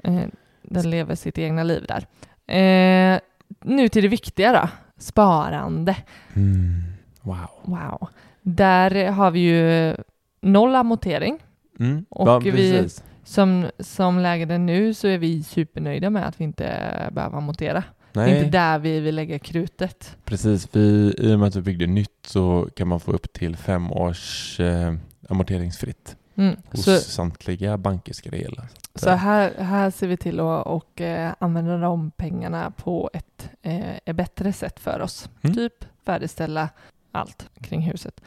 Den 0.70 0.89
lever 0.89 1.15
sitt 1.15 1.38
egna 1.38 1.63
liv 1.63 1.86
där. 1.88 2.07
Eh, 2.55 3.20
nu 3.61 3.89
till 3.89 4.03
det 4.03 4.07
viktiga 4.07 4.51
då, 4.51 4.70
sparande. 4.97 5.95
Mm. 6.34 6.82
Wow. 7.22 7.49
Wow. 7.63 8.07
Där 8.41 9.11
har 9.11 9.32
vi 9.32 9.39
ju 9.39 9.95
noll 10.41 10.76
amortering. 10.76 11.39
Mm. 11.80 12.05
Och 12.09 12.28
ja, 12.28 12.39
vi-. 12.39 12.89
Som, 13.24 13.70
som 13.80 14.20
läget 14.20 14.49
är 14.49 14.57
nu 14.57 14.93
så 14.93 15.07
är 15.07 15.17
vi 15.17 15.43
supernöjda 15.43 16.09
med 16.09 16.28
att 16.28 16.39
vi 16.39 16.43
inte 16.43 16.65
behöver 17.11 17.38
amortera. 17.38 17.84
Det 18.13 18.20
är 18.20 18.26
Nej. 18.26 18.38
inte 18.38 18.49
där 18.57 18.80
vi 18.80 18.99
vill 18.99 19.15
lägga 19.15 19.39
krutet. 19.39 20.17
Precis, 20.26 20.70
vi, 20.72 21.13
i 21.17 21.34
och 21.34 21.39
med 21.39 21.47
att 21.47 21.55
vi 21.55 21.61
byggde 21.61 21.88
nytt 21.88 22.26
så 22.26 22.70
kan 22.76 22.88
man 22.88 22.99
få 22.99 23.11
upp 23.11 23.34
till 23.34 23.55
fem 23.57 23.91
års 23.91 24.59
eh, 24.59 24.93
amorteringsfritt 25.30 26.15
Mm. 26.39 26.55
hos 26.71 26.83
Så, 26.85 26.97
samtliga 26.97 27.77
banker 27.77 28.13
ska 28.13 28.29
det 28.29 28.37
gälla. 28.37 28.67
så 28.95 29.09
här, 29.09 29.53
här 29.59 29.91
ser 29.91 30.07
vi 30.07 30.17
till 30.17 30.39
att 30.39 30.65
och, 30.67 31.01
eh, 31.01 31.31
använda 31.39 31.77
de 31.77 32.11
pengarna 32.11 32.71
på 32.71 33.09
ett, 33.13 33.49
eh, 33.61 33.95
ett 34.05 34.15
bättre 34.15 34.53
sätt 34.53 34.79
för 34.79 34.99
oss. 34.99 35.29
Mm. 35.41 35.55
Typ 35.55 35.73
färdigställa 36.05 36.69
allt 37.11 37.49
kring 37.61 37.81
huset. 37.81 38.21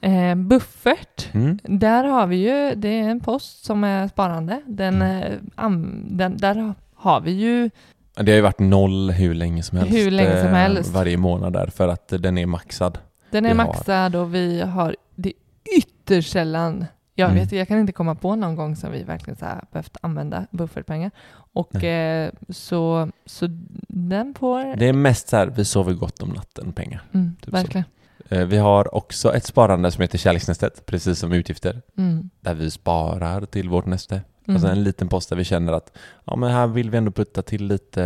Eh, 0.00 0.34
buffert, 0.34 1.34
Mm. 1.34 1.58
där 1.62 2.04
har 2.04 2.26
vi 2.26 2.36
ju, 2.36 2.74
det 2.74 2.88
är 2.88 3.08
en 3.08 3.20
post 3.20 3.64
som 3.64 3.84
är 3.84 4.08
sparande. 4.08 4.62
Den, 4.66 4.94
Mm. 5.02 5.22
eh, 5.22 5.38
am, 5.54 6.04
den, 6.10 6.36
där 6.36 6.74
har 6.94 7.20
vi 7.20 7.30
ju 7.30 7.70
Det 8.14 8.30
har 8.32 8.36
ju 8.36 8.40
varit 8.42 8.58
noll 8.58 9.10
hur 9.10 9.34
länge 9.34 9.62
som 9.62 9.78
helst. 9.78 9.92
Hur 9.94 10.10
länge 10.10 10.40
som 10.40 10.48
eh, 10.48 10.54
helst. 10.54 10.90
Varje 10.92 11.16
månad 11.16 11.52
där 11.52 11.66
för 11.66 11.88
att 11.88 12.12
eh, 12.12 12.18
den 12.18 12.38
är 12.38 12.46
maxad. 12.46 12.98
Den 13.30 13.46
är 13.46 13.54
maxad 13.54 14.16
och 14.16 14.34
vi 14.34 14.60
har 14.60 14.96
det 15.14 15.28
är 15.28 15.78
ytterst 15.78 16.32
sällan 16.32 16.86
jag, 17.18 17.30
Mm. 17.30 17.42
vet, 17.42 17.52
jag 17.52 17.68
kan 17.68 17.78
inte 17.78 17.92
komma 17.92 18.14
på 18.14 18.36
någon 18.36 18.56
gång 18.56 18.76
som 18.76 18.92
vi 18.92 19.02
verkligen 19.02 19.36
så 19.36 19.46
behövt 19.72 19.96
använda 20.00 20.46
buffertpengar. 20.50 21.10
Och 21.52 21.84
eh, 21.84 22.30
så, 22.48 23.08
så 23.26 23.46
den 23.88 24.34
får... 24.34 24.76
Det 24.76 24.86
är 24.88 24.92
mest 24.92 25.28
så 25.28 25.36
här, 25.36 25.46
vi 25.46 25.64
sover 25.64 25.92
gott 25.94 26.22
om 26.22 26.28
natten 26.28 26.72
pengar. 26.72 27.02
mm, 27.14 27.36
typ 27.36 27.44
så. 27.44 27.50
verkligen. 27.50 27.84
Eh, 28.28 28.44
Vi 28.46 28.56
har 28.56 28.94
också 28.94 29.34
ett 29.34 29.44
sparande 29.44 29.90
som 29.90 30.02
heter 30.02 30.18
kärleksnästet, 30.18 30.86
precis 30.86 31.18
som 31.18 31.32
utgifter, 31.32 31.82
Mm, 31.98 32.30
där 32.40 32.54
vi 32.54 32.70
sparar 32.70 33.46
till 33.46 33.68
vårt 33.68 33.86
näste. 33.86 34.22
Mm, 34.48 34.56
Alltså 34.56 34.68
en 34.68 34.82
liten 34.84 35.08
post 35.08 35.28
där 35.28 35.36
vi 35.36 35.44
känner 35.44 35.72
att 35.72 35.98
ja, 36.24 36.36
men 36.36 36.50
här 36.50 36.66
vill 36.66 36.90
vi 36.90 36.98
ändå 36.98 37.10
putta 37.12 37.42
till 37.42 37.66
lite, 37.66 38.02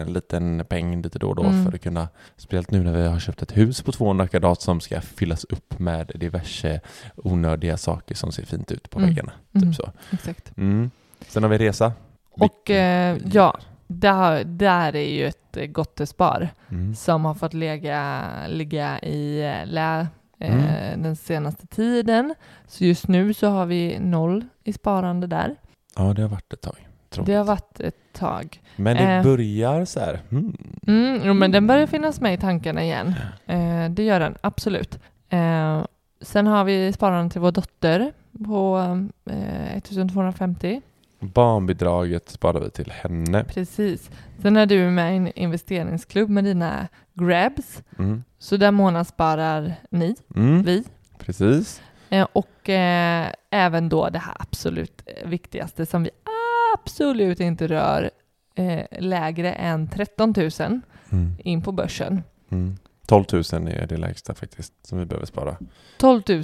en 0.00 0.12
liten 0.12 0.64
peng 0.68 1.02
lite 1.02 1.18
då 1.18 1.28
och 1.28 1.36
då 1.36 1.42
Mm. 1.44 1.64
för 1.64 1.72
att 1.74 1.82
kunna, 1.82 2.08
speciellt 2.36 2.70
nu 2.70 2.82
när 2.82 2.92
vi 2.92 3.06
har 3.06 3.18
köpt 3.18 3.42
ett 3.42 3.56
hus 3.56 3.82
på 3.82 3.92
200 3.92 4.28
kvadrat 4.28 4.60
som 4.62 4.80
ska 4.80 5.00
fyllas 5.00 5.44
upp 5.44 5.78
med 5.78 6.10
diverse 6.14 6.80
onödiga 7.16 7.76
saker 7.76 8.14
som 8.14 8.32
ser 8.32 8.46
fint 8.46 8.72
ut 8.72 8.90
på 8.90 8.98
Mm. 8.98 9.10
väggarna. 9.10 9.32
mm, 9.54 9.66
Typ 9.68 9.76
så. 9.76 9.90
Exakt. 10.12 10.56
Mm. 10.56 10.90
Sen 11.28 11.42
har 11.42 11.50
vi 11.50 11.58
resa. 11.58 11.92
Och 12.30 12.70
eh, 12.70 13.18
ja, 13.32 13.58
där, 13.86 14.44
där 14.44 14.96
är 14.96 15.10
ju 15.14 15.26
ett 15.26 15.56
gottespar 15.72 16.48
Mm. 16.70 16.94
som 16.94 17.24
har 17.24 17.34
fått 17.34 17.54
ligga, 17.54 18.22
ligga 18.48 18.98
i 19.00 19.40
eh, 19.44 19.66
lä 19.66 20.06
eh, 20.38 20.54
Mm. 20.54 21.02
den 21.02 21.16
senaste 21.16 21.66
tiden. 21.66 22.34
Så 22.68 22.84
just 22.84 23.08
nu 23.08 23.34
så 23.34 23.46
har 23.48 23.66
vi 23.66 23.98
noll 23.98 24.44
i 24.64 24.72
sparande 24.72 25.26
där. 25.26 25.56
Ja, 25.96 26.12
det 26.12 26.22
har 26.22 26.28
varit 26.28 26.52
ett 26.52 26.60
tag. 26.60 26.88
Tråkigt. 27.10 27.26
Det 27.26 27.34
har 27.34 27.44
varit 27.44 27.80
ett 27.80 28.12
tag. 28.12 28.60
Men 28.76 28.96
det 28.96 29.02
eh. 29.02 29.22
börjar 29.22 29.84
så 29.84 30.00
här. 30.00 30.20
Mm. 30.30 30.56
Mm, 30.86 31.20
jo, 31.24 31.34
men 31.34 31.50
den 31.50 31.66
börjar 31.66 31.86
finnas 31.86 32.20
med 32.20 32.34
i 32.34 32.36
tankarna 32.36 32.84
igen. 32.84 33.14
Eh, 33.46 33.90
det 33.90 34.02
gör 34.02 34.20
den, 34.20 34.34
absolut. 34.40 34.98
Eh, 35.28 35.84
sen 36.20 36.46
har 36.46 36.64
vi 36.64 36.92
sparande 36.92 37.32
till 37.32 37.40
vår 37.40 37.52
dotter 37.52 38.12
på 38.46 38.78
eh, 39.30 39.76
1250. 39.76 40.82
Barnbidraget 41.20 42.28
sparar 42.28 42.60
vi 42.60 42.70
till 42.70 42.90
henne. 42.90 43.44
Precis. 43.44 44.10
Sen 44.42 44.56
är 44.56 44.66
du 44.66 44.90
med 44.90 45.12
i 45.12 45.16
en 45.16 45.32
investeringsklubb 45.38 46.30
med 46.30 46.44
dina 46.44 46.88
grabs. 47.14 47.82
Mm. 47.98 48.24
Så 48.38 48.56
där 48.56 48.70
månadssparar 48.70 49.74
ni, 49.90 50.14
Mm. 50.36 50.62
vi. 50.62 50.84
Precis. 51.18 51.82
Eh, 52.10 52.26
och 52.66 52.70
eh, 52.70 53.32
även 53.50 53.88
då 53.88 54.08
det 54.08 54.18
här 54.18 54.34
absolut 54.38 55.02
eh, 55.06 55.28
viktigaste 55.28 55.86
som 55.86 56.02
vi 56.02 56.10
absolut 56.74 57.40
inte 57.40 57.66
rör 57.66 58.10
eh, 58.54 58.84
lägre 59.00 59.52
än 59.52 59.88
13 59.88 60.34
000 60.36 60.80
Mm. 61.12 61.32
in 61.38 61.62
på 61.62 61.72
börsen. 61.72 62.22
Mm. 62.50 62.76
12 63.06 63.24
000 63.32 63.42
är 63.68 63.86
det 63.86 63.96
lägsta 63.96 64.34
faktiskt 64.34 64.72
som 64.82 64.98
vi 64.98 65.04
behöver 65.04 65.26
spara. 65.26 65.56
12 65.98 66.22
000 66.28 66.42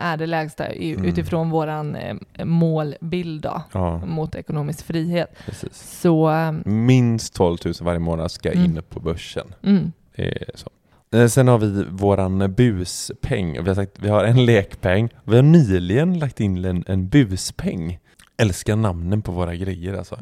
är 0.00 0.16
det 0.16 0.26
lägsta 0.26 0.72
i, 0.72 0.92
Mm. 0.94 1.04
utifrån 1.04 1.50
våran 1.50 1.96
eh, 1.96 2.16
målbild 2.44 3.42
då, 3.42 3.62
Ja, 3.72 3.98
mot 3.98 4.34
ekonomisk 4.34 4.86
frihet. 4.86 5.34
precis. 5.46 6.00
Så, 6.00 6.30
eh, 6.30 6.52
Minst 6.64 7.34
12 7.34 7.56
000 7.64 7.74
varje 7.80 7.98
månad 7.98 8.30
ska 8.30 8.52
Mm. 8.52 8.64
in 8.64 8.82
på 8.88 9.00
börsen. 9.00 9.54
mm. 9.62 9.92
Det 10.16 10.42
är 10.42 10.50
så. 10.54 10.70
Eh, 11.12 11.26
Sen 11.26 11.48
har 11.48 11.58
vi 11.58 11.84
våran 11.90 12.54
buspeng. 12.54 13.52
Vi 13.62 13.68
har, 13.68 13.74
sagt, 13.74 13.92
vi 13.98 14.08
har 14.08 14.24
en 14.24 14.44
lekpeng. 14.46 15.08
Vi 15.24 15.36
har 15.36 15.42
nyligen 15.42 16.18
lagt 16.18 16.40
in 16.40 16.64
en, 16.64 16.84
en 16.86 17.08
buspeng. 17.08 17.98
Älskar 18.36 18.76
namnen 18.76 19.22
på 19.22 19.32
våra 19.32 19.54
grejer 19.54 19.94
alltså. 19.94 20.18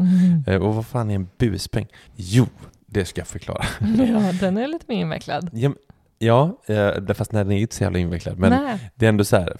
Eh, 0.47 0.62
Och 0.62 0.74
vad 0.74 0.87
fan 0.87 1.11
är 1.11 1.14
en 1.14 1.28
buspeng? 1.39 1.87
Jo, 2.16 2.47
det 2.87 3.05
ska 3.05 3.20
jag 3.20 3.28
förklara. 3.28 3.64
Ja, 3.80 4.32
den 4.41 4.59
är 4.59 4.68
lite 4.68 4.84
mer 4.89 5.01
invecklad. 5.01 5.51
Ja, 5.53 5.72
ja 6.18 6.61
eh, 6.66 6.89
det- 7.03 7.14
fast 7.14 7.30
den 7.30 7.51
är 7.51 7.57
inte 7.57 7.74
så 7.74 7.84
jävla 7.84 7.99
invecklad. 7.99 8.39
Men 8.39 8.51
Nej. 8.51 8.91
det 8.95 9.05
är 9.07 9.09
ändå 9.09 9.24
så 9.24 9.37
här. 9.37 9.57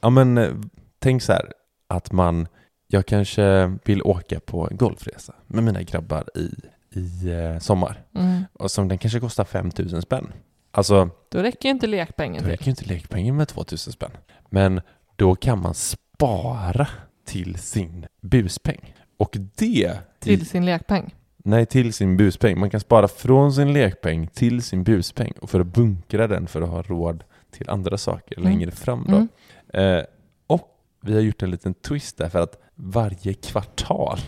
Ja 0.00 0.10
men 0.10 0.62
tänk 0.98 1.22
så 1.22 1.32
här 1.32 1.52
att 1.88 2.12
man, 2.12 2.48
jag 2.88 3.06
kanske 3.06 3.72
vill 3.84 4.02
åka 4.02 4.40
på 4.40 4.68
golfresa 4.72 5.34
med 5.46 5.64
mina 5.64 5.82
grabbar 5.82 6.24
i, 6.38 6.50
i 6.96 7.30
eh, 7.30 7.58
sommar. 7.58 8.02
Mm. 8.14 8.44
Och 8.52 8.70
som 8.70 8.88
den 8.88 8.98
kanske 8.98 9.20
kostar 9.20 9.44
5000 9.44 10.02
spänn. 10.02 10.32
Alltså, 10.70 11.10
Då 11.28 11.38
räcker 11.38 11.68
ju 11.68 11.70
inte 11.70 11.86
lekpengen 11.86 12.42
då 12.42 12.48
räcker 12.48 12.64
ju 12.64 12.70
inte 12.70 12.84
lekpengen 12.84 13.36
med 13.36 13.48
2000 13.48 13.92
spänn. 13.92 14.10
Men 14.50 14.80
då 15.16 15.34
kan 15.34 15.62
man 15.62 15.74
spara 15.74 16.88
till 17.26 17.58
sin 17.58 18.06
buspeng. 18.20 18.94
Och 19.16 19.36
det... 19.56 19.98
Till 20.20 20.46
sin 20.46 20.64
lekpeng. 20.66 21.14
Nej, 21.36 21.66
till 21.66 21.92
sin 21.92 22.16
buspeng. 22.16 22.60
Man 22.60 22.70
kan 22.70 22.80
spara 22.80 23.08
från 23.08 23.52
sin 23.52 23.72
lekpeng 23.72 24.26
till 24.26 24.62
sin 24.62 24.84
buspeng 24.84 25.32
och 25.40 25.50
för 25.50 25.60
att 25.60 25.66
bunkra 25.66 26.26
den 26.26 26.46
för 26.46 26.62
att 26.62 26.68
ha 26.68 26.82
råd 26.82 27.24
till 27.50 27.70
andra 27.70 27.98
saker 27.98 28.38
Mm. 28.38 28.50
längre 28.52 28.70
fram. 28.70 29.06
Då. 29.08 29.16
Mm. 29.16 29.28
Eh, 29.98 30.04
vi 31.04 31.14
har 31.14 31.20
gjort 31.20 31.42
en 31.42 31.50
liten 31.50 31.74
twist 31.74 32.18
där 32.18 32.28
för 32.28 32.42
att 32.42 32.58
varje 32.74 33.34
kvartal 33.34 34.18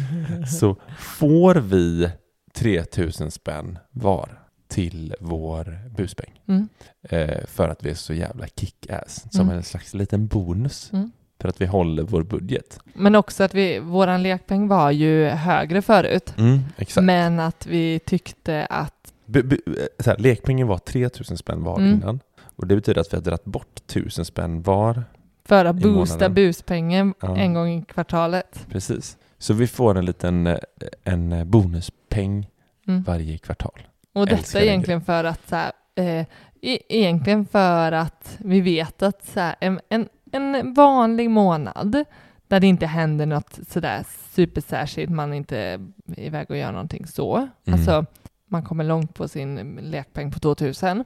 så 0.60 0.76
får 0.98 1.54
vi 1.54 2.10
3000 2.54 3.30
spänn 3.30 3.78
var 3.90 4.42
till 4.68 5.14
vår 5.20 5.78
buspeng. 5.96 6.40
Mm. 6.48 6.68
Eh, 7.02 7.44
för 7.46 7.68
att 7.68 7.82
vi 7.84 7.90
är 7.90 7.94
så 7.94 8.12
jävla 8.14 8.46
kick-ass. 8.46 9.24
Som 9.30 9.40
Mm. 9.46 9.56
en 9.56 9.62
slags 9.62 9.94
liten 9.94 10.26
bonus. 10.26 10.92
Mm. 10.92 11.10
För 11.40 11.48
att 11.48 11.60
vi 11.60 11.66
håller 11.66 12.02
vår 12.02 12.22
budget. 12.22 12.78
Men 12.94 13.14
också 13.14 13.44
att 13.44 13.54
vi, 13.54 13.78
våran 13.78 14.22
lekpeng 14.22 14.68
var 14.68 14.90
ju 14.90 15.24
högre 15.28 15.82
förut. 15.82 16.34
Mm. 16.38 16.60
Men 17.00 17.40
att 17.40 17.66
vi 17.66 17.98
tyckte 17.98 18.66
att, 18.66 19.12
bu- 19.26 19.60
eh, 19.66 20.06
här, 20.06 20.16
lekpengen 20.18 20.66
var 20.66 20.78
3000 20.78 21.36
spänn 21.36 21.62
var 21.62 21.78
Mm. 21.78 21.92
innan. 21.94 22.20
Och 22.56 22.66
det 22.66 22.74
betyder 22.76 23.00
att 23.00 23.12
vi 23.12 23.16
har 23.16 23.22
dragit 23.24 23.44
bort 23.44 23.76
1000 23.86 24.24
spänn 24.24 24.62
var. 24.62 25.04
För 25.46 25.64
att 25.64 25.76
boosta 25.76 26.28
buspengen 26.28 27.14
Ja. 27.20 27.36
en 27.36 27.54
gång 27.54 27.68
i 27.68 27.82
kvartalet. 27.84 28.66
Precis. 28.70 29.16
Så 29.38 29.54
vi 29.54 29.66
får 29.66 29.98
en 29.98 30.04
liten 30.04 30.46
eh, 30.46 30.56
en 31.04 31.32
eh, 31.32 31.44
bonuspeng 31.44 32.46
Mm. 32.88 33.02
varje 33.02 33.38
kvartal. 33.38 33.80
Och 34.14 34.26
detta 34.26 34.60
egentligen 34.60 35.00
för 35.00 35.24
att 35.24 35.48
så 35.48 35.56
här, 35.56 35.72
eh, 35.94 36.20
e- 36.62 36.78
egentligen 36.88 37.46
för 37.46 37.92
att 37.92 38.36
vi 38.38 38.60
vet 38.60 39.02
att 39.02 39.24
så 39.24 39.40
här, 39.40 39.54
en, 39.60 39.80
en, 39.88 40.08
en 40.32 40.74
vanlig 40.74 41.30
månad 41.30 42.04
där 42.48 42.60
det 42.60 42.66
inte 42.66 42.86
händer 42.86 43.26
något 43.26 43.58
sådär 43.68 44.04
supersärskilt, 44.30 45.10
man 45.10 45.32
är 45.32 45.36
inte 45.36 45.80
iväg 46.16 46.50
och 46.50 46.56
gör 46.56 46.72
någonting 46.72 47.06
så. 47.06 47.36
Mm. 47.36 47.50
Alltså, 47.72 48.06
man 48.48 48.62
kommer 48.62 48.84
långt 48.84 49.14
på 49.14 49.28
sin 49.28 49.78
lekpeng 49.82 50.30
på 50.32 50.38
2000. 50.38 50.98
Eh, 51.00 51.04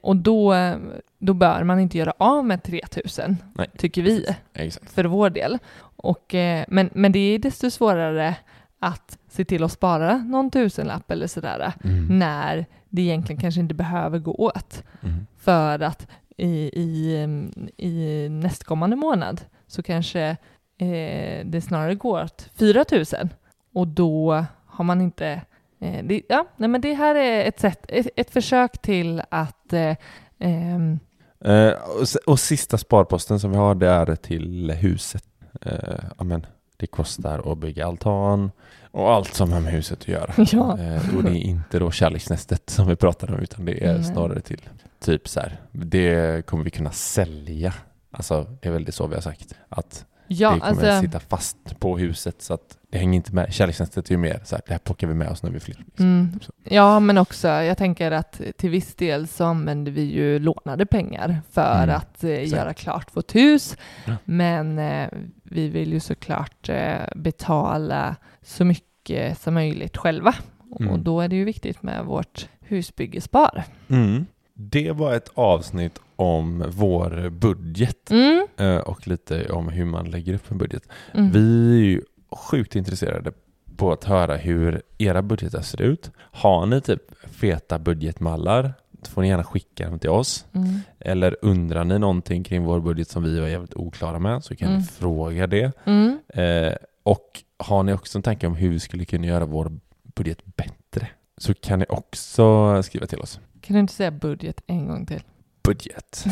och 0.00 0.16
då, 0.16 0.54
då 1.18 1.34
bör 1.34 1.62
man 1.64 1.80
inte 1.80 1.98
göra 1.98 2.12
av 2.18 2.44
med 2.44 2.62
3000, 2.62 3.36
Nej, 3.54 3.70
tycker 3.76 4.02
vi, 4.02 4.26
Exakt. 4.54 4.90
för 4.92 5.04
vår 5.04 5.30
del. 5.30 5.58
Och, 5.96 6.34
eh, 6.34 6.64
men, 6.68 6.90
men 6.92 7.12
det 7.12 7.18
är 7.18 7.38
desto 7.38 7.70
svårare 7.70 8.34
att 8.78 9.18
se 9.28 9.44
till 9.44 9.64
att 9.64 9.72
spara 9.72 10.16
någon 10.16 10.50
tusenlapp 10.50 11.10
eller 11.10 11.26
sådär 11.26 11.72
Mm. 11.84 12.18
när 12.18 12.66
det 12.88 13.02
egentligen 13.02 13.40
kanske 13.40 13.60
inte 13.60 13.74
behöver 13.74 14.18
gå 14.18 14.34
åt. 14.34 14.82
Mm. 15.02 15.26
För 15.38 15.78
att 15.80 16.06
i, 16.36 16.50
i, 16.82 17.22
i 17.76 18.28
nästkommande 18.28 18.96
månad 18.96 19.40
så 19.66 19.82
kanske 19.82 20.20
eh, 20.78 21.44
det 21.46 21.64
snarare 21.64 21.94
går 21.94 22.24
åt 22.24 22.50
4 22.54 22.84
000 22.92 23.04
och 23.72 23.88
då 23.88 24.44
har 24.66 24.84
man 24.84 25.00
inte... 25.00 25.40
Eh, 25.78 26.04
det, 26.04 26.22
ja, 26.28 26.46
nej, 26.56 26.68
men 26.68 26.80
det 26.80 26.94
här 26.94 27.14
är 27.14 27.48
ett, 27.48 27.60
sätt, 27.60 27.84
ett, 27.88 28.06
ett 28.16 28.30
försök 28.30 28.78
till 28.78 29.22
att 29.30 29.72
eh, 29.72 29.96
ehm, 30.38 30.98
Eh, 31.44 31.72
och, 31.72 32.06
och 32.26 32.40
sista 32.40 32.78
sparposten 32.78 33.40
som 33.40 33.50
vi 33.50 33.56
har 33.56 33.74
det 33.74 33.88
är 33.88 34.16
till 34.16 34.70
huset. 34.70 35.24
Eh, 35.60 36.04
amen, 36.16 36.46
det 36.76 36.86
kostar 36.86 37.52
att 37.52 37.58
bygga 37.58 37.86
altan 37.86 38.50
och 38.90 39.12
allt 39.12 39.34
som 39.34 39.52
har 39.52 39.60
med 39.60 39.72
huset 39.72 39.98
att 39.98 40.08
göra. 40.08 40.34
Ja. 40.52 40.78
Eh, 40.78 41.16
och 41.16 41.24
det 41.24 41.30
är 41.30 41.42
inte 41.42 41.78
då 41.78 41.90
kärleksnästet 41.90 42.70
som 42.70 42.88
vi 42.88 42.96
pratar 42.96 43.34
om 43.34 43.40
utan 43.40 43.64
det 43.64 43.84
är 43.84 43.94
Nej. 43.94 44.04
snarare 44.04 44.40
till 44.40 44.60
typ 45.00 45.28
så 45.28 45.40
här. 45.40 45.60
Det 45.72 46.46
kommer 46.46 46.64
vi 46.64 46.70
kunna 46.70 46.90
sälja. 46.90 47.74
Alltså 48.10 48.46
det 48.60 48.68
är 48.68 48.72
väl 48.72 48.84
det 48.84 48.92
så 48.92 49.06
vi 49.06 49.14
har 49.14 49.22
sagt. 49.22 49.54
Att 49.68 50.06
ja, 50.26 50.50
det 50.50 50.60
kommer 50.60 50.72
alltså, 50.72 51.00
sitta 51.00 51.20
fast 51.20 51.78
på 51.78 51.98
huset 51.98 52.42
så 52.42 52.54
att 52.54 52.77
det 52.90 52.98
hänger 52.98 53.16
inte 53.16 53.34
med. 53.34 53.52
Kärleksnästet 53.52 54.06
är 54.06 54.10
ju 54.10 54.16
mer 54.18 54.40
så 54.44 54.54
här, 54.56 54.62
det 54.66 54.72
här 54.72 54.78
plockar 54.78 55.06
vi 55.06 55.14
med 55.14 55.28
oss 55.28 55.42
när 55.42 55.50
vi 55.50 55.60
flyttar. 55.60 55.84
liksom. 55.86 56.06
Mm. 56.06 56.38
Typ. 56.40 56.50
Ja, 56.64 57.00
men 57.00 57.18
också, 57.18 57.48
jag 57.48 57.78
tänker 57.78 58.10
att 58.10 58.40
till 58.56 58.70
viss 58.70 58.94
del 58.94 59.28
så 59.28 59.44
använder 59.44 59.92
vi 59.92 60.02
ju 60.02 60.38
lånade 60.38 60.86
pengar 60.86 61.40
för 61.50 61.82
Mm, 61.82 61.96
att 61.96 62.24
eh, 62.24 62.48
göra 62.48 62.74
klart 62.74 63.16
vårt 63.16 63.34
hus. 63.34 63.76
Ja. 64.04 64.16
Men 64.24 64.78
eh, 64.78 65.08
vi 65.42 65.68
vill 65.68 65.92
ju 65.92 66.00
såklart 66.00 66.68
eh, 66.68 66.96
betala 67.16 68.16
så 68.42 68.64
mycket 68.64 69.38
som 69.40 69.54
möjligt 69.54 69.96
själva. 69.96 70.34
Och 70.70 70.80
Mm. 70.80 71.02
då 71.04 71.20
är 71.20 71.28
det 71.28 71.36
ju 71.36 71.44
viktigt 71.44 71.82
med 71.82 72.04
vårt 72.04 72.48
husbyggespar. 72.60 73.64
Mm. 73.88 74.26
Det 74.54 74.92
var 74.92 75.14
ett 75.14 75.30
avsnitt 75.34 76.00
om 76.16 76.64
vår 76.68 77.30
budget 77.30 78.10
Mm. 78.10 78.46
eh, 78.56 78.76
och 78.76 79.08
lite 79.08 79.48
om 79.48 79.68
hur 79.68 79.84
man 79.84 80.10
lägger 80.10 80.34
upp 80.34 80.50
en 80.50 80.58
budget. 80.58 80.82
Mm. 81.14 81.30
Vi 81.30 81.72
är 81.80 81.84
ju 81.84 82.02
sjukt 82.30 82.76
intresserade 82.76 83.32
på 83.76 83.92
att 83.92 84.04
höra 84.04 84.36
hur 84.36 84.82
era 84.98 85.22
budgetar 85.22 85.62
ser 85.62 85.82
ut. 85.82 86.10
Har 86.18 86.66
ni 86.66 86.80
typ 86.80 87.02
feta 87.30 87.78
budgetmallar 87.78 88.74
så 89.02 89.10
får 89.12 89.22
ni 89.22 89.28
gärna 89.28 89.44
skicka 89.44 89.90
dem 89.90 89.98
till 89.98 90.10
oss. 90.10 90.46
Mm. 90.52 90.80
Eller 91.00 91.36
undrar 91.42 91.84
ni 91.84 91.98
någonting 91.98 92.44
kring 92.44 92.64
vår 92.64 92.80
budget 92.80 93.08
som 93.08 93.22
vi 93.22 93.40
var 93.40 93.48
jävligt 93.48 93.74
oklara 93.74 94.18
med 94.18 94.44
så 94.44 94.56
kan 94.56 94.68
Mm. 94.68 94.80
ni 94.80 94.86
fråga 94.86 95.46
det. 95.46 95.72
Mm. 95.84 96.18
Eh, 96.28 96.72
och 97.02 97.42
har 97.58 97.82
ni 97.82 97.92
också 97.92 98.18
en 98.18 98.22
tanke 98.22 98.46
om 98.46 98.54
hur 98.54 98.70
vi 98.70 98.80
skulle 98.80 99.04
kunna 99.04 99.26
göra 99.26 99.44
vår 99.46 99.72
budget 100.14 100.38
bättre 100.56 101.08
så 101.36 101.54
kan 101.54 101.78
ni 101.78 101.84
också 101.88 102.82
skriva 102.82 103.06
till 103.06 103.18
oss. 103.20 103.40
Kan 103.60 103.74
du 103.74 103.80
inte 103.80 103.92
säga 103.92 104.10
budget 104.10 104.60
en 104.66 104.86
gång 104.88 105.06
till? 105.06 105.22
Budget. 105.62 106.24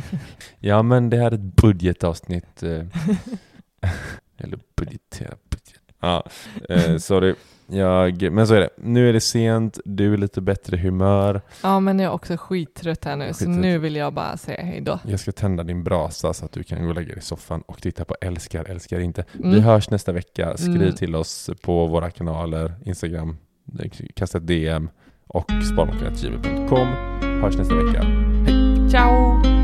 ja 0.58 0.82
men 0.82 1.10
det 1.10 1.16
här 1.16 1.26
är 1.30 1.34
ett 1.34 1.40
budgetavsnitt. 1.40 2.62
Eller 4.38 4.58
budgetera 4.76 5.34
budget. 5.50 5.80
Ja, 6.00 6.24
eh, 6.68 6.96
sorry. 6.96 7.34
Jag, 7.66 8.32
men 8.32 8.46
så 8.46 8.54
är 8.54 8.60
det. 8.60 8.68
Nu 8.76 9.08
är 9.08 9.12
det 9.12 9.20
sent, 9.20 9.78
du 9.84 10.12
är 10.12 10.16
lite 10.16 10.40
bättre 10.40 10.76
humör. 10.76 11.40
Ja, 11.62 11.80
men 11.80 11.98
jag 11.98 12.10
är 12.10 12.14
också 12.14 12.36
skittrött 12.36 13.04
här 13.04 13.16
nu, 13.16 13.32
så 13.32 13.38
Skittrött. 13.38 13.56
nu 13.56 13.78
vill 13.78 13.96
jag 13.96 14.12
bara 14.14 14.36
säga 14.36 14.62
hej 14.62 14.80
då. 14.80 14.98
Jag 15.08 15.20
ska 15.20 15.32
tända 15.32 15.62
din 15.62 15.84
brasa 15.84 16.32
så 16.34 16.44
att 16.44 16.52
du 16.52 16.62
kan 16.62 16.82
gå 16.82 16.88
och 16.88 16.94
lägga 16.94 17.08
dig 17.08 17.18
i 17.18 17.20
soffan 17.22 17.60
och 17.66 17.82
titta 17.82 18.04
på 18.04 18.16
Älskar, 18.20 18.64
älskar 18.64 19.00
inte. 19.00 19.24
Vi 19.32 19.48
Mm. 19.48 19.62
hörs 19.62 19.90
nästa 19.90 20.12
vecka. 20.12 20.56
Skriv 20.56 20.82
Mm. 20.82 20.94
till 20.94 21.16
oss 21.16 21.50
på 21.62 21.86
våra 21.86 22.10
kanaler, 22.10 22.74
Instagram, 22.84 23.36
kasta 24.14 24.38
ett 24.38 24.46
DM 24.46 24.88
och 25.26 25.50
sparmakarna.gmail.com. 25.72 26.88
Hörs 27.42 27.56
nästa 27.56 27.74
vecka. 27.74 28.02
Ciao! 28.90 29.63